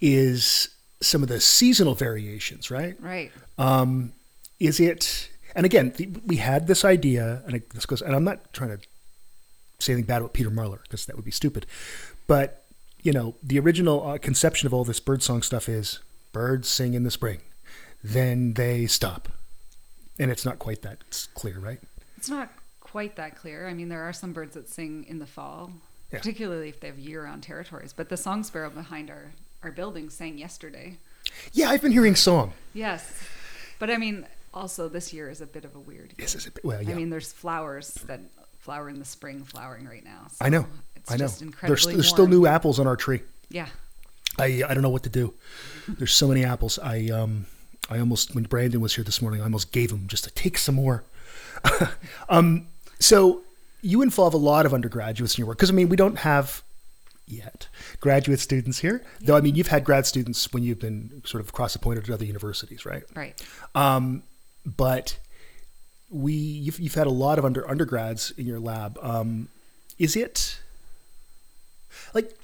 is 0.00 0.68
some 1.00 1.22
of 1.22 1.28
the 1.28 1.40
seasonal 1.40 1.94
variations, 1.94 2.70
right? 2.70 2.96
Right. 3.00 3.30
Um, 3.58 4.12
is 4.58 4.80
it? 4.80 5.28
And 5.54 5.66
again, 5.66 5.92
the, 5.96 6.06
we 6.26 6.36
had 6.36 6.66
this 6.66 6.84
idea, 6.84 7.42
and 7.46 7.56
it, 7.56 7.70
this 7.70 7.86
goes. 7.86 8.02
And 8.02 8.14
I'm 8.14 8.24
not 8.24 8.52
trying 8.52 8.76
to 8.76 8.78
say 9.78 9.92
anything 9.92 10.06
bad 10.06 10.18
about 10.18 10.32
Peter 10.32 10.50
Marler 10.50 10.82
because 10.82 11.06
that 11.06 11.16
would 11.16 11.24
be 11.24 11.30
stupid. 11.30 11.66
But 12.26 12.64
you 13.02 13.12
know, 13.12 13.34
the 13.42 13.58
original 13.58 14.06
uh, 14.06 14.18
conception 14.18 14.66
of 14.66 14.74
all 14.74 14.84
this 14.84 15.00
birdsong 15.00 15.42
stuff 15.42 15.68
is 15.68 16.00
birds 16.32 16.68
sing 16.68 16.94
in 16.94 17.02
the 17.02 17.10
spring, 17.10 17.40
then 18.04 18.54
they 18.54 18.86
stop, 18.86 19.28
and 20.18 20.30
it's 20.30 20.44
not 20.44 20.58
quite 20.58 20.82
that 20.82 21.26
clear, 21.34 21.58
right? 21.58 21.80
It's 22.16 22.28
not 22.28 22.50
quite 22.90 23.16
that 23.16 23.36
clear. 23.36 23.68
I 23.68 23.74
mean, 23.74 23.88
there 23.88 24.02
are 24.02 24.12
some 24.12 24.32
birds 24.32 24.54
that 24.54 24.68
sing 24.68 25.04
in 25.08 25.18
the 25.18 25.26
fall, 25.26 25.72
Yeah. 26.12 26.18
particularly 26.18 26.68
if 26.68 26.80
they 26.80 26.88
have 26.88 26.98
year-round 26.98 27.42
territories. 27.42 27.92
But 27.92 28.08
the 28.08 28.16
song 28.16 28.42
sparrow 28.44 28.70
behind 28.70 29.10
our 29.10 29.32
our 29.62 29.70
building 29.70 30.08
sang 30.08 30.38
yesterday. 30.38 30.96
Yeah, 31.52 31.68
I've 31.68 31.82
been 31.82 31.92
hearing 31.92 32.16
song. 32.16 32.54
Yes, 32.72 33.12
but 33.78 33.90
I 33.90 33.98
mean, 33.98 34.26
also 34.54 34.88
this 34.88 35.12
year 35.12 35.28
is 35.28 35.42
a 35.42 35.46
bit 35.46 35.64
of 35.66 35.74
a 35.74 35.78
weird. 35.78 36.06
Year. 36.06 36.14
This 36.18 36.34
is 36.34 36.46
a 36.46 36.50
bit, 36.50 36.64
well, 36.64 36.82
yeah. 36.82 36.92
I 36.92 36.94
mean, 36.94 37.10
there's 37.10 37.30
flowers 37.30 37.92
that 38.06 38.20
flower 38.60 38.88
in 38.88 38.98
the 38.98 39.04
spring, 39.04 39.44
flowering 39.44 39.86
right 39.86 40.02
now. 40.04 40.28
So 40.30 40.44
I 40.44 40.48
know. 40.48 40.66
It's 40.96 41.10
I 41.12 41.16
know. 41.16 41.24
just 41.24 41.40
There's, 41.40 41.42
incredibly 41.48 41.94
there's 41.94 42.08
still 42.08 42.26
new 42.26 42.46
apples 42.46 42.80
on 42.80 42.86
our 42.86 42.96
tree. 42.96 43.20
Yeah. 43.50 43.68
I 44.38 44.62
I 44.66 44.72
don't 44.74 44.82
know 44.82 44.88
what 44.90 45.02
to 45.04 45.10
do. 45.10 45.34
There's 45.88 46.12
so 46.14 46.26
many 46.28 46.44
apples. 46.44 46.78
I 46.78 47.08
um 47.10 47.46
I 47.90 47.98
almost 47.98 48.34
when 48.34 48.44
Brandon 48.44 48.80
was 48.80 48.94
here 48.94 49.04
this 49.04 49.20
morning, 49.20 49.40
I 49.40 49.44
almost 49.44 49.72
gave 49.72 49.90
him 49.90 50.06
just 50.08 50.24
to 50.24 50.30
take 50.30 50.56
some 50.56 50.76
more. 50.76 51.04
um, 52.28 52.66
so 53.00 53.42
you 53.82 54.02
involve 54.02 54.34
a 54.34 54.38
lot 54.38 54.66
of 54.66 54.74
undergraduates 54.74 55.36
in 55.36 55.42
your 55.42 55.48
work 55.48 55.58
because 55.58 55.70
I 55.70 55.72
mean 55.72 55.88
we 55.88 55.96
don't 55.96 56.18
have 56.18 56.62
yet. 57.30 57.68
Graduate 58.00 58.40
students 58.40 58.78
here, 58.80 59.02
though. 59.20 59.36
I 59.36 59.40
mean, 59.40 59.54
you've 59.54 59.68
had 59.68 59.84
grad 59.84 60.06
students 60.06 60.52
when 60.52 60.62
you've 60.62 60.80
been 60.80 61.22
sort 61.24 61.40
of 61.42 61.52
cross 61.52 61.74
appointed 61.74 62.04
at 62.04 62.10
other 62.10 62.24
universities, 62.24 62.84
right? 62.84 63.04
Right. 63.14 63.40
Um, 63.74 64.22
but 64.66 65.18
we, 66.10 66.32
you've, 66.32 66.80
you've 66.80 66.94
had 66.94 67.06
a 67.06 67.10
lot 67.10 67.38
of 67.38 67.44
under 67.44 67.68
undergrads 67.68 68.32
in 68.36 68.46
your 68.46 68.58
lab. 68.58 68.98
Um, 69.00 69.48
is 69.98 70.16
it 70.16 70.58
like 72.14 72.36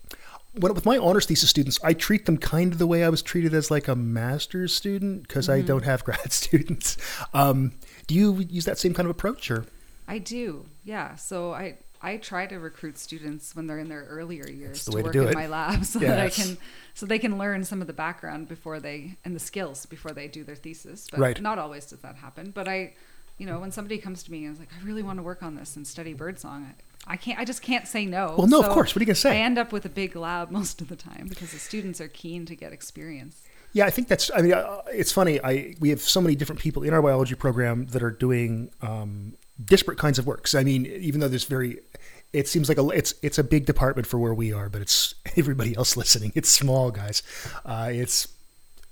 when, 0.52 0.72
with 0.74 0.86
my 0.86 0.98
honors 0.98 1.26
thesis 1.26 1.50
students, 1.50 1.78
I 1.82 1.92
treat 1.92 2.26
them 2.26 2.38
kind 2.38 2.72
of 2.72 2.78
the 2.78 2.86
way 2.86 3.04
I 3.04 3.08
was 3.08 3.22
treated 3.22 3.54
as 3.54 3.70
like 3.70 3.88
a 3.88 3.96
master's 3.96 4.74
student 4.74 5.26
because 5.26 5.48
I 5.48 5.60
don't 5.60 5.84
have 5.84 6.04
grad 6.04 6.32
students. 6.32 6.96
Um, 7.34 7.72
do 8.06 8.14
you 8.14 8.46
use 8.48 8.64
that 8.66 8.78
same 8.78 8.94
kind 8.94 9.06
of 9.06 9.10
approach, 9.10 9.50
or 9.50 9.66
I 10.08 10.18
do. 10.18 10.66
Yeah. 10.84 11.16
So 11.16 11.52
I 11.52 11.78
I 12.02 12.18
try 12.18 12.46
to 12.46 12.58
recruit 12.58 12.98
students 12.98 13.56
when 13.56 13.66
they're 13.66 13.78
in 13.78 13.88
their 13.88 14.04
earlier 14.04 14.48
years 14.48 14.84
to 14.84 14.92
way 14.92 15.02
to 15.02 15.06
work 15.06 15.16
in 15.16 15.28
it. 15.28 15.34
my 15.34 15.46
lab 15.46 15.84
so 15.92 15.98
that 16.00 16.20
I 16.20 16.28
can 16.28 16.58
so 16.94 17.06
they 17.06 17.18
can 17.18 17.38
learn 17.38 17.64
some 17.64 17.80
of 17.80 17.86
the 17.86 17.92
background 17.92 18.48
before 18.48 18.80
they 18.80 19.16
and 19.24 19.34
the 19.34 19.40
skills 19.40 19.86
before 19.86 20.12
they 20.12 20.28
do 20.28 20.44
their 20.44 20.54
thesis. 20.56 21.08
But 21.10 21.20
Right. 21.20 21.40
not 21.40 21.58
always 21.58 21.86
does 21.86 22.00
that 22.00 22.16
happen. 22.16 22.50
But 22.50 22.68
I 22.68 22.94
you 23.38 23.44
know, 23.44 23.58
when 23.60 23.70
somebody 23.70 23.98
comes 23.98 24.22
to 24.22 24.32
me 24.32 24.46
and 24.46 24.54
is 24.54 24.58
like, 24.60 24.70
I 24.80 24.82
really 24.86 25.02
want 25.02 25.18
to 25.18 25.22
work 25.22 25.42
on 25.42 25.56
this 25.56 25.76
and 25.76 25.86
study 25.86 26.14
birdsong, 26.14 26.74
I, 27.06 27.12
I 27.12 27.16
can't 27.16 27.38
I 27.38 27.44
just 27.44 27.62
can't 27.62 27.86
say 27.86 28.06
no. 28.06 28.34
Well, 28.38 28.46
no, 28.46 28.60
of 28.60 28.68
course. 28.70 28.94
What 28.94 29.00
are 29.00 29.02
you 29.02 29.06
gonna 29.06 29.14
say? 29.16 29.40
I 29.40 29.44
end 29.44 29.58
up 29.58 29.72
with 29.72 29.84
a 29.84 29.90
big 29.90 30.16
lab 30.16 30.50
most 30.60 30.80
of 30.80 30.88
the 30.88 30.96
time 30.96 31.26
because 31.28 31.52
the 31.52 31.58
students 31.58 32.00
are 32.00 32.08
keen 32.08 32.46
to 32.46 32.54
get 32.54 32.72
experience. 32.72 33.42
Yeah, 33.72 33.84
I 33.84 33.90
think 33.90 34.08
that's. 34.08 34.30
I 34.34 34.40
mean, 34.40 34.54
uh, 34.54 34.80
it's 34.90 35.12
funny. 35.12 35.38
I 35.42 35.74
we 35.80 35.90
have 35.90 36.00
so 36.00 36.20
many 36.20 36.34
different 36.34 36.60
people 36.60 36.82
in 36.82 36.94
our 36.94 37.02
biology 37.02 37.34
program 37.34 37.86
that 37.88 38.02
are 38.02 38.10
doing 38.10 38.70
um, 38.80 39.34
disparate 39.62 39.98
kinds 39.98 40.18
of 40.18 40.26
works. 40.26 40.54
I 40.54 40.62
mean, 40.62 40.86
even 40.86 41.20
though 41.20 41.28
there's 41.28 41.44
very, 41.44 41.78
it 42.32 42.48
seems 42.48 42.68
like 42.68 42.78
a 42.78 42.88
it's 42.88 43.14
it's 43.22 43.38
a 43.38 43.44
big 43.44 43.66
department 43.66 44.06
for 44.06 44.18
where 44.18 44.34
we 44.34 44.52
are, 44.52 44.68
but 44.68 44.82
it's 44.82 45.14
everybody 45.36 45.76
else 45.76 45.96
listening. 45.96 46.32
It's 46.34 46.50
small, 46.50 46.90
guys. 46.90 47.22
Uh, 47.64 47.90
it's 47.92 48.28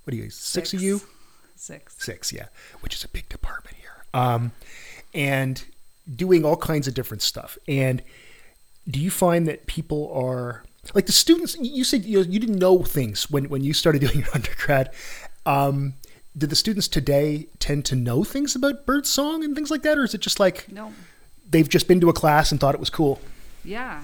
what 0.04 0.12
do 0.12 0.16
you 0.16 0.30
six, 0.30 0.72
of 0.72 0.82
you? 0.82 1.02
Six. 1.56 1.96
Six, 1.98 2.32
yeah, 2.32 2.46
which 2.80 2.94
is 2.94 3.04
a 3.04 3.08
big 3.08 3.28
department 3.28 3.76
here. 3.76 4.04
Um, 4.12 4.52
and 5.12 5.64
doing 6.14 6.44
all 6.44 6.56
kinds 6.56 6.86
of 6.86 6.94
different 6.94 7.22
stuff. 7.22 7.56
And 7.66 8.02
do 8.88 9.00
you 9.00 9.10
find 9.10 9.46
that 9.48 9.66
people 9.66 10.12
are 10.14 10.64
like 10.94 11.06
the 11.06 11.12
students? 11.12 11.56
You 11.58 11.84
said 11.84 12.04
you, 12.04 12.18
know, 12.18 12.24
you 12.24 12.38
didn't 12.38 12.58
know 12.58 12.82
things 12.82 13.30
when 13.30 13.48
when 13.48 13.62
you 13.62 13.72
started 13.72 14.00
doing 14.00 14.20
your 14.20 14.28
undergrad. 14.34 14.90
Um, 15.46 15.94
did 16.36 16.50
the 16.50 16.56
students 16.56 16.88
today 16.88 17.46
tend 17.58 17.84
to 17.86 17.94
know 17.94 18.24
things 18.24 18.56
about 18.56 18.86
bird 18.86 19.06
song 19.06 19.44
and 19.44 19.54
things 19.54 19.70
like 19.70 19.82
that, 19.82 19.98
or 19.98 20.04
is 20.04 20.14
it 20.14 20.20
just 20.20 20.40
like 20.40 20.70
No. 20.70 20.92
they've 21.48 21.68
just 21.68 21.86
been 21.88 22.00
to 22.00 22.08
a 22.08 22.12
class 22.12 22.50
and 22.50 22.60
thought 22.60 22.74
it 22.74 22.80
was 22.80 22.90
cool? 22.90 23.20
Yeah. 23.64 24.02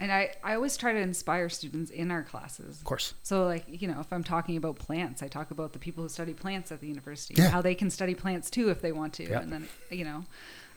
And 0.00 0.10
I, 0.10 0.34
I 0.42 0.54
always 0.54 0.78
try 0.78 0.94
to 0.94 0.98
inspire 0.98 1.50
students 1.50 1.90
in 1.90 2.10
our 2.10 2.22
classes. 2.22 2.78
Of 2.78 2.84
course. 2.84 3.12
So, 3.22 3.44
like, 3.44 3.64
you 3.68 3.86
know, 3.86 4.00
if 4.00 4.10
I'm 4.12 4.24
talking 4.24 4.56
about 4.56 4.78
plants, 4.78 5.22
I 5.22 5.28
talk 5.28 5.50
about 5.50 5.74
the 5.74 5.78
people 5.78 6.02
who 6.02 6.08
study 6.08 6.32
plants 6.32 6.72
at 6.72 6.80
the 6.80 6.86
university, 6.88 7.34
Yeah. 7.36 7.50
how 7.50 7.60
they 7.60 7.74
can 7.74 7.90
study 7.90 8.14
plants 8.14 8.48
too 8.48 8.70
if 8.70 8.80
they 8.80 8.92
want 8.92 9.12
to. 9.14 9.24
Yeah. 9.28 9.40
And 9.40 9.52
then, 9.52 9.68
you 9.90 10.04
know, 10.04 10.24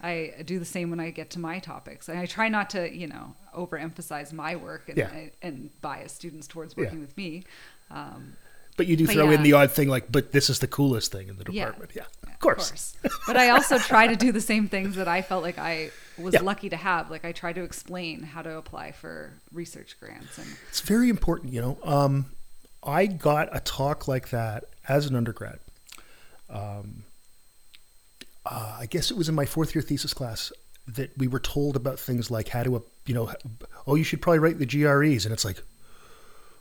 I 0.01 0.33
do 0.45 0.59
the 0.59 0.65
same 0.65 0.89
when 0.89 0.99
I 0.99 1.09
get 1.09 1.29
to 1.31 1.39
my 1.39 1.59
topics. 1.59 2.09
And 2.09 2.19
I 2.19 2.25
try 2.25 2.49
not 2.49 2.69
to, 2.71 2.93
you 2.93 3.07
know, 3.07 3.33
overemphasize 3.55 4.33
my 4.33 4.57
work 4.57 4.89
and, 4.89 4.97
Yeah. 4.97 5.29
and 5.41 5.69
bias 5.81 6.11
students 6.11 6.45
towards 6.45 6.75
working 6.75 6.99
with 6.99 7.15
me. 7.15 7.45
Um, 7.89 8.33
But 8.75 8.87
you 8.87 8.95
do 8.95 9.05
But 9.05 9.13
throw 9.13 9.29
in 9.29 9.43
the 9.43 9.53
odd 9.53 9.71
thing 9.71 9.87
like, 9.87 10.11
"But 10.11 10.31
this 10.31 10.49
is 10.49 10.59
the 10.59 10.67
coolest 10.67 11.11
thing 11.11 11.27
in 11.27 11.37
the 11.37 11.43
department." 11.43 11.91
Yeah, 11.93 12.05
of 12.23 12.39
course. 12.39 12.95
but 13.27 13.37
I 13.37 13.49
also 13.49 13.77
try 13.77 14.07
to 14.07 14.15
do 14.15 14.31
the 14.31 14.41
same 14.41 14.67
things 14.67 14.95
that 14.95 15.07
I 15.07 15.21
felt 15.21 15.43
like 15.43 15.59
I 15.59 15.91
was 16.17 16.33
Yeah. 16.33 16.41
lucky 16.41 16.69
to 16.69 16.77
have. 16.77 17.11
Like, 17.11 17.23
I 17.25 17.31
try 17.31 17.53
to 17.53 17.63
explain 17.63 18.23
how 18.23 18.41
to 18.41 18.57
apply 18.57 18.91
for 18.91 19.33
research 19.51 19.95
grants 19.99 20.37
and 20.37 20.47
It's 20.69 20.81
very 20.81 21.09
important, 21.09 21.53
you 21.53 21.61
know. 21.61 21.77
Um, 21.83 22.25
I 22.83 23.05
got 23.05 23.55
a 23.55 23.59
talk 23.59 24.07
like 24.07 24.29
that 24.29 24.65
as 24.87 25.05
an 25.05 25.15
undergrad. 25.15 25.59
Um, 26.49 27.03
uh, 28.45 28.77
I 28.79 28.85
guess 28.87 29.09
it 29.11 29.17
was 29.17 29.29
in 29.29 29.35
my 29.35 29.45
fourth 29.45 29.73
year 29.73 29.81
thesis 29.81 30.13
class 30.13 30.51
that 30.87 31.17
we 31.17 31.27
were 31.27 31.39
told 31.39 31.75
about 31.75 31.97
things 31.99 32.29
like 32.29 32.49
how 32.49 32.63
to, 32.63 32.83
you 33.05 33.13
know, 33.13 33.31
oh, 33.87 33.95
you 33.95 34.03
should 34.03 34.21
probably 34.21 34.39
write 34.39 34.59
the 34.59 34.65
GREs, 34.65 35.25
and 35.25 35.33
it's 35.33 35.45
like, 35.45 35.61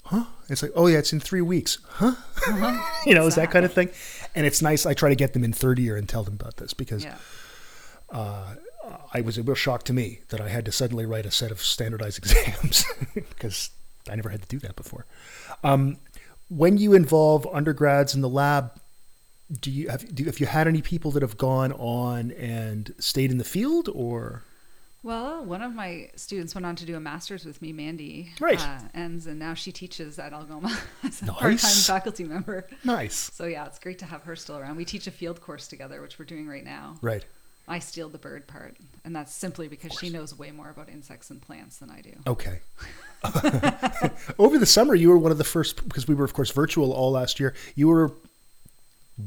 huh? 0.05 0.25
It's 0.49 0.63
like, 0.63 0.73
oh 0.75 0.87
yeah, 0.87 0.99
it's 0.99 1.13
in 1.13 1.21
three 1.21 1.41
weeks, 1.41 1.79
huh? 1.89 2.15
you 3.07 3.15
know, 3.15 3.27
is 3.27 3.37
that 3.37 3.51
kind 3.51 3.65
of 3.65 3.73
thing. 3.73 3.91
And 4.35 4.47
it's 4.47 4.63
nice. 4.63 4.87
I 4.87 4.95
try 4.95 5.09
to 5.09 5.15
get 5.15 5.33
them 5.33 5.45
in 5.45 5.53
third 5.53 5.79
year 5.79 5.97
and 5.97 6.09
tell 6.09 6.25
them 6.25 6.35
about 6.35 6.57
this 6.57 6.75
because 6.75 7.05
yeah. 7.05 7.17
I 9.15 9.21
was 9.21 9.39
a 9.39 9.43
real 9.43 9.55
shock 9.55 9.85
to 9.85 9.93
me 9.93 10.21
that 10.29 10.41
I 10.41 10.49
had 10.49 10.65
to 10.65 10.73
suddenly 10.73 11.05
write 11.05 11.27
a 11.27 11.31
set 11.31 11.51
of 11.51 11.61
standardized 11.61 12.19
exams 12.25 12.85
because 13.15 13.71
I 14.11 14.17
never 14.17 14.31
had 14.31 14.43
to 14.43 14.49
do 14.49 14.59
that 14.61 14.77
before. 14.77 15.07
Um, 15.63 15.99
when 16.49 16.79
you 16.79 16.93
involve 16.95 17.47
undergrads 17.53 18.15
in 18.15 18.21
the 18.21 18.29
lab, 18.29 18.73
do 19.61 19.71
you 19.71 19.91
have 19.91 20.15
do, 20.15 20.25
have 20.25 20.41
you 20.41 20.47
had 20.47 20.67
any 20.67 20.81
people 20.81 21.11
that 21.11 21.23
have 21.23 21.37
gone 21.37 21.73
on 21.73 22.31
and 22.33 22.95
stayed 22.99 23.31
in 23.31 23.37
the 23.37 23.45
field 23.45 23.89
or 23.93 24.45
Well, 25.05 25.45
one 25.45 25.63
of 25.63 25.75
my 25.75 26.11
students 26.15 26.55
went 26.55 26.65
on 26.65 26.77
to 26.77 26.85
do 26.87 26.95
a 26.97 27.01
master's 27.01 27.45
with 27.45 27.61
me, 27.61 27.73
Mandy. 27.73 28.31
Right. 28.41 28.61
Uh, 28.61 28.79
ends, 28.95 29.27
and 29.27 29.39
now 29.39 29.55
she 29.55 29.73
teaches 29.73 30.19
at 30.19 30.33
Algoma 30.33 30.79
as 31.03 31.23
a 31.23 31.27
Nice. 31.27 31.37
part-time 31.39 31.71
faculty 31.97 32.25
member. 32.25 32.69
nice? 32.85 33.31
So 33.35 33.47
yeah, 33.47 33.67
it's 33.67 33.81
great 33.81 33.99
to 33.99 34.05
have 34.07 34.23
her 34.23 34.37
still 34.37 34.59
around. 34.59 34.77
We 34.77 34.85
teach 34.85 35.09
a 35.09 35.11
field 35.11 35.41
course 35.41 35.67
together, 35.67 36.01
which 36.01 36.19
we're 36.21 36.25
doing 36.25 36.47
right 36.47 36.65
now. 36.65 36.97
Right. 37.03 37.25
I 37.67 37.79
steal 37.81 38.09
the 38.09 38.19
bird 38.19 38.47
part, 38.47 38.77
and 39.05 39.15
that's 39.15 39.33
simply 39.35 39.67
because 39.69 39.93
she 39.93 40.09
knows 40.09 40.37
way 40.37 40.51
more 40.51 40.69
about 40.71 40.89
insects 40.89 41.31
and 41.31 41.41
plants 41.41 41.79
than 41.79 41.91
I 41.91 42.01
do. 42.01 42.13
Okay. 42.27 42.61
Over 44.39 44.59
the 44.59 44.67
summer, 44.67 44.95
you 44.95 45.09
were 45.11 45.19
one 45.19 45.31
of 45.33 45.39
the 45.39 45.45
first 45.45 45.87
because 45.89 46.07
we 46.09 46.15
were, 46.15 46.25
of 46.25 46.35
course, 46.35 46.51
virtual 46.51 46.93
all 46.93 47.13
last 47.13 47.39
year. 47.41 47.55
You 47.77 47.89
were 47.89 48.13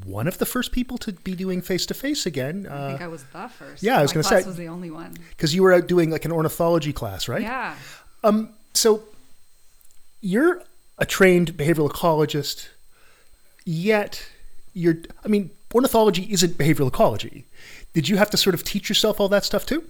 one 0.06 0.28
of 0.28 0.38
the 0.40 0.46
first 0.46 0.72
people 0.72 0.98
to 1.00 1.12
be 1.12 1.36
doing 1.36 1.62
face 1.62 1.86
to 1.86 1.94
face 1.94 2.26
again. 2.26 2.68
I 2.70 2.90
think 2.90 3.02
Uh, 3.02 3.04
I 3.06 3.08
was 3.08 3.24
the 3.32 3.48
first. 3.50 3.84
yeah, 3.84 4.00
I 4.00 4.02
was 4.02 4.12
gonna 4.12 4.24
class 4.24 4.44
say- 4.44 4.48
was 4.48 4.58
the 4.58 4.68
only 4.68 4.90
one. 4.92 5.16
because 5.30 5.54
you 5.54 5.62
were 5.64 5.74
out 5.74 5.88
doing 5.88 6.10
like 6.10 6.26
an 6.26 6.32
ornithology 6.32 6.92
class, 6.94 7.28
right? 7.28 7.42
Yeah. 7.44 7.76
Um, 8.24 8.50
so 8.74 9.04
you're 10.22 10.64
a 10.98 11.06
trained 11.06 11.54
behavioral 11.54 11.90
ecologist, 11.90 12.68
yet 13.66 14.26
you're, 14.74 14.98
I 15.24 15.28
mean, 15.28 15.52
ornithology 15.74 16.32
isn't 16.32 16.58
behavioral 16.58 16.88
ecology. 16.88 17.46
Did 17.94 18.10
you 18.10 18.18
have 18.18 18.30
to 18.32 18.38
sort 18.38 18.54
of 18.56 18.64
teach 18.64 18.90
yourself 18.90 19.20
all 19.20 19.30
that 19.30 19.46
stuff 19.46 19.66
too? 19.66 19.84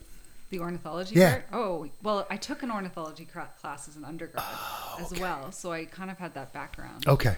The 0.50 0.60
ornithology 0.60 1.16
Yeah. 1.16 1.40
part? 1.40 1.46
Oh, 1.54 1.88
well, 2.04 2.28
I 2.30 2.38
took 2.38 2.62
an 2.64 2.70
ornithology 2.72 3.26
class 3.26 3.88
as 3.88 3.96
an 3.96 4.06
undergrad 4.06 4.44
Oh, 4.48 4.98
as 5.00 5.20
well, 5.20 5.52
so 5.52 5.72
I 5.72 5.86
kind 5.86 6.12
of 6.12 6.18
had 6.20 6.34
that 6.36 6.54
background. 6.54 7.08
Okay. 7.08 7.38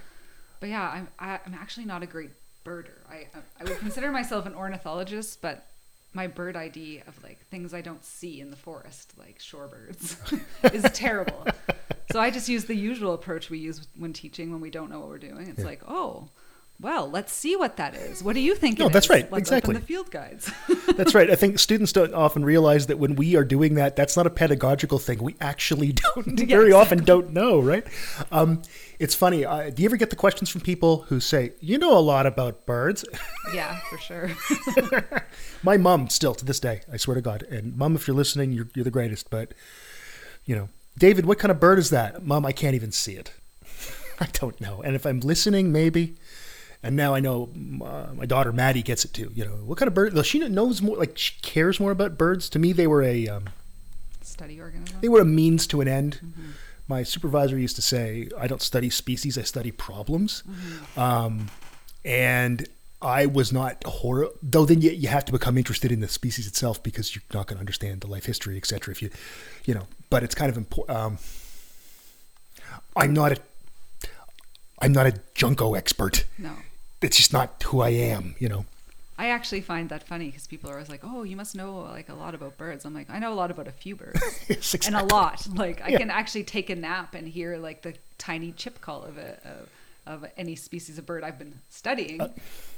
But 0.59 0.69
yeah, 0.69 0.89
I'm 0.89 1.07
I, 1.19 1.39
I'm 1.45 1.53
actually 1.53 1.85
not 1.85 2.03
a 2.03 2.05
great 2.07 2.31
birder. 2.67 2.99
I 3.09 3.27
um, 3.33 3.43
I 3.59 3.63
would 3.63 3.79
consider 3.79 4.11
myself 4.11 4.45
an 4.45 4.53
ornithologist, 4.53 5.41
but 5.41 5.65
my 6.13 6.27
bird 6.27 6.55
ID 6.55 7.03
of 7.07 7.21
like 7.23 7.39
things 7.47 7.73
I 7.73 7.81
don't 7.81 8.03
see 8.03 8.41
in 8.41 8.49
the 8.49 8.55
forest, 8.57 9.13
like 9.17 9.39
shorebirds, 9.39 10.73
is 10.73 10.83
terrible. 10.93 11.45
So 12.09 12.21
I 12.21 12.31
just 12.31 12.47
use 12.47 12.63
the 12.63 12.73
usual 12.73 13.13
approach 13.13 13.49
we 13.49 13.59
use 13.59 13.85
when 13.97 14.13
teaching 14.13 14.49
when 14.49 14.61
we 14.61 14.69
don't 14.69 14.89
know 14.89 15.01
what 15.01 15.09
we're 15.09 15.17
doing. 15.17 15.47
It's 15.49 15.65
like, 15.65 15.81
oh, 15.89 16.29
well, 16.79 17.09
let's 17.09 17.33
see 17.33 17.55
what 17.55 17.77
that 17.77 17.95
is. 17.95 18.23
What 18.23 18.33
do 18.33 18.39
you 18.39 18.53
think? 18.53 18.77
No, 18.77 18.87
that's 18.87 19.07
is? 19.07 19.09
right, 19.09 19.31
Let's 19.31 19.49
exactly. 19.49 19.73
the 19.73 19.81
field 19.81 20.11
guides. 20.11 20.51
That's 20.95 21.15
right. 21.15 21.29
I 21.29 21.35
think 21.35 21.59
students 21.59 21.91
don't 21.91 22.13
often 22.13 22.45
realize 22.45 22.87
that 22.87 22.97
when 22.97 23.15
we 23.15 23.35
are 23.35 23.43
doing 23.43 23.75
that, 23.75 23.95
that's 23.95 24.17
not 24.17 24.25
a 24.25 24.29
pedagogical 24.31 24.97
thing. 24.97 25.21
We 25.21 25.35
actually 25.41 25.91
don't, 26.15 26.39
very 26.39 26.71
often 26.71 27.03
don't 27.03 27.33
know, 27.33 27.59
right? 27.59 27.85
Um, 28.31 28.61
it's 28.99 29.13
funny. 29.13 29.45
Uh, 29.45 29.69
do 29.69 29.83
you 29.83 29.89
ever 29.89 29.97
get 29.97 30.09
the 30.09 30.15
questions 30.15 30.49
from 30.49 30.61
people 30.61 31.03
who 31.03 31.19
say, 31.19 31.53
you 31.59 31.77
know 31.77 31.95
a 31.95 31.99
lot 31.99 32.25
about 32.25 32.65
birds? 32.65 33.05
yeah, 33.53 33.79
for 33.89 33.97
sure. 33.97 34.31
My 35.63 35.77
mom 35.77 36.09
still 36.09 36.33
to 36.35 36.45
this 36.45 36.59
day, 36.59 36.81
I 36.91 36.97
swear 36.97 37.15
to 37.15 37.21
God. 37.21 37.43
And 37.43 37.75
mom, 37.75 37.95
if 37.95 38.07
you're 38.07 38.17
listening, 38.17 38.53
you're, 38.53 38.69
you're 38.75 38.85
the 38.85 38.91
greatest. 38.91 39.29
But, 39.29 39.53
you 40.45 40.55
know, 40.55 40.69
David, 40.97 41.25
what 41.25 41.37
kind 41.37 41.51
of 41.51 41.59
bird 41.59 41.79
is 41.79 41.89
that? 41.91 42.25
Mom, 42.25 42.45
I 42.45 42.51
can't 42.51 42.75
even 42.75 42.91
see 42.91 43.13
it. 43.13 43.33
I 44.19 44.27
don't 44.33 44.59
know. 44.59 44.81
And 44.81 44.95
if 44.95 45.05
I'm 45.05 45.19
listening, 45.19 45.71
maybe. 45.71 46.15
And 46.83 46.95
now 46.95 47.13
I 47.13 47.19
know 47.19 47.49
uh, 47.83 48.13
my 48.13 48.25
daughter 48.25 48.51
Maddie 48.51 48.83
gets 48.83 49.03
it 49.03 49.13
too. 49.13 49.31
You 49.33 49.45
know, 49.45 49.51
what 49.51 49.77
kind 49.77 49.87
of 49.87 49.93
bird? 49.93 50.25
She 50.25 50.39
knows 50.39 50.81
more, 50.81 50.97
like 50.97 51.17
she 51.17 51.33
cares 51.41 51.79
more 51.79 51.91
about 51.91 52.17
birds. 52.17 52.49
To 52.49 52.59
me, 52.59 52.71
they 52.71 52.87
were 52.87 53.01
a 53.01 53.27
um, 53.27 53.45
Study 54.21 54.61
organism. 54.61 54.97
they 55.01 55.09
were 55.09 55.21
a 55.21 55.25
means 55.25 55.65
to 55.67 55.81
an 55.81 55.87
end. 55.87 56.19
My 56.87 57.03
supervisor 57.03 57.57
used 57.57 57.75
to 57.77 57.81
say, 57.81 58.29
"I 58.37 58.47
don't 58.47 58.61
study 58.61 58.89
species; 58.89 59.37
I 59.37 59.41
study 59.41 59.71
problems." 59.71 60.43
Um, 60.95 61.47
and 62.05 62.67
I 63.01 63.25
was 63.25 63.51
not 63.51 63.83
horror. 63.85 64.29
Though 64.41 64.65
then 64.65 64.81
you, 64.81 64.91
you 64.91 65.07
have 65.09 65.25
to 65.25 65.31
become 65.31 65.57
interested 65.57 65.91
in 65.91 65.99
the 65.99 66.07
species 66.07 66.47
itself 66.47 66.81
because 66.83 67.15
you're 67.15 67.23
not 67.33 67.47
going 67.47 67.57
to 67.57 67.59
understand 67.59 68.01
the 68.01 68.07
life 68.07 68.25
history, 68.25 68.55
etc. 68.57 68.91
If 68.91 69.01
you, 69.01 69.09
you 69.65 69.73
know, 69.73 69.87
but 70.09 70.23
it's 70.23 70.35
kind 70.35 70.49
of 70.49 70.57
important. 70.57 70.97
Um, 70.97 71.17
I'm 72.95 73.13
not 73.13 73.33
a 73.33 73.37
I'm 74.79 74.93
not 74.93 75.07
a 75.07 75.19
junco 75.33 75.73
expert. 75.73 76.25
No. 76.37 76.51
It's 77.01 77.17
just 77.17 77.33
not 77.33 77.61
who 77.63 77.81
I 77.81 77.89
am. 77.89 78.35
You 78.39 78.49
know. 78.49 78.65
I 79.19 79.29
actually 79.29 79.61
find 79.61 79.89
that 79.89 80.03
funny 80.07 80.27
because 80.27 80.45
people 80.45 80.69
are 80.69 80.73
always 80.73 80.89
like, 80.89 81.01
"Oh, 81.03 81.23
you 81.23 81.35
must 81.35 81.55
know 81.55 81.79
like 81.79 82.09
a 82.09 82.13
lot 82.13 82.35
about 82.35 82.57
birds." 82.57 82.85
I'm 82.85 82.93
like, 82.93 83.09
I 83.09 83.17
know 83.19 83.33
a 83.33 83.35
lot 83.35 83.49
about 83.51 83.67
a 83.67 83.71
few 83.71 83.95
birds, 83.95 84.19
Yes, 84.49 84.75
and 84.85 84.95
a 84.95 85.03
lot. 85.03 85.47
Like 85.55 85.81
I 85.81 85.89
Yeah. 85.89 85.97
can 85.99 86.11
actually 86.11 86.43
take 86.43 86.69
a 86.69 86.75
nap 86.75 87.15
and 87.15 87.27
hear 87.27 87.57
like 87.57 87.81
the 87.81 87.93
tiny 88.17 88.51
chip 88.51 88.79
call 88.81 89.03
of 89.03 89.17
a 89.17 89.37
of, 89.43 89.69
of 90.23 90.25
any 90.37 90.55
species 90.55 90.97
of 90.99 91.05
bird 91.07 91.23
I've 91.23 91.39
been 91.39 91.59
studying. 91.69 92.21
Uh, 92.21 92.29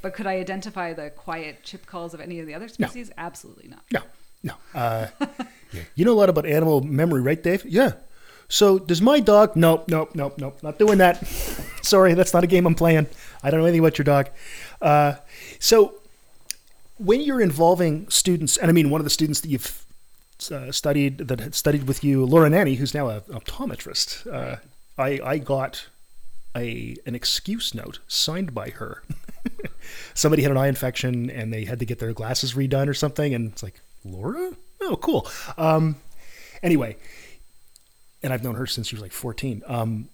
but 0.02 0.14
could 0.14 0.28
I 0.28 0.36
identify 0.36 0.94
the 0.94 1.10
quiet 1.10 1.64
chip 1.64 1.86
calls 1.86 2.14
of 2.14 2.22
any 2.22 2.40
of 2.40 2.48
the 2.48 2.54
other 2.54 2.70
species? 2.70 3.12
Absolutely 3.18 3.68
not. 3.70 3.84
No, 3.92 4.02
no. 4.44 4.54
Uh, 4.74 5.08
yeah. 5.74 5.82
You 5.96 6.06
know 6.06 6.14
a 6.14 6.20
lot 6.20 6.30
about 6.30 6.46
animal 6.46 6.82
memory, 6.82 7.22
right, 7.22 7.42
Dave? 7.44 7.66
Yeah. 7.66 7.94
So 8.50 8.80
does 8.80 9.02
my 9.02 9.20
dog? 9.20 9.56
Nope, 9.56 9.88
nope, 9.88 10.16
nope, 10.16 10.34
nope. 10.38 10.62
Not 10.62 10.80
doing 10.80 10.97
that. 10.97 11.26
Sorry, 11.82 12.16
that's 12.16 12.34
not 12.34 12.43
a 12.43 12.47
game 12.47 12.66
I'm 12.66 12.76
playing. 12.76 13.08
I 13.43 13.50
don't 13.50 13.60
know 13.60 13.66
anything 13.66 13.80
about 13.80 13.97
your 13.97 14.06
dog. 14.06 14.30
Uh, 14.82 15.14
so 15.60 15.93
when 16.97 17.22
you're 17.22 17.41
involving 17.41 18.10
students, 18.10 18.58
and 18.58 18.70
I 18.70 18.74
mean 18.74 18.89
one 18.89 19.00
of 19.00 19.06
the 19.06 19.12
students 19.12 19.41
that 19.41 19.50
you've 19.50 19.86
uh, 20.52 20.72
studied 20.72 21.20
that 21.20 21.54
studied 21.54 21.88
with 21.88 22.04
you, 22.04 22.26
Laura 22.26 22.50
Nanny, 22.50 22.76
who's 22.76 22.93
now 22.93 23.08
an 23.08 23.22
optometrist. 23.30 24.32
Uh, 24.32 24.58
I 24.97 25.20
I 25.24 25.38
got 25.38 25.88
a 26.56 26.95
an 27.06 27.14
excuse 27.14 27.76
note 27.76 28.00
signed 28.08 28.54
by 28.54 28.72
her. 28.72 29.04
Somebody 30.14 30.41
had 30.41 30.52
an 30.52 30.58
eye 30.58 30.68
infection 30.68 31.30
and 31.30 31.54
they 31.54 31.66
had 31.66 31.80
to 31.80 31.86
get 31.86 32.00
their 32.00 32.14
glasses 32.14 32.54
redone 32.54 32.88
or 32.88 32.93
something, 32.93 33.34
and 33.34 33.52
it's 33.52 33.64
like 33.64 33.80
Laura. 34.04 34.52
Oh, 34.82 34.95
cool. 34.95 35.28
Um, 35.58 35.97
anyway, 36.64 36.95
and 38.24 38.34
I've 38.34 38.44
known 38.44 38.56
her 38.56 38.66
since 38.68 38.88
she 38.88 38.96
was 38.96 39.02
like 39.02 39.12
14. 39.12 39.64
Um, 39.68 40.10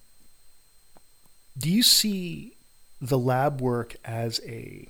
do 1.58 1.72
you 1.72 1.84
see 1.84 2.54
the 3.02 3.18
lab 3.18 3.62
work 3.62 3.96
as 4.06 4.40
a 4.46 4.88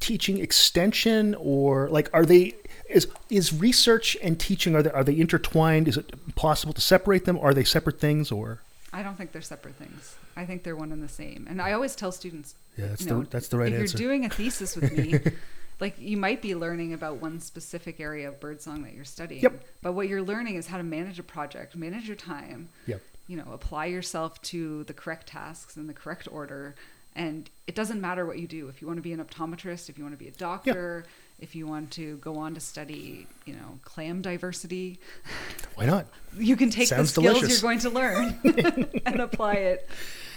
teaching 0.00 0.38
extension 0.38 1.34
or 1.38 1.88
like 1.88 2.08
are 2.12 2.24
they 2.24 2.54
is 2.88 3.08
is 3.30 3.52
research 3.52 4.16
and 4.22 4.38
teaching 4.38 4.74
are 4.76 4.82
they 4.82 4.90
are 4.90 5.02
they 5.02 5.18
intertwined 5.18 5.88
is 5.88 5.96
it 5.96 6.34
possible 6.36 6.72
to 6.72 6.80
separate 6.80 7.24
them 7.24 7.36
are 7.38 7.52
they 7.52 7.64
separate 7.64 7.98
things 7.98 8.30
or 8.30 8.60
I 8.92 9.02
don't 9.02 9.16
think 9.16 9.32
they're 9.32 9.42
separate 9.42 9.74
things. 9.74 10.16
I 10.34 10.46
think 10.46 10.62
they're 10.62 10.74
one 10.74 10.92
and 10.92 11.02
the 11.02 11.08
same. 11.10 11.46
And 11.50 11.60
I 11.60 11.72
always 11.72 11.94
tell 11.94 12.10
students, 12.10 12.54
Yeah, 12.78 12.86
that's 12.86 13.02
you 13.02 13.08
the- 13.08 13.14
know, 13.16 13.22
that's 13.28 13.48
the 13.48 13.58
right 13.58 13.70
if 13.70 13.80
answer. 13.80 13.98
you're 13.98 14.08
doing 14.08 14.24
a 14.24 14.30
thesis 14.30 14.76
with 14.76 14.90
me, 14.92 15.20
like 15.80 15.94
you 15.98 16.16
might 16.16 16.42
be 16.42 16.54
learning 16.54 16.92
about 16.92 17.20
one 17.20 17.40
specific 17.40 18.00
area 18.00 18.28
of 18.28 18.40
birdsong 18.40 18.82
that 18.82 18.94
you're 18.94 19.04
studying. 19.04 19.42
Yep. 19.42 19.64
But 19.82 19.92
what 19.92 20.08
you're 20.08 20.22
learning 20.22 20.56
is 20.56 20.66
how 20.66 20.78
to 20.78 20.82
manage 20.82 21.18
a 21.18 21.22
project, 21.22 21.76
manage 21.76 22.06
your 22.06 22.16
time. 22.16 22.68
Yep. 22.86 23.00
You 23.26 23.36
know, 23.36 23.52
apply 23.52 23.86
yourself 23.86 24.40
to 24.42 24.84
the 24.84 24.94
correct 24.94 25.28
tasks 25.28 25.76
in 25.76 25.86
the 25.86 25.92
correct 25.92 26.26
order. 26.30 26.74
And 27.14 27.48
it 27.66 27.74
doesn't 27.74 28.00
matter 28.00 28.26
what 28.26 28.38
you 28.38 28.46
do. 28.46 28.68
If 28.68 28.80
you 28.80 28.86
want 28.86 28.98
to 28.98 29.02
be 29.02 29.12
an 29.12 29.22
optometrist, 29.24 29.88
if 29.88 29.98
you 29.98 30.04
want 30.04 30.14
to 30.14 30.22
be 30.22 30.28
a 30.28 30.32
doctor, 30.32 31.04
if 31.40 31.54
you 31.54 31.66
want 31.66 31.90
to 31.92 32.16
go 32.18 32.36
on 32.36 32.54
to 32.54 32.60
study, 32.60 33.26
you 33.44 33.54
know, 33.54 33.78
clam 33.82 34.22
diversity, 34.22 34.98
why 35.74 35.86
not 35.86 36.06
you 36.36 36.56
can 36.56 36.70
take 36.70 36.88
Sounds 36.88 37.12
the 37.12 37.20
skills 37.20 37.38
delicious. 37.40 37.62
you're 37.62 37.68
going 37.68 37.78
to 37.80 37.90
learn 37.90 38.38
and 39.06 39.20
apply 39.20 39.54
it 39.54 39.88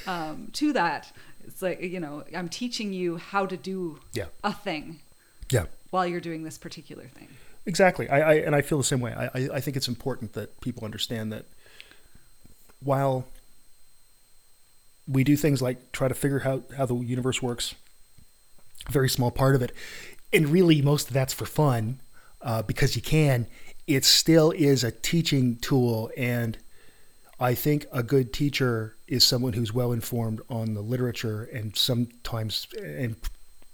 um, 0.08 0.50
to 0.54 0.74
that. 0.74 1.12
It's 1.46 1.62
like 1.62 1.82
you 1.82 2.00
know, 2.00 2.24
I'm 2.36 2.50
teaching 2.50 2.94
you 2.94 3.18
how 3.18 3.46
to 3.48 3.58
do 3.58 4.00
Yeah. 4.14 4.26
a 4.44 4.54
thing 4.54 5.00
yeah 5.52 5.66
while 5.92 6.08
you're 6.08 6.22
doing 6.22 6.44
this 6.44 6.58
particular 6.58 7.06
thing. 7.06 7.28
Exactly. 7.66 8.10
I, 8.10 8.20
I 8.20 8.34
and 8.36 8.56
I 8.56 8.62
feel 8.62 8.80
the 8.80 8.84
same 8.84 9.02
way. 9.02 9.14
I, 9.14 9.26
I, 9.26 9.50
I 9.56 9.60
think 9.62 9.78
it's 9.78 9.88
important 9.88 10.34
that 10.34 10.60
people 10.62 10.84
understand 10.84 11.32
that 11.32 11.46
while 12.84 13.26
we 15.08 15.24
do 15.24 15.36
things 15.36 15.62
like 15.62 15.92
try 15.92 16.08
to 16.08 16.16
figure 16.16 16.42
out 16.48 16.64
how 16.76 16.86
the 16.86 16.96
universe 16.96 17.42
works, 17.42 17.76
a 18.88 18.92
very 18.92 19.10
small 19.10 19.30
part 19.30 19.56
of 19.56 19.62
it, 19.62 19.74
and 20.34 20.50
really 20.50 20.82
most 20.82 21.08
of 21.08 21.14
that's 21.14 21.34
for 21.34 21.46
fun 21.46 22.00
uh, 22.42 22.64
because 22.64 22.96
you 22.96 23.02
can. 23.02 23.46
It 23.86 24.06
still 24.06 24.52
is 24.52 24.84
a 24.84 24.92
teaching 24.92 25.58
tool, 25.58 26.10
and 26.16 26.58
I 27.40 27.54
think 27.54 27.86
a 27.92 28.02
good 28.02 28.32
teacher 28.32 28.96
is 29.08 29.24
someone 29.24 29.54
who's 29.54 29.74
well 29.74 29.92
informed 29.92 30.42
on 30.50 30.74
the 30.74 30.82
literature 30.82 31.44
and 31.44 31.76
sometimes 31.76 32.68
and 32.82 33.18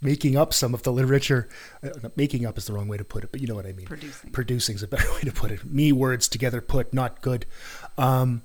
making 0.00 0.36
up 0.36 0.54
some 0.54 0.74
of 0.74 0.82
the 0.82 0.92
literature. 0.92 1.48
Uh, 1.82 2.08
making 2.16 2.46
up 2.46 2.58
is 2.58 2.66
the 2.66 2.72
wrong 2.72 2.88
way 2.88 2.96
to 2.96 3.04
put 3.04 3.24
it, 3.24 3.32
but 3.32 3.40
you 3.40 3.46
know 3.46 3.54
what 3.54 3.66
I 3.66 3.72
mean. 3.72 3.86
Producing. 3.86 4.30
Producing 4.30 4.74
is 4.76 4.82
a 4.82 4.88
better 4.88 5.10
way 5.14 5.20
to 5.20 5.32
put 5.32 5.50
it. 5.50 5.64
Me 5.64 5.92
words 5.92 6.28
together 6.28 6.60
put, 6.60 6.92
not 6.94 7.20
good. 7.20 7.46
Um, 7.96 8.42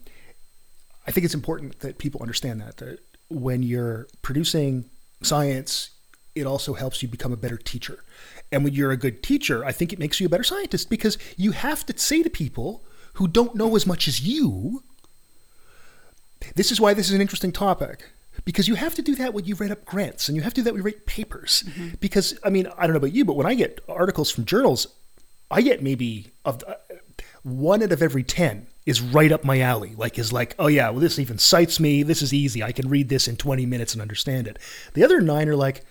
I 1.06 1.12
think 1.12 1.26
it's 1.26 1.34
important 1.34 1.80
that 1.80 1.98
people 1.98 2.22
understand 2.22 2.62
that 2.62 2.78
that 2.78 3.00
when 3.30 3.64
you're 3.64 4.08
producing 4.22 4.86
science, 5.22 5.90
it 6.36 6.46
also 6.46 6.74
helps 6.74 7.02
you 7.02 7.10
become 7.10 7.34
a 7.34 7.38
better 7.38 7.58
teacher. 7.58 8.04
And 8.52 8.64
when 8.64 8.74
you're 8.74 8.92
a 8.92 8.98
good 8.98 9.24
teacher, 9.24 9.66
I 9.66 9.72
think 9.72 9.92
it 9.92 10.00
makes 10.00 10.20
you 10.20 10.28
a 10.28 10.30
better 10.30 10.44
scientist 10.44 10.90
because 10.90 11.18
you 11.38 11.52
have 11.52 11.86
to 11.88 11.98
say 11.98 12.24
to 12.24 12.30
people 12.30 12.84
who 13.14 13.28
don't 13.28 13.56
know 13.56 13.76
as 13.76 13.86
much 13.86 14.08
as 14.08 14.22
you, 14.22 14.84
this 16.56 16.72
is 16.72 16.80
why 16.80 16.94
this 16.94 17.08
is 17.08 17.14
an 17.14 17.22
interesting 17.22 17.52
topic. 17.52 18.12
Because 18.46 18.68
you 18.68 18.76
have 18.76 18.96
to 18.96 19.02
do 19.02 19.16
that 19.16 19.34
when 19.34 19.46
you 19.46 19.56
write 19.56 19.72
up 19.72 19.86
grants 19.86 20.28
and 20.28 20.36
you 20.36 20.42
have 20.44 20.54
to 20.54 20.62
do 20.62 20.64
that 20.66 20.74
when 20.74 20.82
you 20.82 20.86
write 20.86 21.06
papers. 21.06 21.64
Because, 22.00 22.38
I 22.44 22.50
mean, 22.50 22.68
I 22.78 22.84
don't 22.84 22.92
know 22.92 22.98
about 22.98 23.14
you, 23.14 23.26
but 23.26 23.36
when 23.36 23.46
I 23.48 23.54
get 23.54 23.80
articles 23.88 24.32
from 24.32 24.46
journals, 24.46 24.88
I 25.50 25.62
get 25.62 25.82
maybe 25.84 26.32
of 26.44 26.64
uh, 26.68 26.76
one 27.44 27.84
out 27.84 27.92
of 27.92 28.02
every 28.02 28.24
10 28.24 28.68
is 28.86 29.02
right 29.02 29.32
up 29.32 29.44
my 29.46 29.62
alley. 29.62 29.94
Like, 29.96 30.20
is 30.20 30.34
like, 30.34 30.56
oh 30.60 30.68
yeah, 30.68 30.90
well, 30.90 31.00
this 31.00 31.20
even 31.20 31.38
cites 31.38 31.80
me. 31.80 32.04
This 32.04 32.22
is 32.22 32.34
easy. 32.34 32.62
I 32.64 32.72
can 32.72 32.90
read 32.90 33.08
this 33.10 33.28
in 33.28 33.38
20 33.38 33.66
minutes 33.66 33.94
and 33.94 34.02
understand 34.02 34.48
it. 34.48 34.58
The 34.94 35.04
other 35.04 35.22
nine 35.22 35.48
are 35.48 35.56
like, 35.56 35.86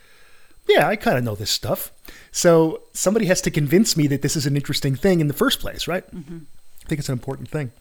yeah, 0.69 0.87
I 0.87 0.97
kind 0.97 1.17
of 1.19 1.25
know 1.25 1.35
this 1.35 1.51
stuff. 1.51 1.91
So 2.31 2.83
somebody 2.93 3.27
has 3.27 3.41
to 3.43 3.51
convince 3.51 3.97
me 3.97 4.07
that 4.09 4.23
this 4.23 4.37
is 4.37 4.47
an 4.47 4.57
interesting 4.57 4.95
thing 4.95 5.21
in 5.21 5.29
the 5.29 5.35
first 5.35 5.59
place, 5.61 5.89
right? 5.89 6.05
I 6.85 6.89
think 6.89 6.99
it's 6.99 7.09
an 7.09 7.15
important 7.15 7.49
thing. 7.49 7.73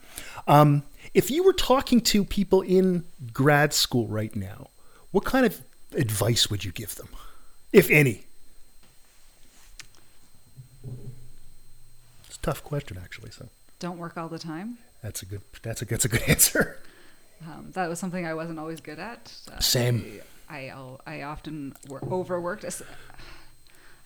Um, 0.48 0.84
if 1.14 1.30
you 1.32 1.44
were 1.44 1.54
talking 1.54 2.02
to 2.02 2.24
people 2.24 2.62
in 2.62 3.04
grad 3.34 3.74
school 3.74 4.08
right 4.08 4.36
now, 4.36 4.68
what 5.12 5.26
kind 5.26 5.46
of 5.46 5.62
advice 5.94 6.50
would 6.50 6.64
you 6.64 6.72
give 6.72 6.96
them, 6.96 7.10
if 7.74 7.90
any? 7.90 8.24
It's 12.28 12.38
a 12.38 12.40
tough 12.42 12.64
question, 12.64 12.98
actually. 13.02 13.32
So 13.32 13.48
Don't 13.80 13.98
work 13.98 14.18
all 14.18 14.30
the 14.30 14.40
time. 14.40 14.78
that's 15.02 15.22
a 15.22 15.26
good. 15.26 15.42
That's 15.62 15.82
a 15.82 15.86
that's 15.86 16.06
a 16.06 16.10
good 16.10 16.24
answer. 16.28 16.78
Um, 17.46 17.72
that 17.74 17.90
was 17.90 18.00
something 18.00 18.26
I 18.26 18.34
wasn't 18.34 18.60
always 18.60 18.82
good 18.82 19.00
at. 19.00 19.34
Uh, 19.52 19.60
Same. 19.60 20.22
I 20.50 20.70
I'll- 20.70 21.02
I 21.08 21.24
often 21.24 21.76
were 21.90 22.04
overworked. 22.06 22.64
As, 22.64 22.84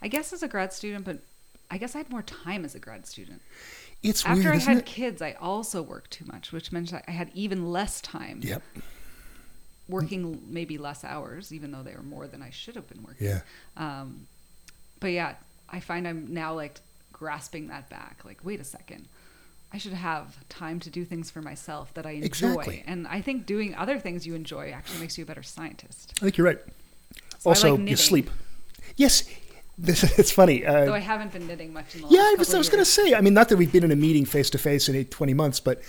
I 0.01 0.07
guess 0.07 0.31
as 0.33 0.41
a 0.43 0.47
grad 0.47 0.71
student, 0.73 1.05
but 1.05 1.19
I 1.69 1.77
guess 1.77 1.95
I 1.95 1.99
had 1.99 2.09
more 2.09 2.21
time 2.21 2.63
as 2.63 2.75
a 2.75 2.79
grad 2.79 3.05
student. 3.07 3.41
It's 4.09 4.25
After 4.25 4.43
weird, 4.43 4.55
I 4.55 4.59
had 4.59 4.77
it? 4.77 4.85
kids, 4.85 5.21
I 5.21 5.33
also 5.33 5.81
worked 5.81 6.11
too 6.11 6.25
much, 6.25 6.51
which 6.51 6.71
meant 6.71 6.93
I 6.93 7.11
had 7.11 7.31
even 7.33 7.71
less 7.71 8.01
time. 8.01 8.39
Yep. 8.43 8.61
working 9.87 10.41
maybe 10.47 10.77
less 10.77 11.03
hours, 11.03 11.53
even 11.53 11.71
though 11.71 11.83
they 11.83 11.93
were 11.93 12.03
more 12.03 12.27
than 12.27 12.41
I 12.41 12.49
should 12.49 12.75
have 12.75 12.87
been 12.87 13.03
working. 13.03 13.27
Yeah. 13.27 13.41
Um, 13.77 14.27
but 14.99 15.07
yeah, 15.07 15.35
I 15.69 15.79
find 15.79 16.07
I'm 16.07 16.33
now 16.33 16.53
like 16.53 16.79
grasping 17.11 17.67
that 17.67 17.89
back. 17.89 18.21
Like, 18.25 18.39
wait 18.43 18.59
a 18.59 18.63
second. 18.63 19.07
I 19.73 19.77
should 19.77 19.93
have 19.93 20.37
time 20.49 20.79
to 20.81 20.89
do 20.89 21.03
things 21.03 21.29
for 21.29 21.41
myself 21.41 21.93
that 21.95 22.05
I 22.05 22.11
enjoy. 22.11 22.25
Exactly. 22.25 22.83
And 22.87 23.07
I 23.07 23.21
think 23.21 23.45
doing 23.45 23.75
other 23.75 23.99
things 23.99 24.25
you 24.25 24.33
enjoy 24.35 24.71
actually 24.71 24.99
makes 25.01 25.17
you 25.17 25.23
a 25.23 25.27
better 25.27 25.43
scientist. 25.43 26.13
I 26.17 26.25
think 26.25 26.37
you're 26.37 26.47
right. 26.47 26.59
So 27.39 27.49
also, 27.49 27.75
like 27.75 27.89
you 27.89 27.95
sleep. 27.95 28.29
Yes, 28.95 29.23
this, 29.77 30.03
it's 30.19 30.31
funny. 30.31 30.65
Uh, 30.65 30.85
Though 30.85 30.93
I 30.93 30.99
haven't 30.99 31.31
been 31.31 31.47
knitting 31.47 31.73
much 31.73 31.95
in 31.95 32.01
the 32.01 32.07
Yeah, 32.09 32.19
last 32.21 32.31
I 32.31 32.35
was, 32.39 32.53
I 32.53 32.57
was 32.57 32.69
going 32.69 32.81
to 32.83 32.89
say, 32.89 33.13
I 33.13 33.21
mean, 33.21 33.33
not 33.33 33.49
that 33.49 33.57
we've 33.57 33.71
been 33.71 33.83
in 33.83 33.91
a 33.91 33.95
meeting 33.95 34.25
face 34.25 34.49
to 34.51 34.57
face 34.57 34.87
in 34.89 34.95
eight, 34.95 35.11
20 35.11 35.33
months, 35.33 35.59
but 35.59 35.81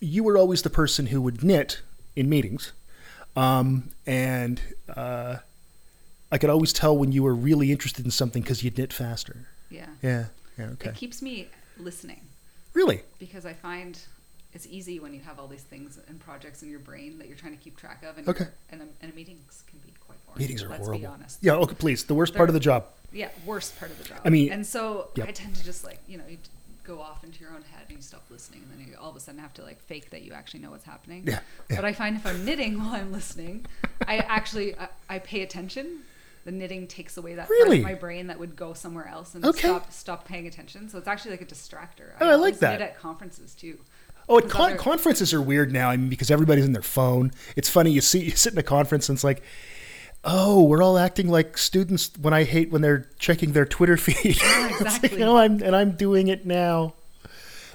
you 0.00 0.22
were 0.22 0.38
always 0.38 0.62
the 0.62 0.70
person 0.70 1.06
who 1.06 1.20
would 1.22 1.42
knit 1.42 1.80
in 2.16 2.28
meetings. 2.28 2.72
Um, 3.36 3.90
and 4.06 4.60
uh, 4.94 5.36
I 6.32 6.38
could 6.38 6.50
always 6.50 6.72
tell 6.72 6.96
when 6.96 7.12
you 7.12 7.22
were 7.22 7.34
really 7.34 7.70
interested 7.72 8.04
in 8.04 8.10
something 8.10 8.42
because 8.42 8.62
you'd 8.64 8.78
knit 8.78 8.92
faster. 8.92 9.46
Yeah. 9.70 9.86
Yeah, 10.02 10.26
yeah, 10.58 10.66
okay. 10.72 10.90
It 10.90 10.94
keeps 10.96 11.20
me 11.22 11.48
listening 11.76 12.20
Really? 12.74 13.02
because 13.18 13.44
I 13.46 13.52
find 13.52 13.98
it's 14.52 14.66
easy 14.66 14.98
when 14.98 15.12
you 15.14 15.20
have 15.20 15.38
all 15.38 15.46
these 15.46 15.62
things 15.62 15.98
and 16.08 16.18
projects 16.20 16.62
in 16.62 16.70
your 16.70 16.80
brain 16.80 17.18
that 17.18 17.28
you're 17.28 17.36
trying 17.36 17.56
to 17.56 17.62
keep 17.62 17.76
track 17.76 18.02
of. 18.02 18.16
And, 18.18 18.28
Okay. 18.28 18.46
and, 18.70 18.80
um, 18.82 18.88
and 19.02 19.14
meetings 19.14 19.62
can 19.68 19.78
be 19.80 19.92
quite 20.06 20.24
boring. 20.26 20.38
Meetings 20.40 20.62
are 20.62 20.68
Let's 20.68 20.80
horrible. 20.86 21.00
be 21.00 21.06
honest. 21.06 21.38
Yeah, 21.42 21.54
okay, 21.54 21.74
please. 21.74 22.04
The 22.04 22.14
worst 22.14 22.34
part 22.34 22.48
of 22.48 22.54
the 22.54 22.60
job. 22.60 22.86
yeah 23.12 23.28
worst 23.46 23.78
part 23.78 23.90
of 23.90 23.96
the 23.98 24.04
job 24.04 24.18
I 24.24 24.28
mean- 24.28 24.52
and 24.52 24.66
so 24.66 25.08
Yep. 25.14 25.28
i 25.28 25.32
tend 25.32 25.56
to 25.56 25.64
just 25.64 25.82
like 25.82 25.98
you 26.06 26.18
know 26.18 26.24
you 26.28 26.36
go 26.84 27.00
off 27.00 27.24
into 27.24 27.40
your 27.40 27.52
own 27.54 27.62
head 27.62 27.84
and 27.88 27.96
you 27.96 28.02
stop 28.02 28.22
listening 28.28 28.60
and 28.62 28.70
then 28.80 28.86
you 28.86 28.98
all 29.00 29.08
of 29.08 29.16
a 29.16 29.20
sudden 29.20 29.40
have 29.40 29.54
to 29.54 29.62
like 29.62 29.80
fake 29.86 30.10
that 30.10 30.20
you 30.22 30.32
actually 30.34 30.60
know 30.60 30.70
what's 30.72 30.84
happening 30.84 31.22
Yeah, 31.26 31.40
yeah. 31.70 31.76
but 31.76 31.86
i 31.86 31.92
find 31.94 32.16
if 32.16 32.26
i'm 32.26 32.44
knitting 32.44 32.78
while 32.80 32.94
i'm 32.94 33.10
listening 33.10 33.64
i 34.06 34.18
actually 34.18 34.76
I, 34.76 34.88
I 35.08 35.18
pay 35.20 35.40
attention 35.40 36.00
the 36.44 36.50
knitting 36.52 36.86
takes 36.86 37.16
away 37.16 37.34
that 37.36 37.48
part 37.48 37.72
of 37.72 37.82
my 37.82 37.94
brain 37.94 38.26
that 38.26 38.38
would 38.38 38.56
go 38.56 38.74
somewhere 38.74 39.08
else 39.08 39.34
and 39.34 39.42
Okay. 39.42 39.60
stop 39.68 39.90
stop 39.90 40.28
paying 40.28 40.46
attention 40.46 40.90
so 40.90 40.98
it's 40.98 41.08
actually 41.08 41.30
like 41.30 41.40
a 41.42 41.46
distractor 41.46 42.10
Oh, 42.20 42.28
I 42.28 42.34
like 42.34 42.58
that. 42.58 42.72
knit 42.72 42.82
at 42.82 42.98
conferences 42.98 43.54
too 43.54 43.78
Oh, 44.28 44.38
at 44.38 44.48
con- 44.48 44.76
conferences 44.76 45.32
are 45.32 45.40
weird 45.40 45.72
now. 45.72 45.88
I 45.90 45.96
mean, 45.96 46.08
because 46.10 46.30
everybody's 46.30 46.64
in 46.66 46.72
their 46.72 46.82
phone. 46.82 47.32
It's 47.56 47.68
funny. 47.68 47.90
You 47.90 48.00
see, 48.00 48.20
you 48.24 48.30
sit 48.32 48.52
in 48.52 48.58
a 48.58 48.62
conference 48.62 49.08
and 49.08 49.16
it's 49.16 49.24
like, 49.24 49.42
oh, 50.24 50.62
we're 50.64 50.82
all 50.82 50.98
acting 50.98 51.28
like 51.28 51.56
students 51.56 52.10
when 52.20 52.34
I 52.34 52.44
hate 52.44 52.70
when 52.70 52.82
they're 52.82 53.08
checking 53.18 53.52
their 53.52 53.64
Twitter 53.64 53.96
feed. 54.06 54.38
It's 54.80 54.80
like, 54.80 54.80
exactly. 55.04 55.18
no, 55.18 55.36
I'm 55.38 55.62
and 55.62 55.74
I'm 55.74 55.92
doing 55.92 56.28
it 56.28 56.46
now. 56.46 56.94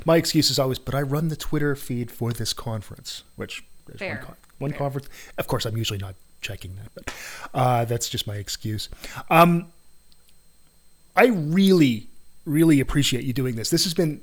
My 0.05 0.17
excuse 0.17 0.49
is 0.49 0.59
always, 0.59 0.79
but 0.79 0.95
I 0.95 1.01
run 1.01 1.27
the 1.29 1.35
Twitter 1.35 1.75
feed 1.75 2.11
for 2.11 2.31
this 2.33 2.53
conference, 2.53 3.23
which 3.35 3.63
is 3.89 3.99
Fair. 3.99 4.15
one, 4.15 4.25
con- 4.25 4.35
one 4.59 4.71
Fair. 4.71 4.77
conference. 4.79 5.09
Of 5.37 5.47
course, 5.47 5.65
I'm 5.65 5.77
usually 5.77 5.99
not 5.99 6.15
checking 6.41 6.75
that, 6.75 6.89
but 6.93 7.13
uh, 7.53 7.85
that's 7.85 8.09
just 8.09 8.27
my 8.27 8.35
excuse. 8.35 8.89
Um, 9.29 9.67
I 11.15 11.27
really, 11.27 12.07
really 12.45 12.79
appreciate 12.79 13.23
you 13.23 13.33
doing 13.33 13.55
this. 13.55 13.69
This 13.69 13.83
has 13.85 13.93
been 13.93 14.21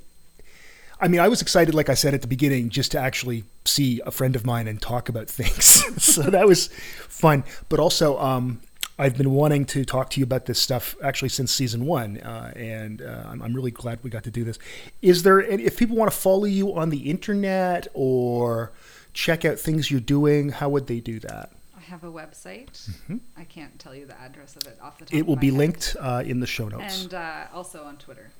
I 1.00 1.08
mean, 1.08 1.20
I 1.20 1.28
was 1.28 1.40
excited, 1.40 1.74
like 1.74 1.88
I 1.88 1.94
said 1.94 2.12
at 2.14 2.20
the 2.20 2.26
beginning, 2.28 2.68
just 2.68 2.92
to 2.92 2.98
actually 2.98 3.44
see 3.64 4.00
a 4.04 4.10
friend 4.10 4.36
of 4.36 4.44
mine 4.44 4.68
and 4.68 4.80
talk 4.80 5.08
about 5.08 5.28
things. 5.38 5.64
so 6.02 6.22
that 6.22 6.46
was 6.46 6.68
fun. 7.08 7.44
But 7.68 7.80
also, 7.80 8.18
um, 8.18 8.60
I've 8.98 9.16
been 9.16 9.30
wanting 9.30 9.64
to 9.66 9.84
talk 9.86 10.10
to 10.10 10.20
you 10.20 10.24
about 10.24 10.44
this 10.44 10.60
stuff 10.60 10.94
actually 11.02 11.30
since 11.30 11.50
season 11.52 11.86
one, 11.86 12.18
uh, 12.18 12.52
and 12.54 13.00
uh, 13.00 13.24
I'm, 13.28 13.40
I'm 13.40 13.54
really 13.54 13.70
glad 13.70 14.00
we 14.02 14.10
got 14.10 14.24
to 14.24 14.30
do 14.30 14.44
this. 14.44 14.58
Is 15.00 15.22
there, 15.22 15.42
any- 15.42 15.64
if 15.64 15.78
people 15.78 15.96
want 15.96 16.10
to 16.10 16.16
follow 16.16 16.44
you 16.44 16.74
on 16.76 16.90
the 16.90 17.08
internet 17.10 17.88
or 17.94 18.72
check 19.14 19.44
out 19.46 19.58
things 19.58 19.90
you're 19.90 20.00
doing, 20.00 20.50
how 20.50 20.68
would 20.68 20.86
they 20.86 21.00
do 21.00 21.18
that? 21.20 21.50
I 21.76 21.80
have 21.80 22.04
a 22.04 22.12
website. 22.12 22.90
I 23.38 23.44
can't 23.44 23.76
tell 23.78 23.94
you 23.94 24.04
the 24.06 24.20
address 24.20 24.54
of 24.54 24.66
it 24.66 24.78
off 24.82 24.98
the 24.98 25.06
top. 25.06 25.08
Mm-hmm. 25.12 25.18
It 25.18 25.26
will 25.26 25.36
be 25.36 25.48
head. 25.48 25.56
linked 25.56 25.96
uh, 25.98 26.22
in 26.26 26.40
the 26.40 26.46
show 26.46 26.68
notes. 26.68 27.04
and 27.04 27.14
uh, 27.14 27.46
also 27.54 27.82
on 27.84 27.96
Twitter. 27.96 28.30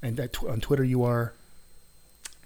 And 0.00 0.16
tw- 0.32 0.44
on 0.44 0.60
Twitter, 0.60 0.84
you 0.84 1.02
are. 1.02 1.32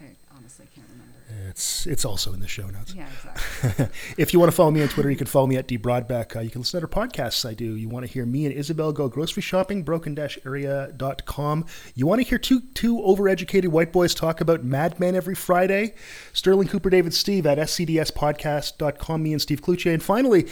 I 0.02 0.36
honestly 0.36 0.66
can't 0.74 0.86
remember. 0.90 1.12
It's 1.48 1.86
it's 1.86 2.04
also 2.04 2.32
in 2.32 2.40
the 2.40 2.48
show 2.48 2.66
notes. 2.66 2.94
Yeah, 2.94 3.06
exactly. 3.64 3.86
if 4.18 4.32
you 4.32 4.38
want 4.38 4.50
to 4.50 4.56
follow 4.56 4.70
me 4.70 4.82
on 4.82 4.88
Twitter, 4.88 5.10
you 5.10 5.16
can 5.16 5.26
follow 5.26 5.46
me 5.46 5.56
at 5.56 5.66
dbrodbeck. 5.68 6.36
Uh, 6.36 6.40
you 6.40 6.50
can 6.50 6.60
listen 6.60 6.80
to 6.80 6.86
other 6.86 6.92
podcasts 6.92 7.48
I 7.48 7.54
do. 7.54 7.74
You 7.76 7.88
want 7.88 8.06
to 8.06 8.12
hear 8.12 8.26
me 8.26 8.46
and 8.46 8.54
Isabel 8.54 8.92
go 8.92 9.08
grocery 9.08 9.42
shopping, 9.42 9.82
broken-area.com. 9.82 11.66
You 11.94 12.06
want 12.06 12.20
to 12.20 12.28
hear 12.28 12.38
two 12.38 12.60
two 12.74 12.98
overeducated 12.98 13.68
white 13.68 13.92
boys 13.92 14.14
talk 14.14 14.40
about 14.40 14.64
Mad 14.64 15.00
Men 15.00 15.14
every 15.14 15.34
Friday? 15.34 15.94
Sterling 16.32 16.68
Cooper, 16.68 16.90
David 16.90 17.14
Steve 17.14 17.46
at 17.46 17.58
scdspodcast.com. 17.58 19.22
Me 19.22 19.32
and 19.32 19.42
Steve 19.42 19.62
Kluche. 19.62 19.92
And 19.92 20.02
finally, 20.02 20.48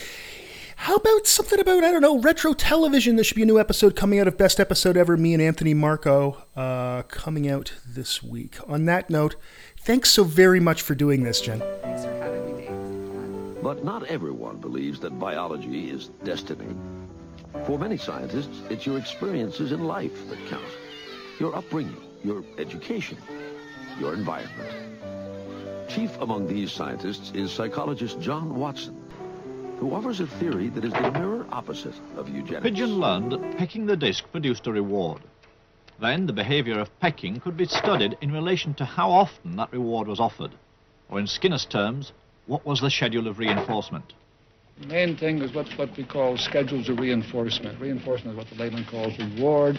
how 0.81 0.97
about 0.97 1.27
something 1.27 1.61
about, 1.61 1.85
I 1.85 1.93
don't 1.93 2.01
know, 2.01 2.19
retro 2.21 2.55
television? 2.55 3.17
There 3.17 3.23
should 3.23 3.35
be 3.35 3.43
a 3.43 3.47
new 3.47 3.61
episode 3.61 3.95
coming 3.95 4.19
out 4.19 4.27
of 4.27 4.39
Best 4.39 4.59
Episode 4.59 4.97
Ever, 4.97 5.15
me 5.19 5.35
and 5.35 5.43
Anthony 5.43 5.75
Marco, 5.75 6.43
uh, 6.57 7.03
coming 7.03 7.51
out 7.51 7.75
this 7.87 8.23
week. 8.23 8.57
On 8.67 8.87
that 8.87 9.11
note, 9.11 9.37
thanks 9.79 10.09
so 10.09 10.25
very 10.25 10.59
much 10.59 10.81
for 10.81 10.95
doing 10.95 11.23
this, 11.23 11.43
Jen. 11.43 11.61
Thanks 11.83 12.07
for 12.07 12.13
having 12.13 12.57
me, 12.57 12.63
Dave. 12.63 13.63
But 13.63 13.85
not 13.85 14.05
everyone 14.07 14.57
believes 14.57 14.99
that 15.01 15.19
biology 15.19 15.91
is 15.91 16.07
destiny. 16.25 16.75
For 17.67 17.79
many 17.79 17.99
scientists, 17.99 18.63
it's 18.71 18.87
your 18.87 18.97
experiences 18.97 19.73
in 19.73 19.85
life 19.85 20.31
that 20.31 20.39
count. 20.49 20.65
Your 21.39 21.55
upbringing, 21.55 22.01
your 22.25 22.43
education, 22.57 23.19
your 23.99 24.15
environment. 24.15 25.91
Chief 25.91 26.17
among 26.23 26.47
these 26.47 26.73
scientists 26.73 27.33
is 27.35 27.53
psychologist 27.53 28.19
John 28.19 28.55
Watson, 28.55 29.00
who 29.81 29.95
offers 29.95 30.21
a 30.21 30.27
theory 30.39 30.69
that 30.69 30.85
is 30.85 30.93
the 30.93 31.11
mirror 31.13 31.47
opposite 31.51 31.95
of 32.17 32.29
eugenics. 32.29 32.63
Pigeon 32.63 33.01
learned 33.01 33.33
that 33.33 33.57
pecking 33.57 33.87
the 33.87 33.97
disc 33.97 34.25
produced 34.31 34.67
a 34.67 34.73
reward. 34.73 35.23
Then 35.99 36.27
the 36.27 36.35
behavior 36.35 36.79
of 36.79 36.89
pecking 37.01 37.41
could 37.41 37.57
be 37.57 37.65
studied 37.65 38.17
in 38.21 38.31
relation 38.31 38.75
to 38.75 38.85
how 38.85 39.11
often 39.11 39.57
that 39.57 39.73
reward 39.73 40.07
was 40.07 40.21
offered. 40.21 40.53
Or 41.09 41.19
in 41.19 41.27
Skinner's 41.27 41.65
terms, 41.65 42.13
what 42.47 42.67
was 42.67 42.81
the 42.81 42.91
schedule 42.91 43.27
of 43.27 43.39
reinforcement? 43.39 44.13
The 44.81 44.87
main 44.87 45.17
thing 45.17 45.43
is 45.43 45.55
what, 45.55 45.67
what 45.77 45.97
we 45.97 46.05
call 46.05 46.37
schedules 46.37 46.89
of 46.89 46.99
reinforcement. 46.99 47.81
Reinforcement 47.81 48.33
is 48.33 48.37
what 48.37 48.49
the 48.49 48.63
layman 48.63 48.85
calls 48.85 49.19
reward, 49.19 49.79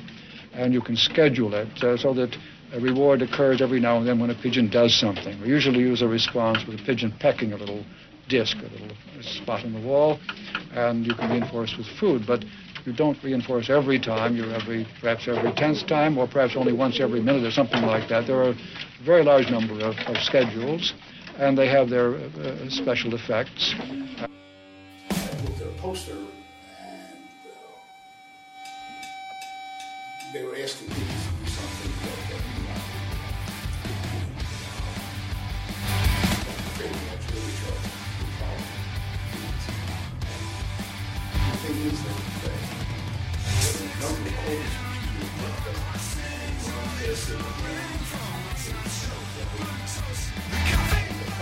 and 0.53 0.73
you 0.73 0.81
can 0.81 0.95
schedule 0.95 1.53
it 1.53 1.83
uh, 1.83 1.97
so 1.97 2.13
that 2.13 2.35
a 2.73 2.79
reward 2.79 3.21
occurs 3.21 3.61
every 3.61 3.79
now 3.79 3.97
and 3.97 4.07
then 4.07 4.19
when 4.19 4.29
a 4.29 4.35
pigeon 4.35 4.69
does 4.69 4.95
something. 4.99 5.39
We 5.41 5.47
usually 5.47 5.79
use 5.79 6.01
a 6.01 6.07
response 6.07 6.65
with 6.65 6.79
a 6.79 6.83
pigeon 6.83 7.13
pecking 7.19 7.53
a 7.53 7.57
little 7.57 7.83
disc, 8.31 8.55
a 8.57 8.63
little 8.63 8.95
spot 9.21 9.63
on 9.65 9.73
the 9.73 9.81
wall, 9.81 10.17
and 10.73 11.05
you 11.05 11.13
can 11.13 11.29
reinforce 11.29 11.75
with 11.77 11.85
food. 11.99 12.25
But 12.25 12.45
you 12.85 12.93
don't 12.93 13.21
reinforce 13.21 13.69
every 13.69 13.99
time. 13.99 14.35
You're 14.35 14.53
every, 14.53 14.87
perhaps 15.01 15.27
every 15.27 15.51
tenth 15.51 15.85
time, 15.85 16.17
or 16.17 16.27
perhaps 16.27 16.55
only 16.55 16.73
once 16.73 16.99
every 16.99 17.21
minute, 17.21 17.43
or 17.43 17.51
something 17.51 17.83
like 17.83 18.07
that. 18.09 18.25
There 18.25 18.37
are 18.37 18.51
a 18.51 18.57
very 19.03 19.23
large 19.23 19.49
number 19.51 19.73
of, 19.85 19.95
of 20.07 20.17
schedules, 20.23 20.93
and 21.37 21.57
they 21.57 21.67
have 21.67 21.89
their 21.89 22.15
uh, 22.15 22.69
special 22.69 23.13
effects. 23.13 23.75
looked 25.43 25.61
at 25.61 25.67
a 25.67 25.81
poster 25.81 26.13
and 26.13 27.27
uh, 27.45 27.59
they 30.33 30.43
were 30.43 30.55
asking 30.55 30.87
me 30.87 30.95
to 30.95 31.01
do 31.01 31.49
something 31.49 32.30
The 41.81 41.87
when 41.87 41.95
it 43.87 43.93
comes 43.97 44.19
quotes, 44.37 44.69
the 45.17 45.25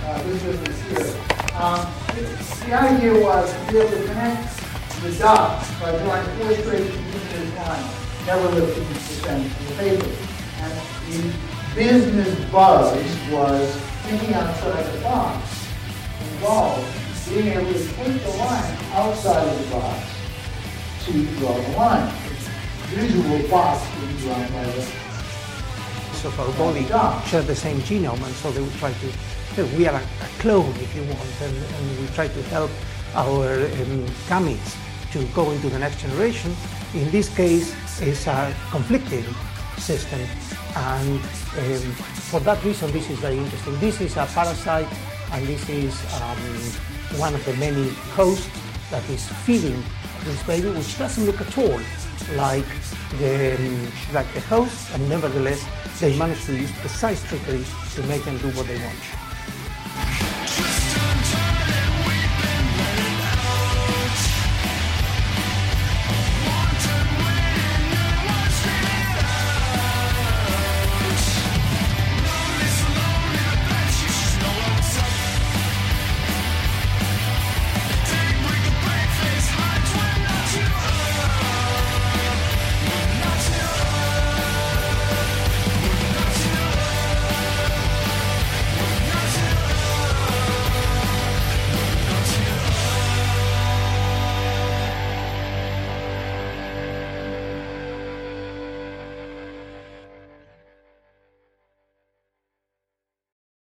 uh, 0.05 0.23
this 0.23 0.43
here. 0.83 1.09
Um, 1.55 1.81
the- 2.15 2.65
the 2.65 2.73
idea 2.73 3.13
was 3.19 3.51
to 3.51 3.71
be 3.71 3.77
able 3.79 3.89
to 3.89 4.03
connect 4.07 4.59
the 5.01 5.11
dots 5.17 5.71
by 5.79 5.91
drawing 5.97 6.25
four 6.37 6.53
straight 6.53 6.91
continuous 6.91 7.55
lines, 7.57 8.00
never 8.25 8.47
lifting 8.49 8.87
the 8.87 8.93
percentage 8.93 9.51
of 9.51 9.67
the 9.67 9.75
paper. 9.75 10.11
And 10.59 10.73
the 11.11 11.33
business 11.75 12.51
buzz 12.51 12.93
was 13.31 13.75
thinking 14.03 14.33
outside 14.33 14.85
the 14.93 15.01
box 15.01 15.67
involved 16.33 16.87
being 17.29 17.47
able 17.47 17.71
to 17.71 17.87
take 17.87 18.21
the 18.23 18.29
line 18.29 18.77
outside 18.91 19.47
of 19.47 19.63
the 19.63 19.71
box 19.71 20.05
to 21.05 21.25
draw 21.37 21.53
the 21.53 21.77
line. 21.77 22.13
Usual 22.91 23.47
box 23.49 23.87
being 23.95 24.17
drawn 24.17 24.51
by 24.51 24.65
the 24.65 25.11
of 26.25 26.39
our 26.39 26.53
body 26.57 26.85
share 27.27 27.41
the 27.41 27.55
same 27.55 27.79
genome, 27.79 28.21
and 28.23 28.35
so 28.35 28.51
they 28.51 28.61
would 28.61 28.73
try 28.73 28.93
to. 28.93 29.65
We 29.75 29.87
are 29.87 29.95
a, 29.95 30.03
a 30.03 30.27
clone, 30.39 30.69
if 30.75 30.95
you 30.95 31.01
want, 31.03 31.41
and, 31.41 31.55
and 31.57 31.99
we 31.99 32.07
try 32.13 32.27
to 32.27 32.41
help 32.43 32.69
our 33.15 33.55
um, 33.55 34.05
gametes 34.29 34.77
to 35.13 35.25
go 35.33 35.49
into 35.51 35.69
the 35.69 35.79
next 35.79 35.99
generation. 35.99 36.55
In 36.93 37.09
this 37.11 37.27
case, 37.35 37.75
it's 37.99 38.27
a 38.27 38.55
conflicting 38.69 39.25
system, 39.77 40.21
and 40.75 41.19
um, 41.19 41.91
for 42.29 42.39
that 42.41 42.63
reason, 42.63 42.91
this 42.91 43.09
is 43.09 43.19
very 43.19 43.37
interesting. 43.37 43.79
This 43.79 43.99
is 43.99 44.15
a 44.17 44.25
parasite, 44.27 44.87
and 45.31 45.47
this 45.47 45.67
is 45.69 45.93
um, 46.21 46.37
one 47.19 47.33
of 47.33 47.43
the 47.45 47.53
many 47.57 47.89
hosts 48.15 48.49
that 48.91 49.07
is 49.09 49.27
feeding 49.45 49.83
this 50.23 50.43
baby, 50.43 50.69
which 50.69 50.97
doesn't 50.97 51.25
look 51.25 51.41
at 51.41 51.57
all 51.57 51.81
like 52.35 52.65
the, 53.17 53.91
like 54.13 54.31
the 54.33 54.41
host, 54.41 54.91
and 54.93 55.09
nevertheless, 55.09 55.65
they 55.99 56.17
manage 56.17 56.43
to 56.45 56.55
use 56.55 56.71
precise 56.79 57.21
trickery 57.27 57.63
to 57.95 58.03
make 58.03 58.23
them 58.23 58.37
do 58.37 58.49
what 58.49 58.67
they 58.67 58.77
want. 58.77 59.30